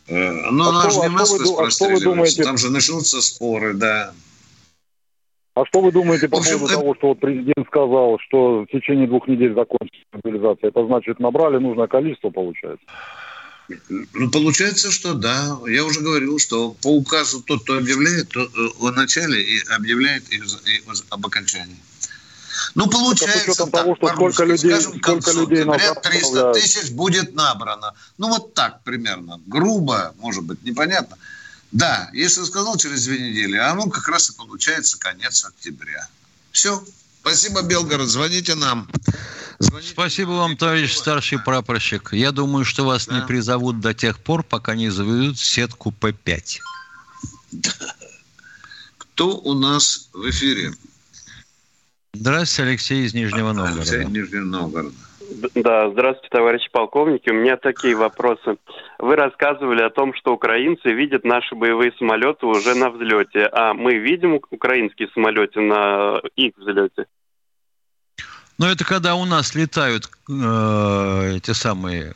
э, 0.06 0.30
ну, 0.50 0.68
а 0.68 0.72
нас 0.72 0.94
же 0.94 1.00
не 1.00 1.08
нас 1.08 1.32
расстреливаются, 1.32 2.42
там 2.42 2.58
же 2.58 2.70
начнутся 2.70 3.20
споры, 3.20 3.74
да. 3.74 4.12
А 5.54 5.64
что 5.66 5.80
вы 5.80 5.92
думаете 5.92 6.28
по 6.28 6.38
общем, 6.38 6.58
поводу 6.58 6.72
это... 6.72 6.80
того, 6.80 6.94
что 6.96 7.08
вот 7.08 7.20
президент 7.20 7.66
сказал, 7.68 8.18
что 8.26 8.62
в 8.62 8.66
течение 8.66 9.06
двух 9.06 9.28
недель 9.28 9.54
закончится 9.54 10.04
мобилизация? 10.12 10.68
Это 10.68 10.84
значит, 10.86 11.20
набрали 11.20 11.58
нужное 11.58 11.86
количество, 11.86 12.30
получается? 12.30 12.84
Ну, 13.88 14.30
получается, 14.30 14.90
что 14.90 15.14
да. 15.14 15.58
Я 15.66 15.84
уже 15.84 16.00
говорил, 16.00 16.38
что 16.38 16.72
по 16.82 16.88
указу 16.88 17.40
тот, 17.42 17.62
кто 17.62 17.78
объявляет, 17.78 18.28
то 18.30 18.40
в 18.78 18.86
э, 18.88 18.90
начале 18.92 19.40
и 19.40 19.60
объявляет 19.70 20.30
и, 20.32 20.36
и 20.36 20.82
об 21.10 21.24
окончании. 21.24 21.76
Ну, 22.74 22.88
получается, 22.88 23.62
Это 23.62 23.70
того, 23.70 23.96
что 23.96 24.08
сколько 24.08 24.44
людей, 24.44 24.72
скажем, 24.72 25.00
сколько 25.00 25.30
людей 25.32 25.64
говорят, 25.64 26.02
300 26.02 26.52
тысяч 26.52 26.90
будет 26.90 27.34
набрано. 27.34 27.94
Ну, 28.18 28.28
вот 28.28 28.54
так 28.54 28.82
примерно. 28.82 29.40
Грубо, 29.46 30.14
может 30.18 30.44
быть, 30.44 30.62
непонятно. 30.62 31.16
Да, 31.74 32.08
если 32.12 32.44
сказал 32.44 32.76
через 32.76 33.04
две 33.04 33.18
недели, 33.18 33.56
а 33.56 33.74
ну 33.74 33.90
как 33.90 34.06
раз 34.06 34.30
и 34.30 34.36
получается 34.36 34.96
конец 34.96 35.44
октября. 35.44 36.06
Все. 36.52 36.80
Спасибо, 37.20 37.62
Белгород. 37.62 38.06
Звоните 38.06 38.54
нам. 38.54 38.88
Звоните. 39.58 39.90
Спасибо 39.90 40.30
вам, 40.30 40.56
товарищ 40.56 40.94
старший 40.94 41.40
прапорщик. 41.40 42.12
Я 42.12 42.30
думаю, 42.30 42.64
что 42.64 42.84
вас 42.84 43.06
да. 43.06 43.16
не 43.16 43.26
призовут 43.26 43.80
до 43.80 43.92
тех 43.92 44.20
пор, 44.20 44.44
пока 44.44 44.76
не 44.76 44.88
заведут 44.88 45.40
сетку 45.40 45.92
П5. 46.00 46.60
Кто 48.98 49.36
у 49.38 49.54
нас 49.54 50.10
в 50.12 50.30
эфире? 50.30 50.74
Здравствуйте, 52.12 52.70
Алексей 52.70 53.04
из 53.04 53.14
Нижнего 53.14 53.52
Новгорода. 53.52 53.80
Алексей 53.80 54.02
из 54.04 54.08
Нижнего 54.10 54.44
Новгорода. 54.44 54.94
Да, 55.56 55.90
здравствуйте, 55.90 56.28
товарищи 56.30 56.68
полковники. 56.70 57.30
У 57.30 57.34
меня 57.34 57.56
такие 57.56 57.96
вопросы. 57.96 58.58
Вы 59.04 59.16
рассказывали 59.16 59.82
о 59.82 59.90
том, 59.90 60.14
что 60.14 60.32
украинцы 60.32 60.90
видят 60.90 61.24
наши 61.24 61.54
боевые 61.54 61.92
самолеты 61.98 62.46
уже 62.46 62.74
на 62.74 62.88
взлете. 62.88 63.50
А 63.52 63.74
мы 63.74 63.96
видим 63.96 64.40
украинские 64.50 65.08
самолеты 65.12 65.60
на 65.60 66.22
их 66.36 66.56
взлете? 66.56 67.04
Ну, 68.56 68.64
это 68.64 68.82
когда 68.86 69.14
у 69.14 69.26
нас 69.26 69.54
летают 69.54 70.08
э, 70.30 71.36
эти 71.36 71.50
самые 71.50 72.14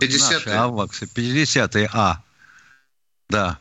50 0.00 0.46
наши 0.46 0.58
аваксы, 0.58 1.04
50-е 1.04 1.90
А. 1.92 2.22
Да. 3.28 3.58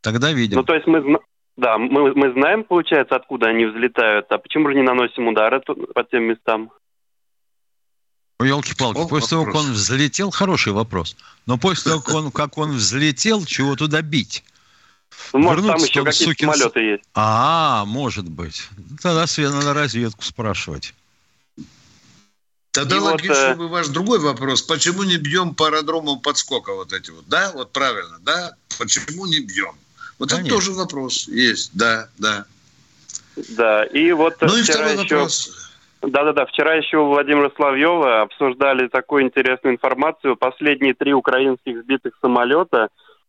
Тогда 0.00 0.32
видим. 0.32 0.56
Ну, 0.56 0.64
то 0.64 0.72
есть 0.72 0.86
мы, 0.86 1.18
да, 1.58 1.76
мы, 1.76 2.14
мы 2.14 2.32
знаем, 2.32 2.64
получается, 2.64 3.14
откуда 3.14 3.48
они 3.48 3.66
взлетают, 3.66 4.24
а 4.30 4.38
почему 4.38 4.70
же 4.70 4.74
не 4.74 4.82
наносим 4.82 5.28
удары 5.28 5.60
по 5.60 6.02
тем 6.04 6.22
местам? 6.22 6.70
Елки-палки, 8.44 9.08
после 9.08 9.28
того, 9.28 9.44
как 9.46 9.54
он 9.54 9.72
взлетел, 9.72 10.30
хороший 10.30 10.72
вопрос. 10.72 11.16
Но 11.46 11.58
после 11.58 11.90
того, 11.90 12.02
как 12.02 12.14
он, 12.14 12.30
как 12.30 12.58
он 12.58 12.72
взлетел, 12.72 13.44
чего 13.44 13.76
туда 13.76 14.02
бить? 14.02 14.44
Ну, 15.32 15.40
может, 15.40 15.66
там 15.66 15.76
еще 15.76 16.04
какие-то 16.04 16.12
сукин... 16.12 16.52
самолеты 16.52 16.80
есть. 16.80 17.04
А, 17.14 17.84
может 17.86 18.28
быть. 18.28 18.68
Тогда 19.02 19.26
надо 19.38 19.74
разведку 19.74 20.24
спрашивать. 20.24 20.94
Тогда 22.72 22.96
и 22.96 22.98
логичный 23.00 23.48
вот, 23.48 23.56
бы 23.58 23.68
ваш 23.68 23.88
другой 23.88 24.18
вопрос. 24.18 24.62
Почему 24.62 25.02
не 25.02 25.18
бьем 25.18 25.54
по 25.54 25.66
аэродромам 25.66 26.20
подскока 26.20 26.72
вот 26.72 26.92
эти 26.92 27.10
вот? 27.10 27.28
Да, 27.28 27.52
вот 27.52 27.70
правильно, 27.70 28.18
да? 28.20 28.54
Почему 28.78 29.26
не 29.26 29.40
бьем? 29.40 29.74
Вот 30.18 30.30
Конечно. 30.30 30.46
это 30.46 30.54
тоже 30.54 30.72
вопрос 30.72 31.28
есть, 31.28 31.70
да, 31.74 32.08
да. 32.18 32.46
Да, 33.50 33.84
и 33.84 34.12
вот 34.12 34.40
ну 34.40 34.56
и 34.56 34.62
второй 34.62 34.92
еще... 34.92 35.16
вопрос. 35.16 35.71
Да-да-да, 36.02 36.46
вчера 36.46 36.74
еще 36.74 36.98
у 36.98 37.06
Владимира 37.06 37.50
Славьева 37.54 38.22
обсуждали 38.22 38.88
такую 38.88 39.22
интересную 39.22 39.74
информацию. 39.74 40.36
Последние 40.36 40.94
три 40.94 41.12
украинских 41.12 41.82
сбитых 41.82 42.14
самолета 42.20 42.88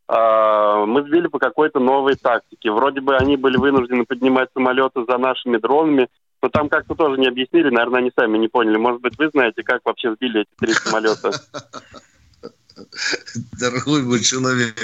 э, 0.09 0.83
мы 0.87 1.03
сбили 1.03 1.27
по 1.27 1.37
какой-то 1.37 1.79
новой 1.79 2.15
тактике. 2.15 2.71
Вроде 2.71 2.99
бы 3.01 3.15
они 3.15 3.37
были 3.37 3.57
вынуждены 3.57 4.05
поднимать 4.05 4.49
самолеты 4.53 5.05
за 5.07 5.17
нашими 5.19 5.57
дронами, 5.57 6.07
Но 6.41 6.49
там 6.49 6.67
как-то 6.67 6.95
тоже 6.95 7.19
не 7.19 7.27
объяснили, 7.27 7.69
наверное, 7.69 7.99
они 7.99 8.11
сами 8.17 8.39
не 8.39 8.47
поняли. 8.47 8.77
Может 8.77 9.01
быть, 9.01 9.17
вы 9.19 9.29
знаете, 9.29 9.61
как 9.61 9.81
вообще 9.85 10.13
сбили 10.15 10.41
эти 10.41 10.49
три 10.59 10.73
самолета? 10.73 11.31
Дорогой 13.59 14.01
мой 14.01 14.19
человек. 14.19 14.75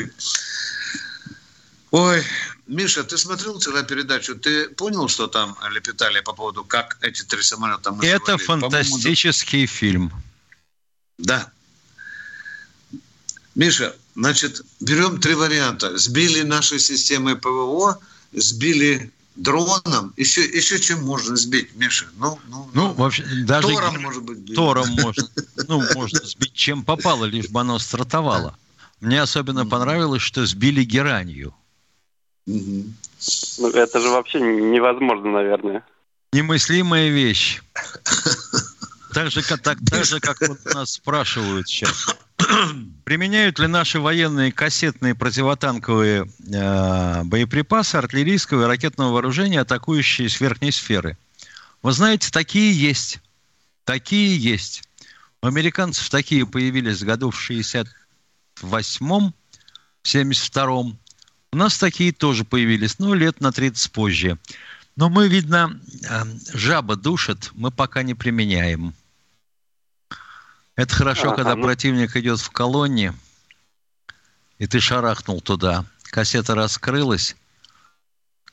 Ой, 1.92 2.24
Миша, 2.68 3.04
ты 3.04 3.18
смотрел 3.18 3.60
вчера 3.60 3.82
передачу? 3.84 4.36
Ты 4.36 4.70
понял, 4.70 5.08
что 5.08 5.28
там 5.28 5.58
лепетали 5.72 6.22
по 6.22 6.34
поводу, 6.34 6.64
как 6.64 6.98
эти 7.02 7.24
три 7.24 7.42
самолета 7.42 7.92
мы 7.92 8.06
Это 8.06 8.38
фантастический 8.38 9.66
фильм. 9.66 10.12
Да. 11.18 11.52
Миша, 13.56 13.96
значит, 14.16 14.62
берем 14.80 15.20
три 15.20 15.34
варианта. 15.34 15.98
Сбили 15.98 16.44
наши 16.44 16.78
системы 16.78 17.36
ПВО, 17.36 18.00
сбили 18.34 19.12
дроном, 19.36 20.14
еще, 20.18 20.46
еще 20.46 20.80
чем 20.80 21.04
можно 21.04 21.36
сбить, 21.36 21.76
Миша? 21.76 22.08
Ну, 22.18 22.40
ну, 22.50 22.70
ну, 22.74 22.88
ну 22.88 22.94
вообще, 22.94 23.24
даже 23.46 23.68
Тором, 23.68 24.02
может 24.02 24.24
быть, 24.24 24.56
Тором 24.56 24.90
можно, 24.90 25.28
ну, 25.68 25.84
можно 25.96 26.20
сбить 26.26 26.54
чем 26.54 26.84
попало, 26.84 27.26
лишь 27.26 27.50
бы 27.50 27.62
оно 27.62 27.80
стартовало. 27.80 28.58
Мне 29.00 29.22
особенно 29.22 29.66
понравилось, 29.66 30.22
что 30.22 30.46
сбили 30.46 30.84
геранью. 30.84 31.56
Ну, 32.50 33.70
это 33.70 34.00
же 34.00 34.10
вообще 34.10 34.40
невозможно, 34.40 35.32
наверное. 35.32 35.84
Немыслимая 36.34 37.10
вещь. 37.10 37.62
Так 39.12 39.32
же, 39.32 39.42
как, 39.42 39.62
так, 39.62 39.80
так 39.90 40.06
же, 40.06 40.20
как 40.20 40.40
вот 40.42 40.64
нас 40.66 40.92
спрашивают 40.92 41.68
сейчас. 41.68 42.16
Применяют 43.06 43.58
ли 43.58 43.66
наши 43.66 44.00
военные 44.00 44.52
кассетные 44.52 45.16
противотанковые 45.16 46.26
э, 46.54 47.24
боеприпасы 47.24 47.96
артиллерийского 47.96 48.64
и 48.64 48.68
ракетного 48.68 49.14
вооружения, 49.14 49.62
атакующие 49.62 50.30
с 50.30 50.40
верхней 50.40 50.72
сферы? 50.72 51.18
Вы 51.82 51.92
знаете, 51.92 52.30
такие 52.32 52.72
есть. 52.72 53.18
Такие 53.84 54.38
есть. 54.38 54.84
У 55.42 55.48
американцев 55.48 56.08
такие 56.12 56.46
появились 56.46 57.02
в 57.02 57.06
году 57.06 57.32
в 57.32 57.50
68-м, 57.50 59.34
72-м. 60.04 60.99
У 61.52 61.58
нас 61.58 61.78
такие 61.78 62.12
тоже 62.12 62.44
появились, 62.44 63.00
но 63.00 63.16
лет 63.16 63.42
на 63.42 63.52
30 63.52 63.92
позже. 63.92 64.38
Но 64.96 65.10
мы, 65.10 65.28
видно, 65.28 65.80
э, 66.08 66.24
жаба 66.54 66.96
душит, 66.96 67.50
мы 67.54 67.72
пока 67.72 68.04
не 68.04 68.14
применяем. 68.14 68.94
Это 70.76 70.94
хорошо, 70.94 71.32
а, 71.32 71.36
когда 71.36 71.56
ну... 71.56 71.64
противник 71.64 72.16
идет 72.16 72.40
в 72.40 72.50
колонне, 72.52 73.14
и 74.60 74.68
ты 74.68 74.80
шарахнул 74.80 75.42
туда. 75.42 75.86
Кассета 76.04 76.54
раскрылась, 76.54 77.36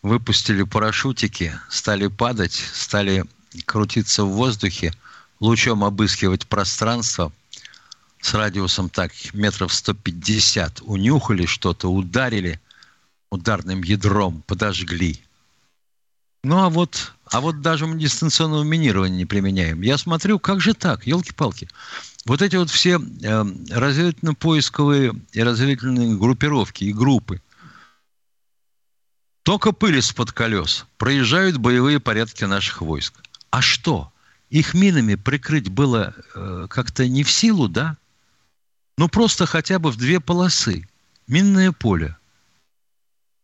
выпустили 0.03 0.63
парашютики, 0.63 1.59
стали 1.69 2.07
падать, 2.07 2.55
стали 2.73 3.25
крутиться 3.67 4.25
в 4.25 4.31
воздухе, 4.31 4.95
лучом 5.41 5.85
обыскивать 5.85 6.47
пространство 6.47 7.33
с 8.21 8.33
радиусом 8.33 8.89
так 8.89 9.13
метров 9.35 9.73
150. 9.73 10.81
Унюхали 10.83 11.45
что-то, 11.45 11.89
ударили 11.89 12.61
ударным 13.31 13.83
ядром, 13.83 14.43
подожгли. 14.47 15.21
Ну 16.45 16.59
а 16.59 16.71
вот, 16.71 17.13
а 17.31 17.41
вот 17.41 17.61
даже 17.61 17.87
мы 17.87 17.99
дистанционного 17.99 18.63
минирования 18.63 19.17
не 19.17 19.27
применяем. 19.27 19.81
Я 19.83 19.99
смотрю, 19.99 20.39
как 20.39 20.61
же 20.61 20.75
так, 20.75 21.07
елки-палки. 21.07 21.69
Вот 22.25 22.43
эти 22.43 22.57
вот 22.57 22.71
все 22.71 22.99
э, 22.99 23.45
разведывательно-поисковые 23.71 25.21
и 25.33 25.43
разведывательные 25.43 26.17
группировки 26.17 26.85
и 26.85 26.93
группы, 26.93 27.41
только 29.47 29.71
пыль 29.71 29.99
из-под 29.99 30.33
колес. 30.33 30.87
Проезжают 30.99 31.57
боевые 31.57 32.01
порядки 32.01 32.43
наших 32.43 32.81
войск. 32.81 33.15
А 33.51 33.63
что? 33.63 34.13
Их 34.51 34.75
минами 34.75 35.15
прикрыть 35.15 35.69
было 35.69 36.15
э, 36.35 36.67
как-то 36.69 37.07
не 37.07 37.23
в 37.23 37.31
силу, 37.31 37.69
да? 37.69 37.97
Ну, 38.99 39.09
просто 39.09 39.47
хотя 39.47 39.79
бы 39.79 39.93
в 39.93 39.97
две 39.97 40.19
полосы. 40.19 40.89
Минное 41.29 41.71
поле. 41.71 42.17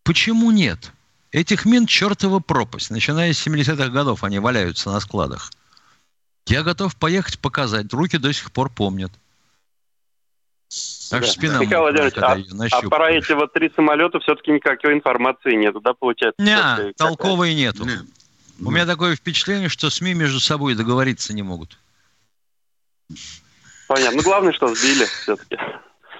Почему 0.05 0.51
нет? 0.51 0.93
Этих 1.31 1.65
мин 1.65 1.87
чертова 1.87 2.41
пропасть. 2.41 2.91
Начиная 2.91 3.33
с 3.33 3.47
70-х 3.47 3.89
годов 3.89 4.25
они 4.25 4.39
валяются 4.39 4.91
на 4.91 5.01
складах– 5.01 5.51
я 6.47 6.63
готов 6.63 6.97
поехать 6.97 7.39
показать. 7.39 7.93
Руки 7.93 8.19
до 8.19 8.33
сих 8.33 8.53
пор 8.53 8.71
помнят. 8.71 9.13
Так 11.11 11.23
да. 11.23 11.27
спина 11.27 11.59
Михаил 11.59 11.83
Владимирович, 11.83 12.17
а, 12.73 12.79
а 12.79 12.89
про 12.89 13.11
эти 13.11 13.33
вот 13.33 13.53
три 13.53 13.71
самолета 13.77 14.19
все-таки 14.21 14.51
никакой 14.51 14.95
информации 14.95 15.55
нету, 15.55 15.81
да, 15.81 15.93
получается? 15.93 16.43
Не, 16.43 16.93
толковой 16.95 17.55
нету. 17.55 17.85
Нет. 17.85 18.05
У 18.59 18.71
меня 18.71 18.87
такое 18.87 19.15
впечатление, 19.15 19.69
что 19.69 19.91
СМИ 19.91 20.15
между 20.15 20.41
собой 20.41 20.75
договориться 20.75 21.35
не 21.35 21.43
могут. 21.43 21.79
Понятно. 23.89 24.17
Ну, 24.17 24.23
главное, 24.23 24.53
что 24.53 24.75
сбили 24.75 25.05
все-таки. 25.05 25.59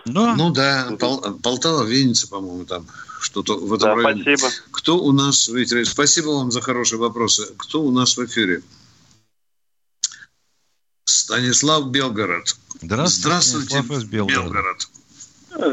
Ну, 0.05 0.35
ну 0.37 0.53
да, 0.53 0.89
Пол, 0.99 1.21
Полтава, 1.43 1.85
Винница, 1.85 2.29
по-моему, 2.29 2.65
там 2.65 2.87
что-то 3.21 3.57
в 3.57 3.73
этом 3.73 3.97
да, 3.97 4.03
районе. 4.03 4.37
спасибо. 4.37 4.51
Кто 4.73 4.99
у 4.99 5.13
нас 5.13 5.49
в 5.49 5.63
эфире? 5.63 5.85
Спасибо 5.85 6.29
вам 6.29 6.51
за 6.51 6.61
хорошие 6.61 6.99
вопросы. 6.99 7.55
Кто 7.57 7.83
у 7.83 7.91
нас 7.91 8.17
в 8.17 8.25
эфире? 8.25 8.63
Станислав 11.05 11.91
Белгород. 11.91 12.57
Здравствуйте, 12.81 13.29
Здравствуйте 13.29 13.83
Станислав 13.83 14.05
Белгород. 14.11 14.89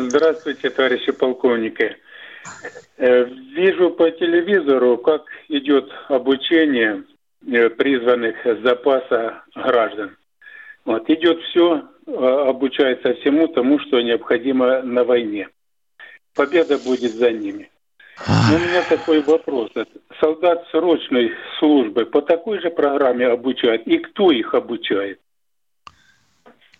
Здравствуйте, 0.09 0.69
товарищи 0.69 1.11
полковники. 1.11 1.97
Э, 2.97 3.23
вижу 3.23 3.91
по 3.91 4.11
телевизору, 4.11 4.97
как 4.97 5.23
идет 5.47 5.89
обучение 6.09 7.03
э, 7.47 7.69
призванных 7.69 8.35
с 8.45 8.61
запаса 8.61 9.43
граждан. 9.55 10.17
Вот, 10.85 11.09
идет 11.09 11.39
все, 11.49 11.83
обучается 12.49 13.13
всему 13.15 13.47
тому, 13.47 13.79
что 13.79 14.01
необходимо 14.01 14.81
на 14.81 15.03
войне. 15.03 15.49
Победа 16.35 16.77
будет 16.77 17.13
за 17.15 17.31
ними. 17.31 17.69
Но 18.27 18.55
у 18.55 18.59
меня 18.59 18.83
такой 18.83 19.21
вопрос. 19.21 19.71
Солдат 20.19 20.65
срочной 20.71 21.31
службы 21.57 22.05
по 22.05 22.21
такой 22.21 22.61
же 22.61 22.69
программе 22.69 23.27
обучают? 23.27 23.87
И 23.87 23.97
кто 23.99 24.31
их 24.31 24.53
обучает? 24.53 25.19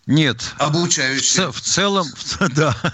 Нет. 0.06 0.54
Обучающие. 0.58 1.46
В, 1.46 1.56
в 1.56 1.60
целом, 1.60 2.04
в, 2.04 2.56
да. 2.56 2.74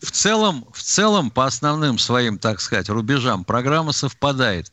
В 0.00 0.12
целом, 0.12 0.64
в 0.72 0.80
целом, 0.80 1.30
по 1.30 1.44
основным 1.44 1.98
своим, 1.98 2.38
так 2.38 2.60
сказать, 2.60 2.88
рубежам 2.88 3.44
программа 3.44 3.92
совпадает. 3.92 4.72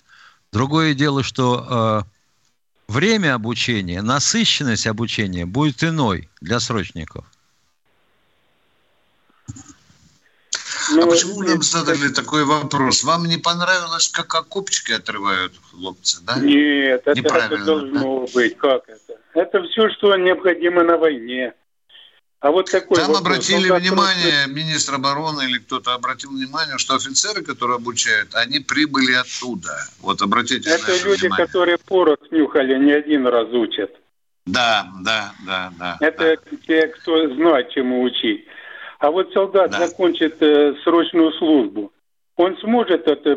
Другое 0.54 0.94
дело, 0.94 1.22
что 1.22 2.06
э, 2.08 2.17
время 2.88 3.36
обучения, 3.36 4.02
насыщенность 4.02 4.88
обучения 4.88 5.46
будет 5.46 5.84
иной 5.84 6.30
для 6.42 6.60
срочников. 6.60 7.26
Ну, 10.94 11.04
а 11.04 11.08
почему 11.08 11.42
нам 11.44 11.62
задали 11.62 12.08
такой 12.10 12.46
вопрос? 12.46 13.04
Вам 13.04 13.26
не 13.26 13.38
понравилось, 13.38 14.08
как 14.08 14.34
окопчики 14.34 14.94
отрывают 14.94 15.54
хлопцы, 15.70 16.20
да? 16.24 16.40
Нет, 16.40 17.02
это, 17.06 17.20
это 17.20 17.58
должно 17.66 18.26
да? 18.26 18.34
быть. 18.34 18.58
Как 18.58 18.88
это? 18.88 19.20
Это 19.34 19.64
все, 19.64 19.90
что 19.90 20.16
необходимо 20.16 20.84
на 20.84 20.98
войне. 20.98 21.54
А 22.40 22.52
вот 22.52 22.70
такой 22.70 22.98
Там 22.98 23.08
вопрос. 23.08 23.22
обратили 23.22 23.68
Солдат 23.68 23.82
внимание, 23.82 24.44
просто... 24.46 24.52
министр 24.52 24.96
обороны 24.96 25.42
или 25.46 25.58
кто-то 25.58 25.96
обратил 25.96 26.30
внимание, 26.30 26.78
что 26.78 26.96
офицеры, 26.96 27.44
которые 27.44 27.78
обучают, 27.78 28.36
они 28.36 28.60
прибыли 28.60 29.14
оттуда. 29.14 29.72
Вот 30.02 30.22
обратите 30.22 30.70
Это 30.70 30.92
люди, 31.04 31.22
внимание. 31.22 31.46
которые 31.46 31.78
порох 31.80 32.20
нюхали, 32.30 32.78
не 32.78 32.92
один 32.92 33.26
раз 33.26 33.48
учат. 33.50 33.92
Да, 34.46 34.88
да, 35.02 35.34
да, 35.46 35.72
да. 35.80 35.98
Это 36.00 36.38
да. 36.38 36.58
те, 36.66 36.88
кто 36.88 37.28
знает, 37.34 37.72
чему 37.72 38.04
учить. 38.04 38.46
А 39.00 39.10
вот 39.10 39.34
солдат 39.34 39.72
да. 39.72 39.88
закончит 39.88 40.42
э, 40.42 40.76
срочную 40.84 41.32
службу, 41.34 41.92
он 42.36 42.56
сможет 42.58 43.08
это 43.08 43.34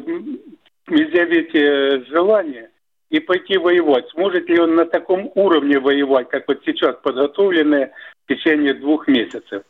изъявить 0.89 1.55
э, 1.55 2.05
желание 2.09 2.71
и 3.09 3.19
пойти 3.19 3.57
воевать. 3.57 4.09
Сможет 4.11 4.49
ли 4.49 4.61
он 4.61 4.75
на 4.77 4.85
таком 4.85 5.31
уровне 5.35 5.79
воевать, 5.79 6.29
как 6.29 6.47
вот 6.49 6.61
сейчас 6.65 6.97
подготовленные 7.03 7.93
в 8.31 8.35
течение 8.35 8.75
двух 8.75 9.09
месяцев? 9.09 9.63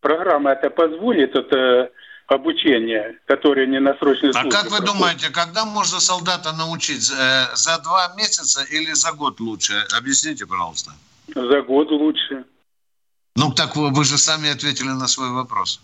Программа 0.00 0.50
это 0.50 0.70
позволит, 0.70 1.34
это 1.34 1.90
обучение, 2.26 3.18
которое 3.26 3.66
не 3.66 3.80
на 3.80 3.96
срочной 3.98 4.32
службе. 4.32 4.50
А 4.50 4.52
как 4.52 4.70
вы 4.70 4.80
думаете, 4.84 5.30
когда 5.30 5.64
можно 5.64 5.98
солдата 5.98 6.52
научить? 6.52 7.10
Э, 7.10 7.46
за 7.54 7.78
два 7.82 8.14
месяца 8.16 8.62
или 8.64 8.92
за 8.92 9.12
год 9.12 9.40
лучше? 9.40 9.72
Объясните, 9.96 10.46
пожалуйста. 10.46 10.92
За 11.34 11.62
год 11.62 11.90
лучше. 11.90 12.44
Ну, 13.34 13.52
так 13.52 13.76
вы, 13.76 13.90
вы 13.90 14.04
же 14.04 14.18
сами 14.18 14.50
ответили 14.50 14.88
на 14.88 15.08
свой 15.08 15.30
вопрос. 15.30 15.80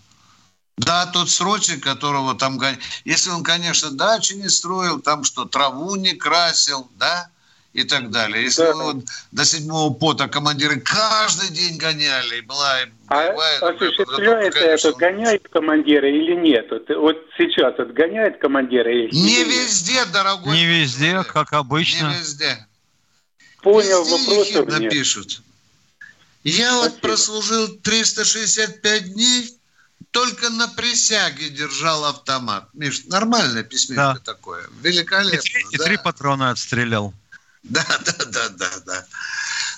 Да, 0.77 1.05
тот 1.07 1.29
срочник, 1.29 1.83
которого 1.83 2.35
там... 2.35 2.59
Если 3.05 3.31
он, 3.31 3.43
конечно, 3.43 3.91
дачи 3.91 4.33
не 4.33 4.49
строил, 4.49 4.99
там 4.99 5.23
что, 5.23 5.45
траву 5.45 5.95
не 5.95 6.13
красил, 6.13 6.89
да, 6.99 7.29
и 7.75 7.83
так 7.83 8.09
далее. 8.09 8.43
Если 8.43 8.63
да. 8.63 8.73
вот 8.73 9.03
до 9.33 9.43
седьмого 9.43 9.93
пота 9.93 10.29
командиры 10.29 10.79
каждый 10.79 11.49
день 11.49 11.77
гоняли, 11.77 12.39
была 12.39 12.77
а 13.07 13.15
боевая, 13.15 13.59
осуществляется 13.59 14.59
конечно, 14.59 14.87
это, 14.87 14.97
гоняет 14.97 15.49
командиры 15.49 16.09
или 16.09 16.35
нет? 16.35 16.67
Вот, 16.71 16.87
вот 16.87 17.17
сейчас 17.37 17.77
вот 17.77 17.91
гоняет 17.91 18.39
командиры 18.39 18.93
или 18.93 19.13
Не 19.13 19.39
нет? 19.39 19.47
везде, 19.47 20.05
дорогой. 20.05 20.55
Не 20.55 20.65
везде, 20.65 21.09
человек. 21.11 21.33
как 21.33 21.51
обычно. 21.51 22.07
Не 22.07 22.19
везде. 22.19 22.65
Понял 23.61 24.05
везде 24.05 24.61
вопрос. 24.61 24.79
напишут. 24.79 25.41
Я 26.45 26.71
Спасибо. 26.71 26.93
вот 26.93 27.01
прослужил 27.01 27.67
365 27.67 29.13
дней, 29.13 29.59
только 30.11 30.49
на 30.49 30.69
присяге 30.69 31.49
держал 31.49 32.05
автомат. 32.05 32.69
Миш, 32.73 33.03
нормальное 33.07 33.63
письмечко 33.63 34.21
да. 34.25 34.33
такое. 34.33 34.63
Великолепно. 34.81 35.35
И, 35.35 35.41
три, 35.41 35.63
да. 35.63 35.69
и 35.71 35.87
три 35.87 35.97
патрона 35.97 36.51
отстрелял. 36.51 37.13
Да, 37.69 37.83
да, 38.05 38.25
да, 38.25 38.49
да, 38.49 38.69
да. 38.85 39.05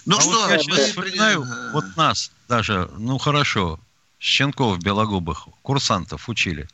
Ну 0.05 0.17
а 0.17 0.21
что, 0.21 0.31
вот 0.31 0.51
я 0.51 0.59
сейчас 0.59 0.89
вспоминаю, 0.89 1.41
при... 1.41 1.73
вот 1.73 1.85
нас 1.95 2.31
даже, 2.49 2.89
ну 2.97 3.17
хорошо, 3.17 3.79
щенков 4.19 4.79
белогубых, 4.79 5.47
курсантов 5.61 6.27
учили. 6.27 6.67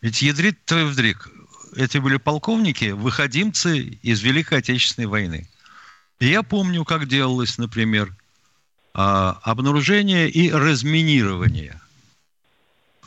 Ведь 0.00 0.20
ядрит 0.22 0.64
твой 0.64 0.84
вдрик, 0.84 1.28
эти 1.76 1.98
были 1.98 2.16
полковники, 2.16 2.90
выходимцы 2.90 3.78
из 4.02 4.20
Великой 4.22 4.58
Отечественной 4.58 5.06
войны. 5.06 5.48
И 6.18 6.26
я 6.26 6.42
помню, 6.42 6.84
как 6.84 7.06
делалось, 7.06 7.58
например, 7.58 8.12
а, 8.94 9.38
обнаружение 9.42 10.28
и 10.28 10.50
разминирование. 10.50 11.80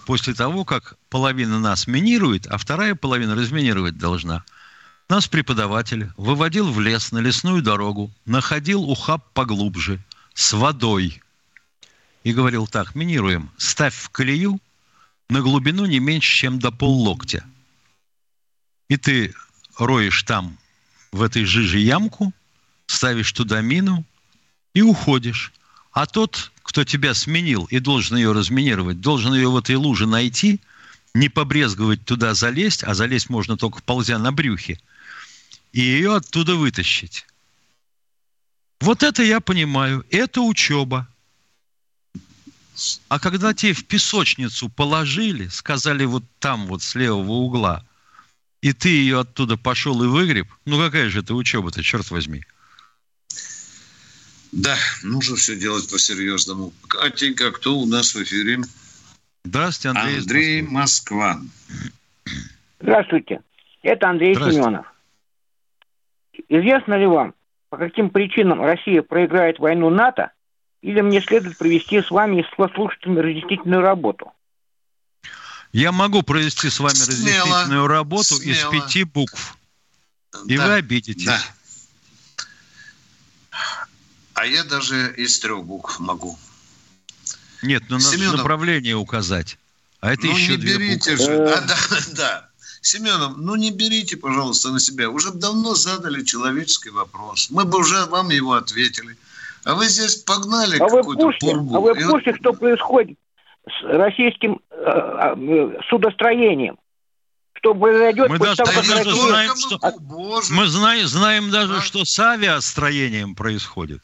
После 0.06 0.34
того, 0.34 0.64
как 0.64 0.96
половина 1.10 1.60
нас 1.60 1.86
минирует, 1.86 2.48
а 2.48 2.58
вторая 2.58 2.96
половина 2.96 3.36
разминировать 3.36 3.98
должна– 3.98 4.46
нас 5.12 5.28
преподаватель 5.28 6.10
выводил 6.16 6.72
в 6.72 6.80
лес 6.80 7.12
на 7.12 7.20
лесную 7.20 7.62
дорогу, 7.62 8.10
находил 8.26 8.90
ухаб 8.90 9.22
поглубже, 9.34 10.00
с 10.34 10.54
водой. 10.54 11.22
И 12.24 12.32
говорил 12.32 12.66
так, 12.66 12.96
минируем, 12.96 13.52
ставь 13.58 13.94
в 13.94 14.10
колею 14.10 14.62
на 15.30 15.42
глубину 15.42 15.86
не 15.86 16.00
меньше, 16.00 16.34
чем 16.34 16.60
до 16.60 16.72
поллоктя. 16.72 17.44
И 18.88 18.96
ты 18.96 19.34
роешь 19.78 20.24
там, 20.24 20.58
в 21.12 21.22
этой 21.24 21.44
жиже 21.44 21.80
ямку, 21.80 22.32
ставишь 22.86 23.34
туда 23.34 23.60
мину 23.60 24.06
и 24.74 24.82
уходишь. 24.82 25.52
А 25.92 26.06
тот, 26.06 26.54
кто 26.64 26.86
тебя 26.86 27.14
сменил 27.14 27.66
и 27.66 27.80
должен 27.80 28.16
ее 28.16 28.32
разминировать, 28.32 29.02
должен 29.02 29.34
ее 29.34 29.52
в 29.52 29.58
этой 29.58 29.76
луже 29.76 30.08
найти, 30.08 30.62
не 31.14 31.28
побрезговать 31.28 32.06
туда 32.06 32.34
залезть, 32.34 32.86
а 32.86 32.94
залезть 32.94 33.30
можно 33.30 33.58
только 33.58 33.82
ползя 33.82 34.18
на 34.18 34.32
брюхе– 34.32 34.80
и 35.74 35.82
ее 35.82 36.16
оттуда 36.16 36.56
вытащить. 36.56 37.26
Вот 38.80 39.04
это 39.04 39.24
я 39.24 39.40
понимаю, 39.40 40.06
это 40.10 40.42
учеба. 40.42 41.08
А 43.10 43.20
когда 43.20 43.54
тебе 43.54 43.74
в 43.74 43.86
песочницу 43.86 44.70
положили, 44.70 45.48
сказали 45.48 46.06
вот 46.06 46.24
там 46.40 46.66
вот 46.66 46.82
с 46.82 46.96
левого 46.96 47.32
угла, 47.32 47.86
и 48.62 48.74
ты 48.74 48.90
ее 48.90 49.20
оттуда 49.20 49.58
пошел 49.58 50.02
и 50.04 50.08
выгреб, 50.08 50.48
ну 50.66 50.80
какая 50.80 51.10
же 51.10 51.20
это 51.20 51.36
учеба-то, 51.36 51.84
черт 51.84 52.10
возьми. 52.10 52.44
Да, 54.52 54.78
нужно 55.04 55.36
все 55.36 55.56
делать 55.56 55.90
по-серьезному. 55.90 56.74
Катенька, 56.88 57.52
кто 57.52 57.78
у 57.78 57.86
нас 57.86 58.14
в 58.16 58.24
эфире? 58.24 58.60
Здравствуйте, 59.46 59.98
Андрей. 59.98 60.18
Андрей 60.20 60.62
Москва. 60.62 61.42
Здравствуйте. 62.82 63.42
Это 63.82 64.10
Андрей 64.10 64.34
Здравствуйте. 64.34 64.64
Семенов. 64.64 64.91
Известно 66.52 66.96
ли 66.96 67.06
вам, 67.06 67.34
по 67.70 67.78
каким 67.78 68.10
причинам 68.10 68.62
Россия 68.62 69.02
проиграет 69.02 69.58
войну 69.58 69.90
НАТО, 69.90 70.32
или 70.82 71.00
мне 71.00 71.22
следует 71.22 71.58
провести 71.58 72.02
с 72.02 72.12
вами 72.12 72.42
и 72.42 72.44
с 72.44 72.74
слушателями 72.74 73.20
разъяснительную 73.20 73.82
работу? 73.82 74.34
Я 75.72 75.94
могу 75.94 76.24
провести 76.24 76.70
с 76.70 76.82
вами 76.82 76.94
Смело. 76.94 77.38
разъяснительную 77.38 77.88
работу 77.88 78.36
Смело. 78.36 78.52
из 78.52 78.66
пяти 78.66 79.06
букв. 79.06 79.58
И 80.46 80.58
да. 80.58 80.68
вы 80.68 80.74
обидитесь. 80.74 81.24
Да. 81.24 81.40
А 84.34 84.46
я 84.46 84.66
даже 84.66 85.14
из 85.16 85.40
трех 85.40 85.64
букв 85.64 86.02
могу. 86.02 86.38
Нет, 87.62 87.84
ну 87.88 87.98
надо 87.98 88.36
направление 88.36 88.98
указать. 88.98 89.58
А 90.02 90.12
это 90.12 90.26
ну, 90.26 90.36
еще 90.36 90.52
не 90.52 90.58
две 90.58 90.78
берите 90.78 91.16
буквы. 91.16 91.26
же. 91.26 91.48
А, 91.48 91.62
да, 91.62 91.78
да. 92.14 92.51
Семенов, 92.82 93.38
ну 93.38 93.56
не 93.56 93.72
берите, 93.72 94.18
пожалуйста, 94.18 94.72
на 94.72 94.80
себя. 94.80 95.10
Уже 95.10 95.32
давно 95.32 95.76
задали 95.76 96.24
человеческий 96.24 96.90
вопрос. 96.90 97.50
Мы 97.52 97.64
бы 97.66 97.78
уже 97.80 98.06
вам 98.08 98.30
его 98.30 98.54
ответили. 98.54 99.16
А 99.64 99.76
вы 99.76 99.86
здесь 99.88 100.16
погнали 100.16 100.78
а 100.78 100.88
какую-то 100.88 101.28
вы 101.28 101.34
пургу. 101.40 101.76
А 101.76 101.80
вы 101.80 101.94
в 101.94 102.10
курсе, 102.10 102.36
что 102.36 102.54
происходит 102.54 103.18
с 103.68 103.84
российским 103.84 104.60
э, 104.72 104.76
э, 104.76 105.82
судостроением? 105.90 106.78
Что 107.54 107.76
произойдет 107.76 108.30
мы 108.30 108.40
даже, 108.40 108.56
того, 108.56 108.72
даже 108.72 109.12
знаем, 109.12 109.56
что... 109.56 109.80
Мы 110.52 110.66
знаем, 110.66 111.06
знаем 111.06 111.52
даже, 111.52 111.78
а? 111.78 111.82
что 111.82 112.04
с 112.04 112.18
авиастроением 112.18 113.36
происходит. 113.36 114.02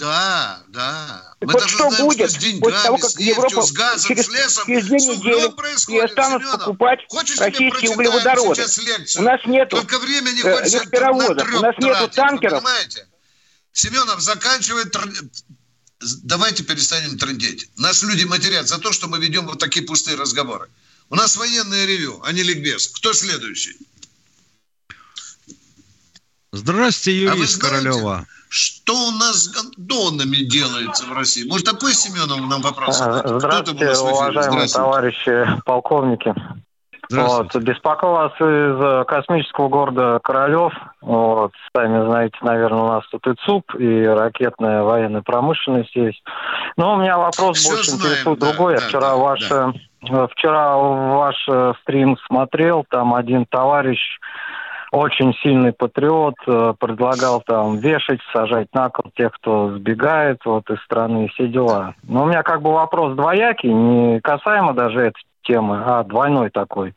Да, 0.00 0.62
да. 0.68 1.34
Мы 1.42 1.52
вот 1.52 1.68
что 1.68 1.90
знаем, 1.90 2.06
будет 2.06 2.30
что 2.30 2.38
с 2.38 2.42
деньгами, 2.42 2.60
после 2.60 2.82
того, 2.84 2.96
как 2.96 3.10
нефтью, 3.10 3.26
Европа 3.26 3.62
с 3.62 3.72
газом, 3.72 4.08
через, 4.08 4.24
с 4.24 4.28
лесом, 4.30 4.66
через 4.66 4.86
две 4.86 4.96
недели 4.96 5.94
и 5.94 6.00
останут 6.00 6.42
Семенов, 6.42 6.58
покупать 6.58 7.00
российские 7.38 7.90
углеводороды. 7.90 8.62
У 9.18 9.22
нас 9.22 9.40
нет 9.44 9.68
Только 9.68 9.98
время 9.98 10.30
не 10.30 10.40
э, 10.40 10.64
нефтероводов, 10.64 11.54
у 11.54 11.60
нас 11.60 11.74
нет 11.78 12.10
танкеров. 12.12 12.62
Понимаете? 12.62 13.08
Семенов 13.72 14.20
заканчивает... 14.22 14.96
Давайте 16.22 16.64
перестанем 16.64 17.18
трындеть. 17.18 17.68
Нас 17.76 18.02
люди 18.02 18.24
матерят 18.24 18.68
за 18.68 18.78
то, 18.78 18.92
что 18.92 19.06
мы 19.06 19.18
ведем 19.18 19.46
вот 19.46 19.58
такие 19.58 19.84
пустые 19.84 20.16
разговоры. 20.16 20.70
У 21.10 21.14
нас 21.14 21.36
военное 21.36 21.84
ревю, 21.84 22.22
а 22.24 22.32
не 22.32 22.42
ликбез. 22.42 22.88
Кто 22.88 23.12
следующий? 23.12 23.76
Здравствуйте, 26.52 27.20
Юрий 27.20 27.44
а 27.44 27.60
Королева 27.60 28.26
что 28.50 28.94
у 28.94 29.10
нас 29.12 29.44
с 29.44 29.48
гондонами 29.54 30.44
делается 30.44 31.06
в 31.06 31.12
России? 31.12 31.48
Может, 31.48 31.66
такой 31.66 31.92
Семенов 31.92 32.40
нам 32.50 32.60
вопрос? 32.62 33.00
А, 33.00 33.22
здравствуйте, 33.38 33.90
уважаемые 33.90 34.66
товарищи 34.66 35.46
полковники. 35.64 36.34
Вот, 37.12 37.54
беспокою 37.56 38.12
вас 38.12 38.32
из 38.40 39.06
космического 39.06 39.68
города 39.68 40.20
Королев. 40.22 40.72
Вот, 41.00 41.52
сами 41.76 42.04
знаете, 42.06 42.36
наверное, 42.42 42.82
у 42.82 42.88
нас 42.88 43.04
тут 43.10 43.26
и 43.26 43.34
ЦУП, 43.44 43.74
и 43.76 44.04
ракетная 44.04 44.82
военная 44.82 45.22
промышленность 45.22 45.94
есть. 45.94 46.22
Но 46.76 46.94
у 46.94 46.96
меня 46.98 47.18
вопрос 47.18 47.58
Все 47.58 47.70
больше 47.70 47.90
знаем, 47.92 48.10
интересует 48.10 48.38
да, 48.38 48.46
другой. 48.46 48.76
Да, 48.76 48.80
Я 48.80 48.88
вчера 48.88 49.00
да, 49.00 49.16
ваш, 49.16 49.48
да. 49.48 50.28
вчера 50.28 50.76
ваш 50.76 51.48
стрим 51.82 52.16
смотрел, 52.26 52.84
там 52.88 53.14
один 53.14 53.46
товарищ 53.46 54.00
очень 54.92 55.34
сильный 55.42 55.72
патриот, 55.72 56.34
э, 56.46 56.74
предлагал 56.78 57.42
там 57.46 57.78
вешать, 57.78 58.20
сажать 58.32 58.68
на 58.72 58.88
кол 58.90 59.10
тех, 59.16 59.32
кто 59.32 59.76
сбегает 59.76 60.38
вот 60.44 60.68
из 60.70 60.80
страны, 60.82 61.28
все 61.28 61.48
дела. 61.48 61.94
Но 62.02 62.24
у 62.24 62.26
меня 62.26 62.42
как 62.42 62.62
бы 62.62 62.72
вопрос 62.72 63.14
двоякий, 63.16 63.72
не 63.72 64.20
касаемо 64.20 64.74
даже 64.74 65.00
этой 65.00 65.22
темы, 65.42 65.82
а 65.84 66.02
двойной 66.04 66.50
такой. 66.50 66.94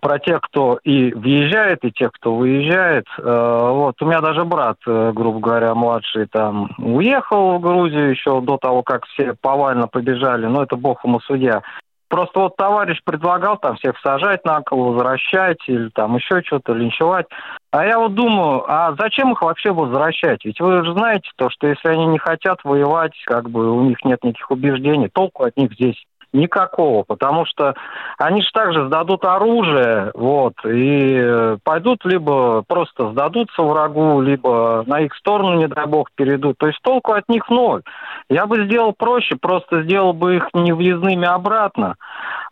Про 0.00 0.18
тех, 0.18 0.40
кто 0.40 0.78
и 0.84 1.12
въезжает, 1.12 1.84
и 1.84 1.92
тех, 1.92 2.12
кто 2.12 2.34
выезжает. 2.34 3.06
Э, 3.18 3.70
вот, 3.72 4.00
у 4.00 4.06
меня 4.06 4.20
даже 4.20 4.44
брат, 4.44 4.76
э, 4.86 5.12
грубо 5.14 5.40
говоря, 5.40 5.74
младший 5.74 6.26
там 6.26 6.70
уехал 6.78 7.58
в 7.58 7.60
Грузию 7.60 8.10
еще 8.10 8.40
до 8.40 8.56
того, 8.56 8.82
как 8.82 9.04
все 9.06 9.34
повально 9.40 9.88
побежали, 9.88 10.46
но 10.46 10.62
это 10.62 10.76
бог 10.76 11.04
ему 11.04 11.20
судья. 11.20 11.62
Просто 12.08 12.40
вот 12.40 12.56
товарищ 12.56 13.00
предлагал 13.04 13.58
там 13.58 13.76
всех 13.76 13.98
сажать 14.00 14.44
на 14.44 14.60
кол, 14.62 14.92
возвращать 14.92 15.58
или 15.66 15.88
там 15.88 16.16
еще 16.16 16.42
что-то, 16.42 16.72
линчевать. 16.72 17.26
А 17.72 17.84
я 17.84 17.98
вот 17.98 18.14
думаю, 18.14 18.64
а 18.68 18.94
зачем 18.98 19.32
их 19.32 19.42
вообще 19.42 19.72
возвращать? 19.72 20.44
Ведь 20.44 20.60
вы 20.60 20.84
же 20.84 20.92
знаете 20.92 21.28
то, 21.36 21.50
что 21.50 21.66
если 21.66 21.88
они 21.88 22.06
не 22.06 22.18
хотят 22.18 22.60
воевать, 22.64 23.12
как 23.24 23.50
бы 23.50 23.70
у 23.70 23.82
них 23.82 23.98
нет 24.04 24.22
никаких 24.22 24.50
убеждений, 24.50 25.08
толку 25.08 25.44
от 25.44 25.56
них 25.56 25.72
здесь 25.72 26.02
Никакого, 26.36 27.02
потому 27.02 27.46
что 27.46 27.74
они 28.18 28.42
же 28.42 28.48
также 28.52 28.86
сдадут 28.86 29.24
оружие, 29.24 30.10
вот, 30.14 30.52
и 30.66 31.56
пойдут 31.64 32.04
либо 32.04 32.62
просто 32.68 33.10
сдадутся 33.12 33.62
врагу, 33.62 34.20
либо 34.20 34.84
на 34.86 35.00
их 35.00 35.14
сторону, 35.14 35.54
не 35.54 35.66
дай 35.66 35.86
бог, 35.86 36.08
перейдут. 36.14 36.58
То 36.58 36.66
есть 36.66 36.78
толку 36.82 37.12
от 37.12 37.26
них 37.30 37.48
ноль. 37.48 37.82
Я 38.28 38.46
бы 38.46 38.66
сделал 38.66 38.92
проще, 38.92 39.36
просто 39.40 39.82
сделал 39.82 40.12
бы 40.12 40.36
их 40.36 40.48
невъездными 40.52 41.26
обратно, 41.26 41.94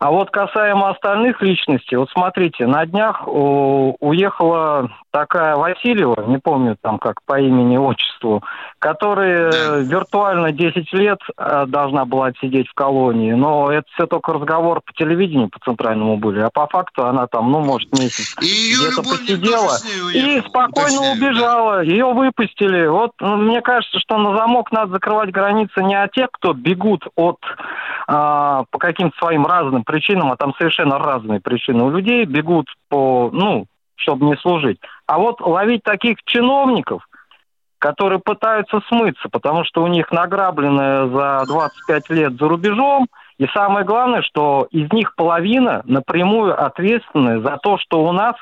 А 0.04 0.10
вот 0.10 0.30
касаемо 0.30 0.90
остальных 0.90 1.40
личностей, 1.40 1.96
вот 1.96 2.10
смотрите, 2.10 2.66
на 2.66 2.84
днях 2.84 3.26
уехала 3.26 4.90
такая 5.10 5.56
Васильева, 5.56 6.26
не 6.26 6.36
помню 6.36 6.76
там 6.78 6.98
как 6.98 7.22
по 7.24 7.40
имени, 7.40 7.78
отчеству, 7.78 8.42
которая 8.80 9.50
да. 9.50 9.76
виртуально 9.78 10.52
10 10.52 10.92
лет 10.92 11.20
э, 11.38 11.64
должна 11.68 12.04
была 12.04 12.32
сидеть 12.38 12.68
в 12.68 12.74
колонии, 12.74 13.32
но 13.32 13.72
это 13.72 13.86
все 13.94 14.06
только 14.06 14.34
разговор 14.34 14.82
по 14.84 14.92
телевидению, 14.92 15.48
по 15.48 15.58
центральному 15.60 16.18
были, 16.18 16.40
а 16.40 16.50
по 16.50 16.66
факту 16.66 17.06
она 17.06 17.26
там, 17.26 17.50
ну, 17.50 17.60
может, 17.60 17.90
месяц 17.98 18.36
где-то 18.36 19.02
посидела 19.08 19.72
и 20.12 20.42
спокойно 20.46 21.12
убежала, 21.12 21.82
ее 21.82 22.12
выпустили. 22.12 22.86
Вот 22.88 23.12
ну, 23.20 23.36
мне 23.36 23.62
кажется, 23.62 23.98
что 24.00 24.18
на 24.18 24.36
замок 24.36 24.70
надо 24.70 24.92
закрывать 24.92 25.30
границы 25.30 25.82
не 25.82 25.94
от 25.94 26.12
тех, 26.12 26.28
кто 26.30 26.52
бегут 26.52 27.06
от 27.16 27.38
а, 28.06 28.64
по 28.70 28.78
каким-то 28.78 29.16
своим 29.18 29.46
разным 29.46 29.82
причинам, 29.94 30.32
а 30.32 30.36
там 30.36 30.54
совершенно 30.58 30.98
разные 30.98 31.40
причины 31.40 31.84
у 31.84 31.90
людей, 31.90 32.24
бегут 32.24 32.66
по, 32.88 33.30
ну, 33.32 33.66
чтобы 33.94 34.26
не 34.26 34.36
служить. 34.36 34.78
А 35.06 35.18
вот 35.18 35.40
ловить 35.40 35.84
таких 35.84 36.18
чиновников, 36.24 37.06
которые 37.78 38.18
пытаются 38.18 38.80
смыться, 38.88 39.28
потому 39.30 39.64
что 39.64 39.82
у 39.82 39.86
них 39.86 40.10
награбленное 40.10 41.06
за 41.06 41.44
25 41.46 42.10
лет 42.10 42.32
за 42.38 42.48
рубежом, 42.48 43.06
и 43.38 43.46
самое 43.46 43.84
главное, 43.84 44.22
что 44.22 44.66
из 44.70 44.92
них 44.92 45.14
половина 45.14 45.82
напрямую 45.84 46.60
ответственны 46.60 47.40
за 47.40 47.56
то, 47.62 47.78
что 47.78 48.04
у 48.04 48.12
нас 48.12 48.34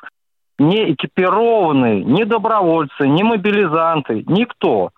не 0.59 0.93
экипированные 0.93 2.05
ни 2.05 2.25
добровольцы, 2.25 3.09
ни 3.09 3.23
мобилизанты, 3.23 4.25
никто. 4.27 4.91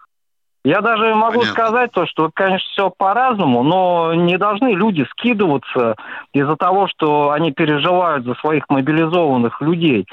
Я 0.64 0.80
даже 0.80 1.14
могу 1.14 1.40
Понятно. 1.40 1.52
сказать 1.52 1.92
то, 1.92 2.06
что, 2.06 2.30
конечно, 2.32 2.66
все 2.72 2.90
по-разному, 2.90 3.62
но 3.62 4.14
не 4.14 4.38
должны 4.38 4.68
люди 4.68 5.04
скидываться 5.10 5.96
из-за 6.32 6.56
того, 6.56 6.88
что 6.88 7.32
они 7.32 7.52
переживают 7.52 8.24
за 8.24 8.34
своих 8.36 8.64
мобилизованных 8.70 9.60
людей. 9.60 10.06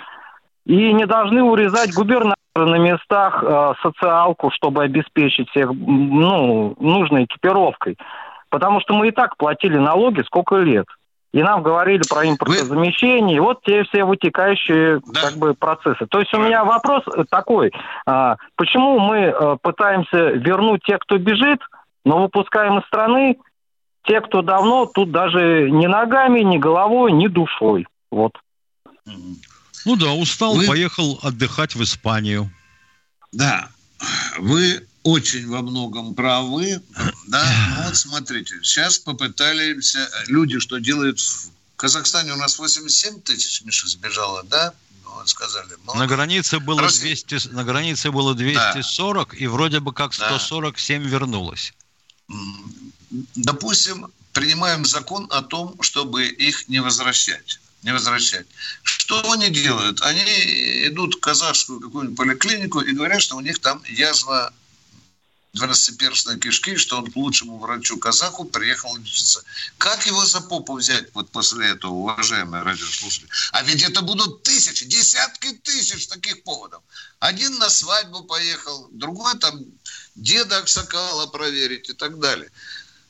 И 0.65 0.91
не 0.91 1.05
должны 1.05 1.41
урезать 1.41 1.93
губернаторы 1.93 2.35
на 2.53 2.75
местах 2.75 3.41
э, 3.41 3.73
социалку, 3.81 4.51
чтобы 4.51 4.83
обеспечить 4.83 5.49
всех 5.51 5.71
ну, 5.71 6.75
нужной 6.79 7.23
экипировкой. 7.23 7.97
Потому 8.49 8.81
что 8.81 8.93
мы 8.93 9.07
и 9.07 9.11
так 9.11 9.37
платили 9.37 9.77
налоги 9.77 10.21
сколько 10.23 10.57
лет. 10.57 10.85
И 11.33 11.41
нам 11.41 11.63
говорили 11.63 12.01
про 12.09 12.27
импортозамещение, 12.27 13.39
Вы... 13.39 13.47
вот 13.47 13.63
те 13.63 13.83
все 13.85 14.03
вытекающие 14.03 14.99
да. 15.05 15.21
как 15.21 15.37
бы 15.37 15.53
процессы. 15.53 16.05
То 16.07 16.19
есть 16.19 16.33
у 16.33 16.39
меня 16.39 16.65
вопрос 16.65 17.03
такой, 17.29 17.71
а, 18.05 18.35
почему 18.55 18.99
мы 18.99 19.29
а, 19.29 19.55
пытаемся 19.55 20.31
вернуть 20.31 20.83
тех, 20.83 20.99
кто 20.99 21.17
бежит, 21.17 21.59
но 22.03 22.21
выпускаем 22.21 22.79
из 22.79 22.85
страны 22.87 23.37
те, 24.03 24.19
кто 24.19 24.41
давно 24.41 24.87
тут 24.87 25.11
даже 25.11 25.69
ни 25.71 25.85
ногами, 25.85 26.41
ни 26.41 26.57
головой, 26.57 27.13
ни 27.13 27.27
душой. 27.27 27.87
Вот. 28.11 28.33
Ну 29.05 29.95
да, 29.95 30.11
устал, 30.13 30.55
Вы... 30.55 30.67
поехал 30.67 31.19
отдыхать 31.23 31.75
в 31.75 31.83
Испанию. 31.83 32.49
Да, 33.31 33.69
вы 34.37 34.85
очень 35.03 35.47
во 35.47 35.61
многом 35.61 36.13
правы. 36.13 36.81
Да, 37.27 37.83
вот 37.85 37.95
смотрите, 37.95 38.59
сейчас 38.63 38.99
попытались 38.99 39.95
люди, 40.27 40.59
что 40.59 40.77
делают 40.77 41.19
в 41.19 41.49
Казахстане 41.75 42.33
у 42.33 42.37
нас 42.37 42.59
87 42.59 43.21
тысяч, 43.21 43.63
Миша, 43.63 43.87
сбежало, 43.87 44.43
да? 44.43 44.73
Ну, 45.03 45.11
вот 45.15 45.29
сказали. 45.29 45.69
Молодцы. 45.83 45.99
На 45.99 46.07
границе 46.07 46.59
было 46.59 46.81
Россия. 46.81 47.15
200, 47.27 47.47
на 47.49 47.63
границе 47.63 48.11
было 48.11 48.35
240, 48.35 49.31
да. 49.31 49.37
и 49.37 49.47
вроде 49.47 49.79
бы 49.79 49.93
как 49.93 50.13
147 50.13 51.03
да. 51.03 51.09
вернулось. 51.09 51.73
Допустим, 53.35 54.07
принимаем 54.33 54.85
закон 54.85 55.27
о 55.31 55.41
том, 55.41 55.81
чтобы 55.81 56.25
их 56.25 56.67
не 56.69 56.79
возвращать 56.79 57.59
не 57.83 57.91
возвращать. 57.93 58.45
Что 58.83 59.31
они 59.31 59.49
делают? 59.49 60.01
Они 60.01 60.21
идут 60.87 61.15
в 61.15 61.19
казахскую 61.19 61.79
какую-нибудь 61.79 62.17
поликлинику 62.17 62.79
и 62.81 62.93
говорят, 62.93 63.21
что 63.21 63.37
у 63.37 63.41
них 63.41 63.59
там 63.59 63.81
язва 63.87 64.53
12-перстной 65.53 66.39
кишки, 66.39 66.77
что 66.77 66.97
он 66.97 67.11
к 67.11 67.15
лучшему 67.15 67.59
врачу 67.59 67.97
казаху 67.97 68.45
приехал 68.45 68.95
лечиться. 68.95 69.43
Как 69.77 70.05
его 70.05 70.25
за 70.25 70.39
попу 70.39 70.75
взять 70.77 71.13
вот 71.13 71.29
после 71.29 71.71
этого, 71.71 71.91
уважаемые 71.91 72.63
радиослушатели? 72.63 73.29
А 73.51 73.61
ведь 73.63 73.83
это 73.83 74.01
будут 74.01 74.43
тысячи, 74.43 74.85
десятки 74.85 75.51
тысяч 75.63 76.07
таких 76.07 76.43
поводов. 76.43 76.81
Один 77.19 77.57
на 77.57 77.69
свадьбу 77.69 78.23
поехал, 78.23 78.87
другой 78.91 79.37
там 79.39 79.59
деда 80.15 80.57
Аксакала 80.59 81.27
проверить 81.27 81.89
и 81.89 81.93
так 81.93 82.19
далее. 82.19 82.49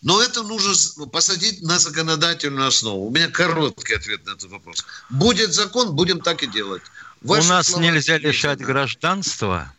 Но 0.01 0.19
это 0.19 0.41
нужно 0.41 1.05
посадить 1.05 1.61
на 1.61 1.77
законодательную 1.77 2.69
основу. 2.69 3.05
У 3.05 3.11
меня 3.11 3.27
короткий 3.27 3.93
ответ 3.93 4.25
на 4.25 4.31
этот 4.31 4.49
вопрос. 4.49 4.83
Будет 5.11 5.53
закон, 5.53 5.95
будем 5.95 6.21
так 6.21 6.41
и 6.41 6.47
делать. 6.47 6.81
Ваши 7.21 7.47
У 7.47 7.49
нас 7.51 7.77
нельзя 7.77 8.17
лишать 8.17 8.59
гражданства 8.59 9.71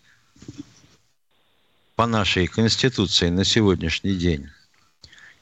по 2.03 2.07
нашей 2.09 2.49
Конституции 2.49 3.29
на 3.29 3.45
сегодняшний 3.45 4.15
день. 4.15 4.51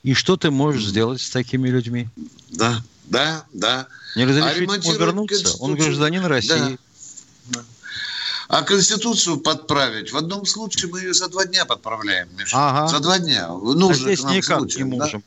И 0.03 0.13
что 0.13 0.37
ты 0.37 0.51
можешь 0.51 0.85
сделать 0.85 1.23
с 1.23 1.31
такими 1.31 1.71
людьми? 1.71 2.07
Да, 2.51 2.83
да, 3.07 3.47
да. 3.55 3.87
Не 4.15 4.27
разрешить 4.27 4.69
а 4.69 4.77
ему 4.77 4.93
вернуться? 4.99 5.57
Он 5.61 5.75
гражданин 5.75 6.23
России. 6.27 6.79
Да. 7.49 7.65
А 8.49 8.61
Конституцию 8.61 9.39
подправить, 9.39 10.13
в 10.13 10.19
одном 10.19 10.45
случае 10.45 10.91
мы 10.93 11.01
ее 11.01 11.15
за 11.15 11.29
два 11.29 11.47
дня 11.47 11.65
подправляем, 11.65 12.29
Миша. 12.37 12.55
Ага. 12.55 12.89
За 12.89 13.01
два 13.01 13.19
дня. 13.19 13.49
Нужно 13.49 14.11
а 14.11 14.15
здесь 14.15 14.23
никак 14.25 14.59
случаям, 14.59 14.91
не 14.91 14.99
можем. 14.99 15.25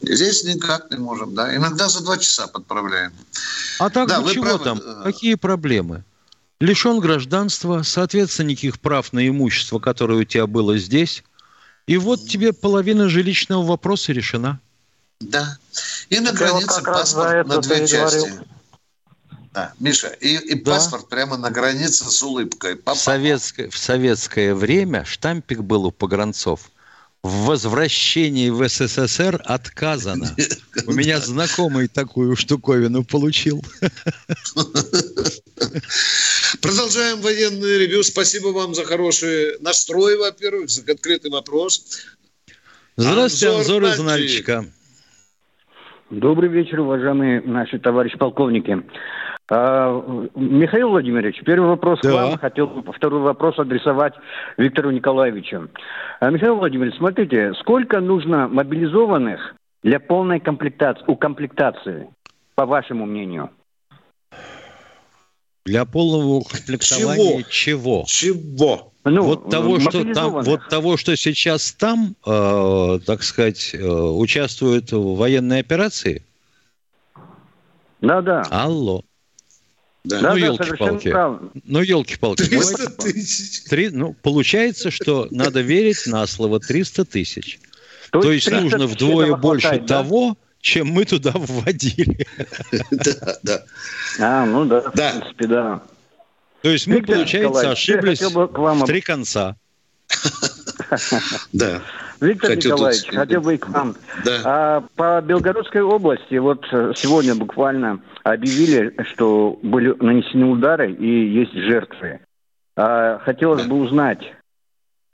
Да? 0.00 0.14
Здесь 0.14 0.44
никак 0.44 0.90
не 0.90 0.96
можем, 0.96 1.34
да. 1.34 1.54
Иногда 1.54 1.90
за 1.90 2.02
два 2.02 2.16
часа 2.16 2.46
подправляем. 2.46 3.12
А 3.80 3.90
так 3.90 4.08
да, 4.08 4.22
ну 4.22 4.32
чего 4.32 4.44
правы. 4.44 4.64
там? 4.64 4.80
Какие 5.02 5.34
проблемы? 5.34 6.04
Лишен 6.60 7.00
гражданства, 7.00 7.82
соответственно, 7.82 8.48
никаких 8.48 8.80
прав 8.80 9.12
на 9.12 9.26
имущество, 9.26 9.78
которое 9.78 10.20
у 10.20 10.24
тебя 10.24 10.46
было 10.46 10.78
здесь. 10.78 11.24
И 11.86 11.96
вот 11.96 12.28
тебе 12.28 12.52
половина 12.52 13.08
жилищного 13.08 13.64
вопроса 13.64 14.12
решена. 14.12 14.60
Да. 15.20 15.58
И 16.08 16.20
на 16.20 16.32
границе 16.32 16.82
паспорт 16.82 17.46
на 17.46 17.60
две 17.60 17.86
части. 17.86 18.32
Да, 19.52 19.72
Миша, 19.80 20.08
и, 20.08 20.36
и 20.36 20.54
да. 20.54 20.74
паспорт 20.74 21.08
прямо 21.08 21.36
на 21.36 21.50
границе 21.50 22.04
с 22.04 22.22
улыбкой. 22.22 22.80
В 22.84 22.94
советское, 22.94 23.68
в 23.68 23.76
советское 23.76 24.54
время 24.54 25.04
штампик 25.04 25.60
был 25.60 25.86
у 25.86 25.90
погранцов– 25.90 26.70
в 27.22 27.44
возвращении 27.46 28.48
в 28.48 28.66
СССР 28.66 29.42
отказано. 29.44 30.34
У 30.86 30.92
меня 30.92 31.20
знакомый 31.20 31.88
такую 31.88 32.34
штуковину 32.34 33.04
получил. 33.04 33.64
Продолжаем 36.62 37.20
военный 37.20 37.78
ревю. 37.78 38.02
Спасибо 38.02 38.48
вам 38.48 38.74
за 38.74 38.84
хороший 38.84 39.58
настрой, 39.60 40.16
во-первых, 40.16 40.68
за 40.68 40.90
открытый 40.90 41.30
вопрос. 41.30 42.06
Здравствуйте, 42.96 43.56
Анзор, 43.56 43.84
Анзор 43.84 43.94
из 43.94 43.98
Нальчика. 44.00 44.64
Добрый 46.10 46.48
вечер, 46.48 46.80
уважаемые 46.80 47.40
наши 47.40 47.78
товарищи 47.78 48.18
полковники. 48.18 48.82
А, 49.48 50.28
Михаил 50.34 50.90
Владимирович, 50.90 51.40
первый 51.44 51.68
вопрос 51.68 52.00
да. 52.02 52.12
вам. 52.12 52.38
Хотел 52.38 52.84
второй 52.96 53.20
вопрос 53.20 53.58
адресовать 53.58 54.14
Виктору 54.56 54.90
Николаевичу. 54.90 55.68
А, 56.20 56.30
Михаил 56.30 56.56
Владимирович, 56.56 56.96
смотрите, 56.96 57.52
сколько 57.60 58.00
нужно 58.00 58.48
мобилизованных 58.48 59.54
для 59.82 59.98
полной 59.98 60.40
комплектации, 60.40 61.04
укомплектации, 61.06 62.08
по 62.54 62.66
вашему 62.66 63.06
мнению? 63.06 63.50
Для 65.70 65.84
полного 65.84 66.34
укомплектования 66.34 67.44
чего? 67.48 68.04
Чего? 68.04 68.04
чего? 68.08 68.92
Ну, 69.04 69.22
вот 69.22 69.50
того, 69.50 69.78
что 69.78 70.04
там, 70.12 70.42
вот 70.42 70.68
того, 70.68 70.96
что 70.96 71.16
сейчас 71.16 71.70
там, 71.70 72.16
э, 72.26 72.98
так 73.06 73.22
сказать, 73.22 73.70
э, 73.72 73.78
участвуют 73.78 74.90
в 74.90 75.14
военной 75.14 75.60
операции. 75.60 76.24
Да, 78.00 78.20
да. 78.20 78.42
Алло. 78.50 79.04
Да. 80.02 80.20
Ну, 80.20 80.36
елки-палки. 80.36 81.14
Ну, 81.64 81.82
елки-палки. 81.82 82.46
300 82.46 82.90
тысяч. 82.90 83.62
Три, 83.68 83.90
ну, 83.90 84.16
получается, 84.22 84.90
что 84.90 85.28
надо 85.30 85.60
верить 85.60 86.04
на 86.06 86.26
слово 86.26 86.58
300 86.58 87.04
тысяч. 87.04 87.60
То, 88.10 88.22
То 88.22 88.32
есть 88.32 88.50
нужно 88.50 88.88
вдвое 88.88 89.36
больше 89.36 89.68
хватает, 89.68 89.86
того, 89.86 90.30
да? 90.30 90.49
Чем 90.60 90.88
мы 90.88 91.04
туда 91.04 91.32
вводили. 91.34 92.26
Да, 92.90 93.36
да. 93.42 93.64
А, 94.20 94.46
ну 94.46 94.64
да, 94.64 94.80
в 94.80 94.92
принципе, 94.92 95.46
да. 95.46 95.82
То 96.62 96.70
есть 96.70 96.86
мы, 96.86 97.02
получается, 97.02 97.70
ошиблись 97.70 98.20
в 98.20 98.84
три 98.86 99.00
конца. 99.00 99.56
Да. 101.52 101.82
Виктор 102.20 102.50
Хочу 102.50 102.68
Николаевич, 102.68 103.04
тут... 103.04 103.14
хотел 103.14 103.40
бы 103.40 103.54
и 103.54 103.58
к 103.58 103.68
вам. 103.68 103.96
Да. 104.24 104.40
А, 104.44 104.84
по 104.94 105.22
Белгородской 105.22 105.80
области, 105.80 106.34
вот 106.34 106.66
сегодня 106.96 107.34
буквально 107.34 108.00
объявили, 108.24 108.94
что 109.12 109.58
были 109.62 109.94
нанесены 110.02 110.46
удары 110.46 110.92
и 110.92 111.32
есть 111.32 111.54
жертвы. 111.54 112.20
А, 112.76 113.18
хотелось 113.20 113.62
да. 113.62 113.68
бы 113.68 113.76
узнать, 113.76 114.20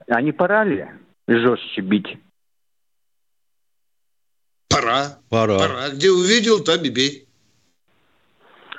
а 0.07 0.21
не 0.21 0.33
пора 0.33 0.65
ли 0.65 0.87
жестче 1.27 1.81
бить? 1.81 2.17
Пора. 4.81 5.17
Пора. 5.29 5.57
Пора. 5.57 5.89
Где 5.89 6.11
увидел, 6.11 6.59
там 6.59 6.81
и 6.83 6.89
бей. 6.89 7.23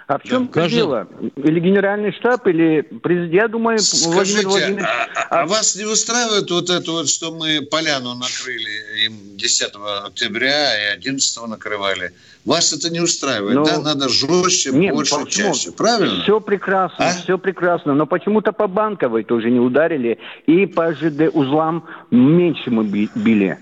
А 0.06 0.18
в 0.18 0.22
чем 0.22 0.46
да, 0.46 0.52
каждый... 0.52 0.76
дело? 0.76 1.06
Или 1.36 1.60
генеральный 1.60 2.12
штаб, 2.12 2.46
или 2.46 2.80
президент? 2.80 3.34
Я 3.34 3.48
думаю, 3.48 3.78
Скажите, 3.78 4.08
Владимир 4.08 4.48
Владимирович... 4.48 4.86
А, 4.86 5.26
а, 5.28 5.42
а 5.42 5.46
вас 5.46 5.76
не 5.76 5.84
устраивает 5.84 6.50
вот 6.50 6.70
это 6.70 6.92
вот, 6.92 7.10
что 7.10 7.30
мы 7.30 7.60
поляну 7.60 8.14
накрыли 8.14 9.04
им 9.04 9.36
10 9.36 9.72
октября 10.06 10.92
и 10.92 10.94
11 10.94 11.46
накрывали? 11.46 12.12
Вас 12.46 12.72
это 12.72 12.90
не 12.90 13.00
устраивает, 13.00 13.56
но... 13.56 13.64
да? 13.66 13.82
Надо 13.82 14.08
жестче, 14.08 14.70
Нет, 14.70 14.94
больше, 14.94 15.14
почему? 15.16 15.52
чаще. 15.52 15.72
Правильно? 15.72 16.22
Все 16.22 16.40
прекрасно, 16.40 17.08
а? 17.08 17.12
все 17.12 17.36
прекрасно. 17.36 17.94
Но 17.94 18.06
почему-то 18.06 18.52
по 18.52 18.66
Банковой 18.66 19.24
тоже 19.24 19.50
не 19.50 19.60
ударили. 19.60 20.18
И 20.46 20.64
по 20.64 20.94
ЖД 20.94 21.28
узлам 21.34 21.86
меньше 22.10 22.70
мы 22.70 22.84
били. 22.84 23.58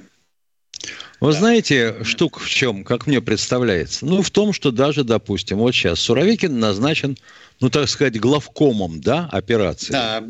Вы 1.21 1.33
знаете, 1.33 1.97
штука 2.05 2.41
в 2.41 2.49
чем, 2.49 2.85
как 2.85 3.07
мне 3.07 3.21
представляется? 3.23 4.05
Ну, 4.05 4.23
в 4.23 4.31
том, 4.31 4.53
что 4.53 4.71
даже, 4.71 5.03
допустим, 5.03 5.59
вот 5.59 5.73
сейчас 5.73 6.01
Суровикин 6.01 6.59
назначен, 6.59 7.17
ну, 7.61 7.71
так 7.71 7.89
сказать, 7.89 8.21
главкомом, 8.21 9.01
да, 9.01 9.29
операции. 9.33 9.93
Да, 9.93 10.23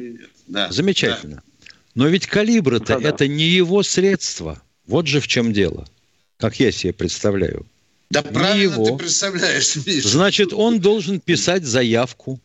да. 0.47 0.71
Замечательно. 0.71 1.37
Да. 1.37 1.71
Но 1.97 2.07
ведь 2.07 2.27
калибры-то 2.27 2.95
да, 2.95 2.99
да. 3.01 3.09
это 3.09 3.27
не 3.27 3.45
его 3.45 3.83
средство. 3.83 4.63
Вот 4.87 5.09
же 5.09 5.21
в 5.21 5.27
чем 5.27 5.53
дело, 5.53 5.87
как 6.37 6.61
я 6.61 6.71
себе 6.71 6.93
представляю. 6.93 7.67
Да 8.11 8.23
не 8.23 8.29
правильно 8.29 8.75
его. 8.75 8.87
ты 8.87 8.97
представляешь, 8.97 9.75
Миша. 9.85 10.09
Значит, 10.09 10.53
он 10.53 10.79
должен 10.81 11.19
писать 11.19 11.65
заявку. 11.65 12.39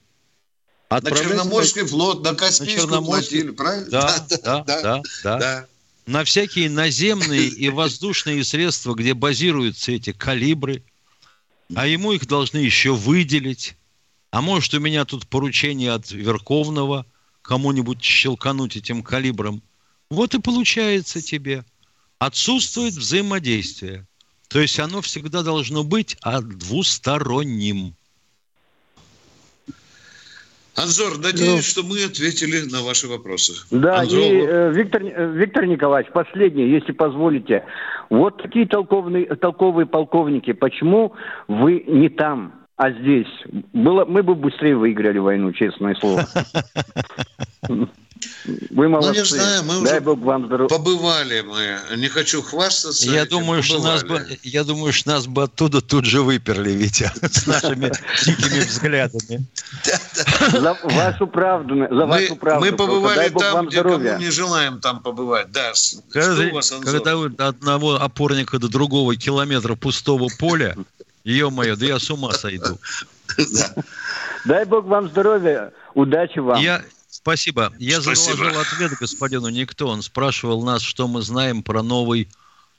На 0.90 1.00
Черноморский 1.00 1.86
флот, 1.86 2.24
на 2.24 2.34
Каспийскую 2.34 2.88
на 2.88 2.94
Черноморский... 2.94 3.28
флотилию, 3.28 3.54
правильно? 3.54 3.88
Да, 3.92 4.26
да, 4.30 4.38
да, 4.38 4.64
да. 4.64 4.82
да, 4.82 5.02
да. 5.24 5.38
да 5.38 5.68
на 6.06 6.24
всякие 6.24 6.70
наземные 6.70 7.48
и 7.48 7.70
воздушные 7.70 8.44
средства, 8.44 8.94
где 8.96 9.14
базируются 9.14 9.92
эти 9.92 10.12
калибры, 10.12 10.84
а 11.76 11.88
ему 11.88 12.12
их 12.12 12.28
должны 12.28 12.58
еще 12.58 12.94
выделить. 12.94 13.76
А 14.32 14.42
может, 14.42 14.74
у 14.74 14.80
меня 14.80 15.06
тут 15.06 15.28
поручение 15.28 15.92
от 15.92 16.12
Верховного 16.12 17.06
кому-нибудь 17.42 18.04
щелкануть 18.04 18.78
этим 18.78 19.04
калибром. 19.04 19.62
Вот 20.10 20.36
и 20.36 20.40
получается 20.40 21.22
тебе. 21.22 21.66
Отсутствует 22.20 22.94
взаимодействие. 22.94 24.08
То 24.48 24.60
есть 24.60 24.80
оно 24.80 25.02
всегда 25.02 25.44
должно 25.44 25.84
быть 25.84 26.18
двусторонним. 26.24 27.96
Анзор, 30.76 31.18
надеюсь, 31.18 31.56
ну, 31.56 31.62
что 31.62 31.84
мы 31.84 32.04
ответили 32.04 32.62
на 32.72 32.82
ваши 32.82 33.08
вопросы. 33.08 33.54
Да, 33.72 34.00
Анзор... 34.00 34.20
и 34.20 34.42
э, 34.42 34.72
Виктор, 34.74 35.02
э, 35.04 35.32
Виктор 35.34 35.66
Николаевич, 35.66 36.12
последнее, 36.14 36.72
если 36.72 36.92
позволите. 36.94 37.66
Вот 38.10 38.42
такие 38.42 38.66
толковые, 38.68 39.26
толковые 39.36 39.86
полковники, 39.86 40.54
почему 40.54 41.14
вы 41.48 41.84
не 41.88 42.10
там, 42.10 42.54
а 42.78 42.92
здесь? 42.92 43.28
Было, 43.74 44.06
мы 44.06 44.24
бы 44.24 44.36
быстрее 44.36 44.76
выиграли 44.76 45.18
войну, 45.18 45.52
честное 45.54 45.96
слово. 45.96 46.26
Вы 48.70 48.90
молодцы. 48.90 49.10
Ну, 49.10 49.20
не 49.20 49.24
знаю, 49.24 49.64
мы 49.64 49.74
Дай 49.84 49.94
уже 49.94 50.02
Бог 50.02 50.20
вам 50.20 50.46
здоров... 50.46 50.70
побывали 50.70 51.42
мы. 51.42 51.98
Не 51.98 52.08
хочу 52.08 52.42
хвастаться. 52.42 53.10
Я 53.10 53.24
этим, 53.24 53.40
думаю, 53.40 53.64
что 53.64 53.82
нас 53.82 54.04
бы, 54.04 54.26
я 54.44 54.64
думаю, 54.64 54.94
что 54.94 55.10
нас 55.10 55.28
бы 55.28 55.44
оттуда 55.44 55.82
тут 55.82 56.06
же 56.06 56.22
выперли, 56.22 56.72
Витя, 56.72 57.12
с 57.22 57.48
нашими 57.48 57.92
дикими 58.26 58.60
взглядами. 58.68 59.46
За 60.52 60.78
вашу 60.84 61.28
правду. 61.28 61.76
За 61.90 62.06
вашу 62.06 62.36
правду. 62.36 62.66
Мы 62.66 62.72
побывали 62.72 63.30
там, 63.30 63.68
где 63.68 63.84
кому 63.84 64.18
не 64.18 64.30
желаем 64.30 64.80
там 64.80 65.02
побывать. 65.02 65.52
Да. 65.52 65.74
Когда 66.12 67.16
вы 67.16 67.28
от 67.28 67.42
одного 67.42 67.96
опорника 67.96 68.60
до 68.60 68.68
другого 68.68 69.16
километра 69.16 69.76
пустого 69.76 70.30
поля, 70.40 70.76
Ё-моё, 71.24 71.76
да 71.76 71.86
я 71.86 72.00
с 72.00 72.10
ума 72.10 72.32
сойду. 72.34 72.78
Дай 74.46 74.66
бог 74.66 74.86
вам 74.86 75.10
здоровья, 75.10 75.72
удачи 75.94 76.40
вам. 76.40 76.60
Я, 76.60 76.82
Спасибо. 77.22 77.72
Я 77.78 78.02
Спасибо. 78.02 78.36
заложил 78.36 78.60
ответ 78.60 78.94
господину 79.00 79.50
Никто. 79.50 79.88
Он 79.88 80.02
спрашивал 80.02 80.64
нас, 80.64 80.82
что 80.82 81.08
мы 81.08 81.22
знаем 81.22 81.62
про 81.62 81.84
новый 81.84 82.30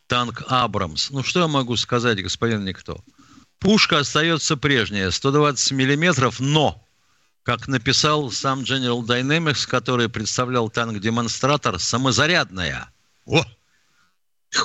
танк 0.09 0.43
«Абрамс». 0.49 1.11
Ну, 1.11 1.22
что 1.22 1.40
я 1.40 1.47
могу 1.47 1.76
сказать, 1.76 2.20
господин 2.20 2.64
Никто? 2.64 3.03
Пушка 3.61 4.01
остается 4.01 4.57
прежняя, 4.57 5.11
120 5.12 5.70
миллиметров, 5.72 6.40
но, 6.40 6.84
как 7.45 7.68
написал 7.68 8.32
сам 8.32 8.62
General 8.62 9.01
Dynamics, 9.03 9.68
который 9.68 10.09
представлял 10.09 10.68
танк-демонстратор, 10.68 11.78
самозарядная. 11.78 12.90
О! 13.26 13.45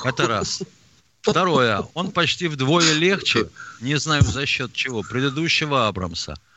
Это 0.04 0.26
раз. 0.26 0.62
Второе. 1.20 1.86
Он 1.94 2.10
почти 2.10 2.48
вдвое 2.48 2.94
легче, 2.94 3.48
не 3.80 3.96
знаю 3.96 4.24
за 4.24 4.44
счет 4.44 4.72
чего, 4.72 5.02
предыдущего 5.04 5.86
Абрамса– 5.86 6.34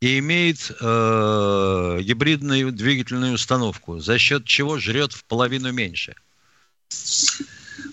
и 0.00 0.18
имеет 0.18 0.70
э, 0.80 1.98
гибридную 2.02 2.72
двигательную 2.72 3.34
установку, 3.34 4.00
за 4.00 4.18
счет 4.18 4.44
чего 4.44 4.78
жрет 4.78 5.12
в 5.12 5.24
половину 5.24 5.72
меньше. 5.72 6.14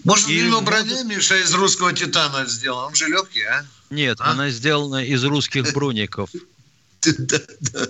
Может, 0.04 0.30
и... 0.30 0.42
Нину 0.42 0.62
броня, 0.62 1.04
Миша, 1.04 1.38
из 1.38 1.54
русского 1.54 1.94
титана 1.94 2.46
сделан? 2.46 2.88
Он 2.88 2.96
же 2.96 3.08
легкий, 3.08 3.44
а? 3.44 3.66
Нет, 3.90 4.18
а? 4.20 4.32
она 4.32 4.50
сделана 4.50 5.04
из 5.06 5.24
русских 5.24 5.74
броников. 5.74 6.30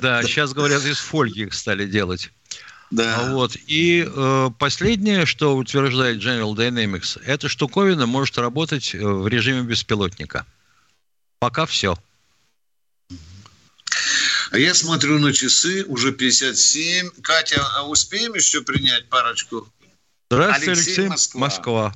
Да, 0.02 0.24
сейчас, 0.24 0.54
говорят, 0.54 0.86
из 0.86 0.98
фольги 0.98 1.42
их 1.42 1.54
стали 1.54 1.86
делать. 1.86 2.32
Да. 2.92 3.32
Вот. 3.32 3.58
И 3.68 4.06
э, 4.08 4.50
последнее, 4.58 5.26
что 5.26 5.58
утверждает 5.58 6.24
General 6.24 6.54
Dynamics, 6.56 7.22
эта 7.26 7.50
штуковина 7.50 8.06
может 8.06 8.38
работать 8.38 8.96
э, 8.96 9.00
в 9.00 9.28
режиме 9.28 9.64
беспилотника. 9.64 10.46
Пока 11.40 11.66
все. 11.66 11.98
А 14.52 14.58
я 14.58 14.74
смотрю 14.74 15.18
на 15.20 15.32
часы, 15.32 15.86
уже 15.88 16.12
57. 16.12 17.22
Катя, 17.24 17.62
а 17.78 17.88
успеем 17.88 18.34
еще 18.34 18.62
принять 18.62 19.08
парочку? 19.10 19.66
Здравствуйте, 20.30 20.72
Алексей, 20.72 20.92
Алексей 20.92 21.10
Москва. 21.10 21.42
Москва. 21.42 21.92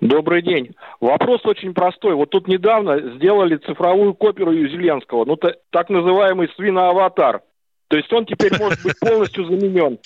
Добрый 0.00 0.42
день. 0.42 0.74
Вопрос 1.00 1.44
очень 1.46 1.74
простой. 1.74 2.14
Вот 2.14 2.30
тут 2.30 2.46
недавно 2.46 3.16
сделали 3.16 3.56
цифровую 3.56 4.14
копию 4.14 4.68
Зеленского, 4.68 5.24
ну 5.24 5.36
так 5.36 5.88
называемый 5.90 6.48
свиноаватар. 6.54 7.40
То 7.88 7.96
есть 7.96 8.12
он 8.12 8.24
теперь 8.26 8.56
может 8.58 8.82
быть 8.84 8.98
полностью 9.00 9.46
заменен. 9.46 9.98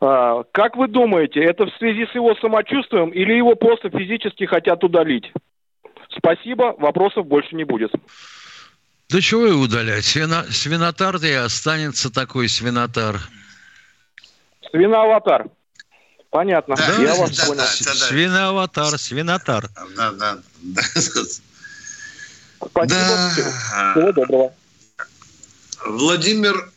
А, 0.00 0.44
как 0.52 0.76
вы 0.76 0.88
думаете, 0.88 1.40
это 1.40 1.66
в 1.66 1.76
связи 1.76 2.06
с 2.06 2.14
его 2.14 2.34
самочувствием 2.36 3.10
или 3.10 3.34
его 3.34 3.56
просто 3.56 3.90
физически 3.90 4.44
хотят 4.44 4.82
удалить? 4.84 5.30
Спасибо, 6.16 6.74
вопросов 6.78 7.26
больше 7.26 7.54
не 7.56 7.64
будет. 7.64 7.92
Да 9.12 9.20
чего 9.20 9.46
и 9.46 9.52
удалять? 9.52 10.06
Свино... 10.06 10.46
Свинотар 10.50 11.16
и 11.16 11.32
останется 11.32 12.08
такой 12.08 12.48
свинотар. 12.48 13.20
Свиноаватар. 14.70 15.48
Понятно. 16.30 16.76
Да, 16.76 16.96
Я 16.96 17.14
вас 17.16 17.36
да, 17.36 17.44
понял. 17.44 17.58
Да, 17.60 17.66
да, 17.84 17.92
да. 17.92 18.06
Свиноаватар, 18.06 18.98
свинотар. 18.98 19.68
Да, 19.96 20.12
да, 20.12 20.38
да. 20.62 20.82
Спасибо. 20.96 21.42
Да. 22.86 23.30
Всего 23.92 24.12
доброго. 24.12 24.54
Владимир 25.84 26.70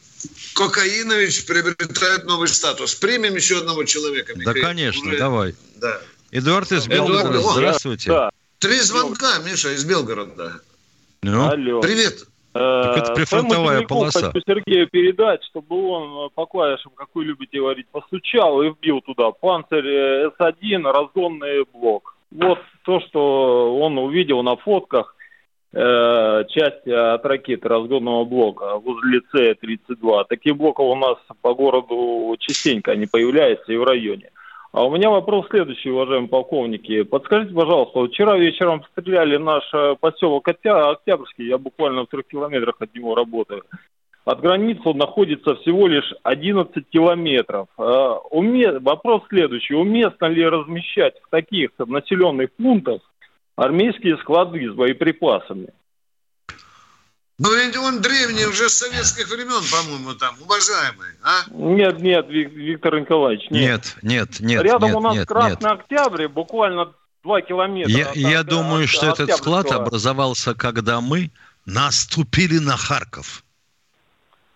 Кокаинович 0.55 1.45
приобретает 1.45 2.25
новый 2.25 2.49
статус. 2.49 2.95
Примем 2.95 3.36
еще 3.36 3.59
одного 3.59 3.86
человека. 3.86 4.33
Михаил. 4.36 4.55
Да, 4.55 4.61
конечно, 4.61 5.07
Уже... 5.07 5.17
давай. 5.17 5.55
Да. 5.77 6.01
Эдуард 6.31 6.69
из 6.73 6.86
Белгорода, 6.86 7.39
здравствуйте. 7.39 8.09
Да. 8.09 8.29
Три 8.59 8.81
звонка, 8.81 9.38
Миша, 9.39 9.73
из 9.73 9.86
Белгорода. 9.86 10.59
Ну, 11.26 11.49
Алло. 11.49 11.82
Привет. 11.82 12.13
Так 12.53 12.97
это 12.97 13.13
прифронтовая 13.13 13.82
полоса. 13.82 14.28
Хочу 14.28 14.41
Сергею 14.45 14.88
передать, 14.88 15.43
чтобы 15.45 15.89
он 15.89 16.30
по 16.36 16.45
клавишам, 16.45 16.91
как 16.95 17.09
вы 17.13 17.26
любите 17.26 17.57
говорить, 17.59 17.88
постучал 17.91 18.61
и 18.61 18.69
вбил 18.69 19.01
туда 19.01 19.32
панцирь 19.32 19.88
э, 19.88 20.30
С1, 20.39 20.84
разгонный 20.84 21.65
блок. 21.73 22.15
Вот 22.32 22.59
то, 22.86 23.01
что 23.01 23.78
он 23.78 23.97
увидел 23.97 24.43
на 24.43 24.55
фотках, 24.55 25.15
э, 25.73 26.43
часть 26.49 26.88
от 26.88 27.26
ракеты 27.26 27.67
разгонного 27.67 28.23
блока 28.23 28.76
возле 28.78 29.21
С-32. 29.34 30.26
Таких 30.30 30.55
блоков 30.55 30.86
у 30.86 30.95
нас 30.95 31.17
по 31.41 31.55
городу 31.55 32.36
частенько 32.39 32.91
они 32.91 33.07
появляются 33.07 33.73
и 33.73 33.78
в 33.78 33.84
районе. 33.84 34.30
А 34.76 34.84
у 34.84 34.91
меня 34.91 35.09
вопрос 35.09 35.45
следующий, 35.49 35.89
уважаемые 35.89 36.28
полковники. 36.28 37.03
Подскажите, 37.03 37.53
пожалуйста, 37.53 38.05
вчера 38.07 38.38
вечером 38.38 38.84
стреляли 38.91 39.38
наш 39.38 39.63
э, 39.73 39.95
поселок 39.97 40.45
Октябрьский, 40.49 41.47
я 41.47 41.57
буквально 41.57 42.01
в 42.01 42.07
трех 42.07 42.28
километрах 42.28 42.76
от 42.80 42.93
него 42.93 43.15
работаю. 43.15 43.63
От 44.26 44.41
границы 44.41 44.82
он 44.84 44.97
находится 44.97 45.55
всего 45.55 45.88
лишь 45.88 46.13
11 46.23 46.89
километров. 46.89 47.69
Э, 47.78 48.15
вопрос 48.82 49.21
следующий. 49.30 49.76
Уместно 49.76 50.26
ли 50.26 50.45
размещать 50.45 51.13
в 51.21 51.30
таких 51.30 51.69
населенных 51.80 52.51
пунктах 52.51 52.99
армейские 53.55 54.17
склады 54.17 54.69
с 54.69 54.73
боеприпасами? 54.73 55.69
Ну 57.38 57.53
ведь 57.53 57.75
он 57.75 58.01
древний, 58.01 58.45
уже 58.45 58.69
с 58.69 58.75
советских 58.75 59.29
времен, 59.29 59.61
по-моему, 59.69 60.13
там, 60.13 60.36
уважаемый, 60.41 61.09
а? 61.21 61.43
Нет, 61.51 61.99
нет, 61.99 62.27
Виктор 62.29 62.99
Николаевич, 62.99 63.49
нет. 63.49 63.97
Нет, 64.01 64.03
нет, 64.03 64.39
нет. 64.39 64.63
Рядом 64.63 64.89
нет, 64.89 64.95
у 64.95 64.99
нас 65.01 65.15
нет, 65.15 65.27
Красный 65.27 65.69
нет. 65.69 65.79
Октябрь, 65.79 66.27
буквально 66.29 66.93
два 67.23 67.41
километра. 67.41 67.91
Я, 67.91 68.09
от, 68.09 68.15
я 68.15 68.39
от, 68.39 68.47
думаю, 68.47 68.86
от, 68.86 68.89
что 68.89 69.11
от 69.11 69.19
этот 69.19 69.38
склад 69.38 69.69
образовался, 69.71 70.55
когда 70.55 71.01
мы 71.01 71.31
наступили 71.65 72.59
на 72.59 72.77
Харьков. 72.77 73.44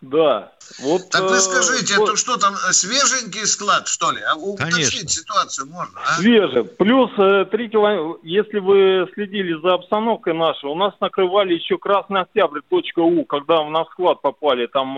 Да. 0.01 0.53
Вот, 0.81 1.09
так 1.09 1.23
вы 1.23 1.35
э, 1.35 1.39
скажите, 1.39 1.97
вот, 1.97 2.09
это 2.09 2.17
что 2.17 2.37
там, 2.37 2.53
э, 2.53 2.71
свеженький 2.71 3.45
склад, 3.45 3.87
что 3.87 4.11
ли? 4.11 4.19
А 4.21 4.35
уточнить 4.35 5.09
ситуацию 5.09 5.67
можно, 5.67 5.99
а? 5.99 6.13
Свежий. 6.13 6.63
Плюс 6.63 7.11
э, 7.17 7.45
три 7.51 7.69
километра, 7.69 8.19
если 8.23 8.59
вы 8.59 9.09
следили 9.13 9.59
за 9.61 9.73
обстановкой 9.73 10.35
нашей, 10.35 10.69
у 10.69 10.75
нас 10.75 10.93
накрывали 11.01 11.53
еще 11.53 11.77
Красный 11.77 12.21
Октябрь, 12.21 12.61
точка 12.69 12.99
У, 12.99 13.25
когда 13.25 13.63
на 13.65 13.83
склад 13.85 14.21
попали, 14.21 14.67
там, 14.67 14.95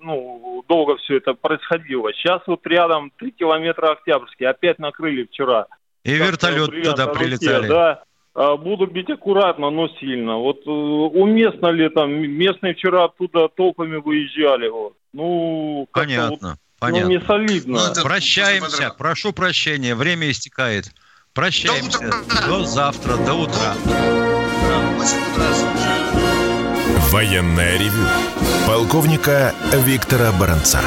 ну, 0.00 0.64
долго 0.68 0.96
все 0.96 1.18
это 1.18 1.34
происходило. 1.34 2.12
Сейчас 2.14 2.40
вот 2.46 2.66
рядом 2.66 3.12
три 3.18 3.32
километра 3.32 3.92
Октябрьский, 3.92 4.46
опять 4.46 4.78
накрыли 4.78 5.24
вчера. 5.24 5.66
И 6.04 6.14
вертолет 6.14 6.70
туда 6.82 7.08
прилетали. 7.08 7.68
Да. 7.68 8.02
А, 8.40 8.56
буду 8.56 8.86
бить 8.86 9.10
аккуратно, 9.10 9.68
но 9.70 9.88
сильно. 10.00 10.36
Вот 10.36 10.60
э, 10.64 10.70
уместно 10.70 11.72
ли 11.72 11.88
там, 11.88 12.12
местные 12.12 12.74
вчера 12.74 13.06
оттуда 13.06 13.48
толпами 13.48 13.96
выезжали. 13.96 14.68
Вот. 14.68 14.92
Ну, 15.12 15.88
понятно, 15.92 16.50
вот, 16.50 16.58
понятно. 16.78 17.08
Ну, 17.08 17.18
не 17.18 17.20
солидно. 17.26 17.80
Ну, 17.96 18.02
Прощаемся, 18.04 18.94
прошу 18.96 19.32
прощения, 19.32 19.96
время 19.96 20.30
истекает. 20.30 20.84
Прощаемся. 21.34 22.12
До, 22.46 22.58
до 22.58 22.64
завтра, 22.64 23.16
до 23.16 23.34
утра. 23.34 23.74
Военная 27.10 27.76
ревю. 27.76 28.06
Полковника 28.68 29.52
Виктора 29.84 30.30
Баранца. 30.38 30.80